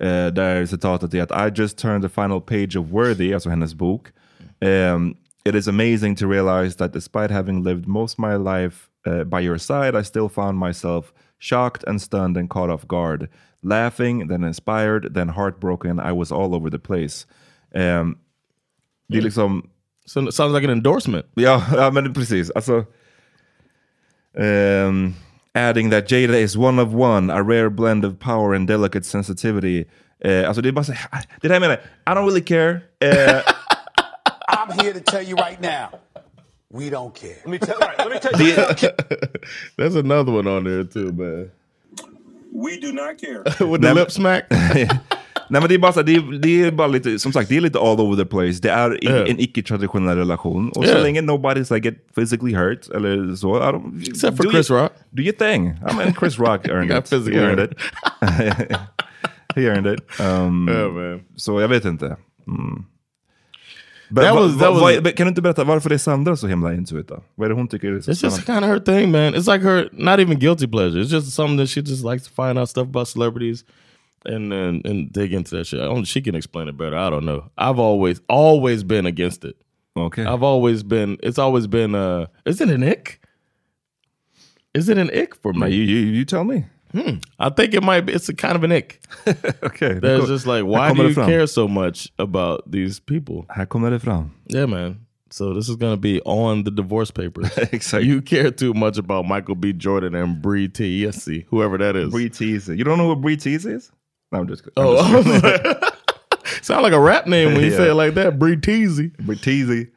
eh, 0.00 0.26
där 0.32 0.66
citatet 0.66 1.14
är 1.14 1.22
att 1.22 1.30
I 1.58 1.60
just 1.62 1.78
turned 1.78 2.02
the 2.02 2.08
final 2.08 2.40
page 2.40 2.76
of 2.76 2.86
Worthy, 2.90 3.34
alltså 3.34 3.50
hennes 3.50 3.74
bok. 3.74 4.08
Um, 4.60 5.16
it 5.44 5.54
is 5.54 5.68
amazing 5.68 6.14
to 6.16 6.26
realize 6.26 6.76
that 6.76 6.92
despite 6.92 7.30
having 7.30 7.62
lived 7.62 7.86
most 7.86 8.14
of 8.14 8.18
my 8.18 8.36
life 8.36 8.90
uh, 9.06 9.24
by 9.24 9.40
your 9.40 9.58
side, 9.58 9.94
I 9.96 10.02
still 10.02 10.28
found 10.28 10.58
myself 10.58 11.12
shocked 11.38 11.84
and 11.86 12.00
stunned 12.00 12.36
and 12.36 12.48
caught 12.48 12.70
off 12.70 12.86
guard. 12.86 13.28
Laughing, 13.62 14.28
then 14.28 14.44
inspired, 14.44 15.14
then 15.14 15.28
heartbroken. 15.28 16.00
I 16.00 16.12
was 16.12 16.32
all 16.32 16.54
over 16.54 16.70
the 16.70 16.78
place. 16.78 17.26
Um, 17.74 18.18
det 19.08 19.18
är 19.18 19.22
liksom... 19.22 19.68
So 20.04 20.30
sounds 20.30 20.52
like 20.52 20.64
an 20.64 20.70
endorsement. 20.70 21.26
Ja, 21.34 21.62
ja 21.72 21.90
men 21.90 22.12
precis. 22.12 22.50
Alltså, 22.50 22.86
um, 24.36 25.14
adding 25.54 25.90
that 25.90 26.08
Jada 26.08 26.34
is 26.34 26.56
one 26.56 26.80
of 26.80 26.92
one, 26.92 27.30
a 27.30 27.42
rare 27.42 27.70
blend 27.70 28.04
of 28.04 28.18
power 28.18 28.52
and 28.52 28.66
delicate 28.66 29.04
sensitivity. 29.04 29.86
Uh, 30.24 30.46
alltså 30.46 30.62
det 30.62 30.68
är 30.68 30.72
bara 30.72 30.84
så, 30.84 30.92
det 31.40 31.48
där 31.48 31.60
menar, 31.60 31.74
I 32.06 32.10
don't 32.10 32.26
really 32.26 32.40
care. 32.40 32.80
Uh, 33.04 33.42
I'm 34.62 34.78
here 34.84 34.92
to 34.92 35.00
tell 35.00 35.22
you 35.22 35.36
right 35.36 35.60
now, 35.60 35.88
we 36.70 36.90
don't 36.90 37.14
care. 37.14 37.36
Let 37.44 37.48
me 37.50 37.58
tell, 37.58 37.78
right, 37.80 37.98
let 37.98 38.10
me 38.10 38.18
tell 38.18 38.40
you. 38.40 38.90
There's 39.76 39.96
another 40.04 40.32
one 40.32 40.46
on 40.48 40.64
there 40.64 40.84
too, 40.84 41.12
man. 41.12 41.50
We 42.54 42.78
do 42.80 42.92
not 42.92 43.18
care. 43.18 43.42
With 43.70 43.82
the 43.82 43.94
lip 43.94 44.10
smack. 44.10 44.44
Nej 45.50 45.60
men 45.60 45.68
det 45.68 45.74
är 45.74 45.78
bara 45.78 45.92
så, 45.92 46.02
det 46.02 46.14
är, 46.14 46.38
det 46.38 46.62
är 46.62 46.70
bara 46.70 46.86
lite, 46.88 47.18
som 47.18 47.32
sagt, 47.32 47.48
det 47.48 47.56
är 47.56 47.60
lite 47.60 47.78
all 47.78 48.00
over 48.00 48.16
the 48.24 48.24
place. 48.30 48.58
Det 48.62 48.70
är 48.70 49.04
i, 49.04 49.08
Yeah. 49.08 49.30
en 49.30 49.40
icke-traditionell 49.40 50.16
relation. 50.18 50.70
Och 50.70 50.84
Yeah. 50.84 50.96
så 50.96 51.02
länge 51.02 51.20
nobody's 51.20 51.74
like 51.74 51.88
get 51.88 52.14
physically 52.14 52.54
hurt, 52.54 52.88
eller 52.94 53.36
så. 53.36 53.56
I 53.56 53.60
don't, 53.60 54.00
Except 54.10 54.36
for 54.36 54.50
Chris 54.50 54.70
you, 54.70 54.80
Rock. 54.80 54.92
Do 55.10 55.22
your 55.22 55.32
thing. 55.36 55.66
I 55.90 55.96
mean 55.96 56.14
Chris 56.14 56.38
Rock 56.38 56.68
earned 56.68 56.88
Got 56.88 56.98
it. 56.98 57.08
physically 57.10 57.40
He 57.40 57.46
earned 57.46 57.60
it. 57.72 57.78
He 59.54 59.62
earned 59.66 59.86
it. 59.94 60.00
Um, 60.20 60.68
Yeah, 60.68 60.92
man. 60.92 61.20
Så 61.36 61.60
jag 61.60 61.68
vet 61.68 61.84
inte. 61.84 62.16
Mm. 62.46 62.84
But, 64.14 64.34
was- 64.34 64.58
that 64.58 64.72
was- 64.72 65.02
men 65.02 65.12
kan 65.12 65.26
du 65.26 65.28
inte 65.28 65.42
berätta 65.42 65.64
varför 65.64 65.90
är 65.92 65.98
Sandra 65.98 66.36
så 66.36 66.46
himla 66.46 66.74
into 66.74 66.98
it 66.98 67.08
då? 67.08 67.22
Vad 67.34 67.44
är 67.44 67.48
det 67.48 67.54
hon 67.54 67.68
tycker 67.68 67.92
är 67.92 68.00
så 68.00 68.10
It's 68.10 68.24
just 68.24 68.46
kind 68.46 68.58
of 68.58 68.64
her 68.64 68.78
thing, 68.78 69.10
man. 69.10 69.34
It's 69.34 69.52
like 69.52 69.64
her 69.64 69.88
not 69.92 70.18
even 70.20 70.38
guilty 70.38 70.66
pleasure. 70.66 71.02
It's 71.02 71.12
just 71.12 71.32
something 71.32 71.58
that 71.58 71.68
she 71.68 71.80
just 71.80 72.04
likes 72.04 72.24
to 72.28 72.30
find 72.46 72.58
out 72.58 72.68
stuff 72.68 72.88
about 72.88 73.08
celebrities 73.08 73.64
and 74.24 74.52
and, 74.52 74.86
and 74.86 75.12
dig 75.12 75.32
into 75.32 75.56
that 75.56 75.66
shit. 75.66 75.80
I 75.80 75.84
don't, 75.84 76.04
she 76.06 76.20
can 76.22 76.34
explain 76.34 76.68
it 76.68 76.76
better. 76.76 76.96
I 76.96 77.10
don't 77.10 77.24
know. 77.24 77.50
I've 77.58 77.78
always 77.82 78.20
always 78.28 78.84
been 78.84 79.06
against 79.06 79.44
it. 79.44 79.56
Okay. 79.96 80.22
I've 80.24 80.42
always 80.42 80.82
been. 80.82 81.16
It's 81.22 81.38
always 81.38 81.66
been. 81.66 81.94
uh 81.94 82.26
Is 82.46 82.60
it 82.60 82.68
an 82.70 82.82
ick? 82.82 83.20
Is 84.74 84.88
it 84.88 84.98
an 84.98 85.10
ick 85.10 85.34
for 85.34 85.52
me? 85.52 85.60
No, 85.60 85.66
you, 85.66 85.82
you, 85.82 85.98
you 86.18 86.24
tell 86.24 86.44
me. 86.44 86.64
I 87.38 87.48
think 87.50 87.74
it 87.74 87.82
might 87.82 88.02
be. 88.02 88.12
It's 88.12 88.28
a 88.28 88.34
kind 88.34 88.56
of 88.56 88.64
an 88.64 88.72
ick. 88.72 89.00
Okay. 89.62 89.94
There's 89.98 90.26
just 90.26 90.46
like, 90.46 90.64
why 90.64 90.92
do 90.92 91.08
you 91.08 91.14
care 91.14 91.46
so 91.46 91.66
much 91.68 92.08
about 92.18 92.70
these 92.70 93.00
people? 93.00 93.46
Här 93.48 93.66
kommer 93.66 93.90
det 93.90 94.00
fram. 94.00 94.30
Yeah, 94.48 94.66
man. 94.66 94.96
So 95.30 95.54
this 95.54 95.68
is 95.68 95.76
gonna 95.76 95.96
be 95.96 96.20
on 96.26 96.64
the 96.64 96.70
divorce 96.70 97.10
papers. 97.10 97.50
Exactly. 97.72 98.08
You 98.08 98.20
care 98.20 98.50
too 98.50 98.74
much 98.74 98.98
about 98.98 99.24
Michael 99.26 99.54
B. 99.54 99.72
Jordan 99.72 100.14
and 100.14 100.42
Bree 100.42 100.68
Teese, 100.68 101.46
whoever 101.48 101.78
that 101.78 101.96
is. 101.96 102.10
Bree 102.10 102.28
Teese. 102.28 102.76
You 102.76 102.84
don't 102.84 102.98
know 102.98 103.08
who 103.14 103.16
Bree 103.16 103.36
Teese 103.38 103.64
is? 103.66 103.90
No, 104.30 104.40
I'm 104.40 104.46
just 104.48 104.64
I'm 104.66 104.72
Oh, 104.76 105.22
just 105.22 105.42
like- 105.42 105.94
sound 106.62 106.82
like 106.82 106.92
a 106.92 107.00
rap 107.00 107.26
name 107.26 107.54
when 107.54 107.64
you 107.64 107.70
say 107.70 107.88
it 107.90 107.94
like 107.94 108.14
that. 108.14 108.38
Bree 108.38 108.56
Teese. 108.56 109.10
Bree 109.18 109.36
Teese. 109.36 109.88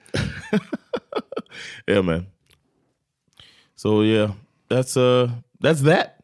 Yeah, 1.88 2.02
man. 2.02 2.28
So 3.76 4.02
yeah, 4.02 4.32
that's 4.70 4.96
uh, 4.98 5.30
that's 5.60 5.82
that. 5.82 6.15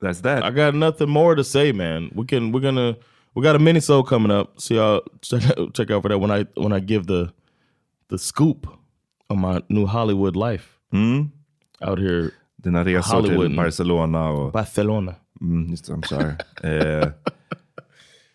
That's 0.00 0.20
that. 0.20 0.42
I 0.44 0.50
got 0.50 0.74
nothing 0.74 1.08
more 1.08 1.34
to 1.34 1.42
say, 1.44 1.72
man. 1.72 2.10
We 2.14 2.26
can 2.26 2.52
we're 2.52 2.60
gonna 2.60 2.96
we 3.34 3.42
got 3.42 3.56
a 3.56 3.58
mini 3.58 3.80
show 3.80 4.02
coming 4.02 4.30
up. 4.30 4.60
So 4.60 4.74
y'all 4.74 5.00
check 5.22 5.42
out, 5.58 5.74
check 5.74 5.90
out 5.90 6.02
for 6.02 6.08
that 6.08 6.18
when 6.18 6.30
I 6.30 6.46
when 6.54 6.72
I 6.72 6.80
give 6.80 7.06
the 7.06 7.32
the 8.08 8.18
scoop 8.18 8.66
on 9.30 9.38
my 9.40 9.62
new 9.68 9.86
Hollywood 9.86 10.36
life 10.36 10.78
Mm. 10.92 11.30
out 11.82 11.98
here 11.98 12.30
Dina 12.62 12.84
resor 12.84 13.02
Hollywood. 13.02 13.48
till 13.48 13.56
Barcelona 13.56 14.28
och... 14.30 14.52
Barcelona. 14.52 15.14
Mm, 15.40 15.70
just 15.70 15.88
I'm 15.88 16.02
sorry. 16.04 16.34
eh, 16.62 17.08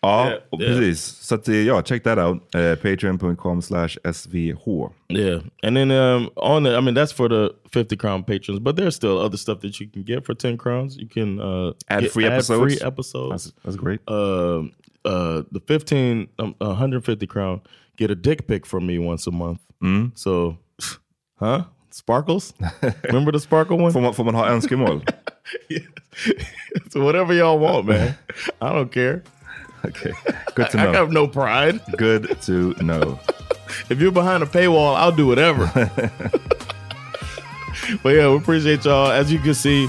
ja, 0.02 0.28
Yeah, 0.28 0.40
precis. 0.58 1.00
Så 1.00 1.34
att, 1.34 1.48
eh, 1.48 1.66
ja, 1.66 1.82
check 1.82 2.04
that 2.04 2.18
out. 2.18 2.54
Eh, 2.54 2.74
Patreon.com 2.74 3.62
slash 3.62 3.98
SVH. 4.04 4.90
Yeah, 5.08 5.40
and 5.62 5.76
then 5.76 5.90
um, 5.90 6.30
on 6.36 6.64
the, 6.64 6.76
I 6.76 6.80
mean, 6.80 6.94
that's 6.94 7.12
for 7.12 7.28
the 7.28 7.50
fifty 7.70 7.96
crown 7.96 8.24
patrons, 8.24 8.60
but 8.60 8.76
there's 8.76 8.96
still 8.96 9.18
other 9.18 9.36
stuff 9.38 9.60
that 9.60 9.80
you 9.80 9.88
can 9.92 10.02
get 10.02 10.24
for 10.26 10.34
ten 10.34 10.56
crowns. 10.56 10.96
You 10.96 11.08
can 11.08 11.40
uh, 11.40 11.72
Ad 11.88 12.02
get 12.02 12.12
free 12.12 12.26
episodes. 12.26 12.74
free 12.74 12.86
episodes. 12.86 13.44
That's, 13.44 13.52
that's 13.64 13.76
great. 13.76 14.00
uh, 14.08 14.62
uh, 15.04 15.42
the 15.52 15.60
15, 15.66 16.28
um, 16.38 16.54
150 16.58 17.26
crown 17.26 17.60
get 17.96 18.10
a 18.10 18.14
dick 18.14 18.46
pic 18.46 18.66
from 18.66 18.86
me 18.86 18.98
once 18.98 19.26
a 19.26 19.30
month. 19.30 19.60
Mm. 19.82 20.12
So, 20.14 20.58
huh? 21.38 21.64
Sparkles? 21.90 22.54
Remember 23.04 23.32
the 23.32 23.40
sparkle 23.40 23.78
one? 23.78 23.92
Får 23.92 24.00
man, 24.00 24.14
får 24.14 24.24
man 24.24 24.34
ha 24.34 24.48
önskemål? 24.48 25.02
so 26.90 27.04
whatever 27.04 27.34
y'all 27.34 27.58
want, 27.58 27.86
man. 27.86 28.14
I 28.60 28.72
don't 28.72 28.90
care. 28.92 29.22
Okay, 29.86 30.12
good 30.54 30.70
to 30.70 30.76
know. 30.76 30.90
I 30.90 30.94
have 30.94 31.10
no 31.10 31.26
pride. 31.26 31.80
Good 31.96 32.40
to 32.42 32.74
know. 32.82 33.18
If 33.88 34.00
you're 34.02 34.12
behind 34.12 34.42
a 34.42 34.46
paywall, 34.46 34.94
I'll 34.94 35.12
do 35.12 35.26
whatever. 35.26 35.64
but 38.02 38.10
yeah, 38.10 38.28
we 38.28 38.36
appreciate 38.36 38.84
y'all. 38.84 39.10
As 39.10 39.32
you 39.32 39.38
can 39.38 39.54
see, 39.54 39.88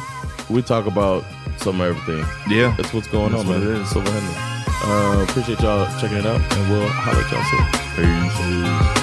we 0.50 0.62
talk 0.62 0.86
about 0.86 1.26
some 1.58 1.82
of 1.82 1.88
everything. 1.98 2.26
Yeah. 2.50 2.74
That's 2.78 2.94
what's 2.94 3.08
going 3.08 3.34
That's 3.34 3.44
on, 3.44 3.50
what 3.50 3.60
man. 3.60 3.76
it 3.76 3.82
is. 3.82 3.90
Silver 3.90 4.10
Henry. 4.10 4.54
Uh, 4.86 5.24
appreciate 5.24 5.60
y'all 5.60 5.86
checking 6.00 6.18
it 6.18 6.26
out, 6.26 6.40
and 6.40 6.70
we'll 6.72 6.88
holler 6.88 7.24
at 7.24 7.32
y'all 7.32 7.44
soon. 7.44 8.94
Peace. 8.94 9.03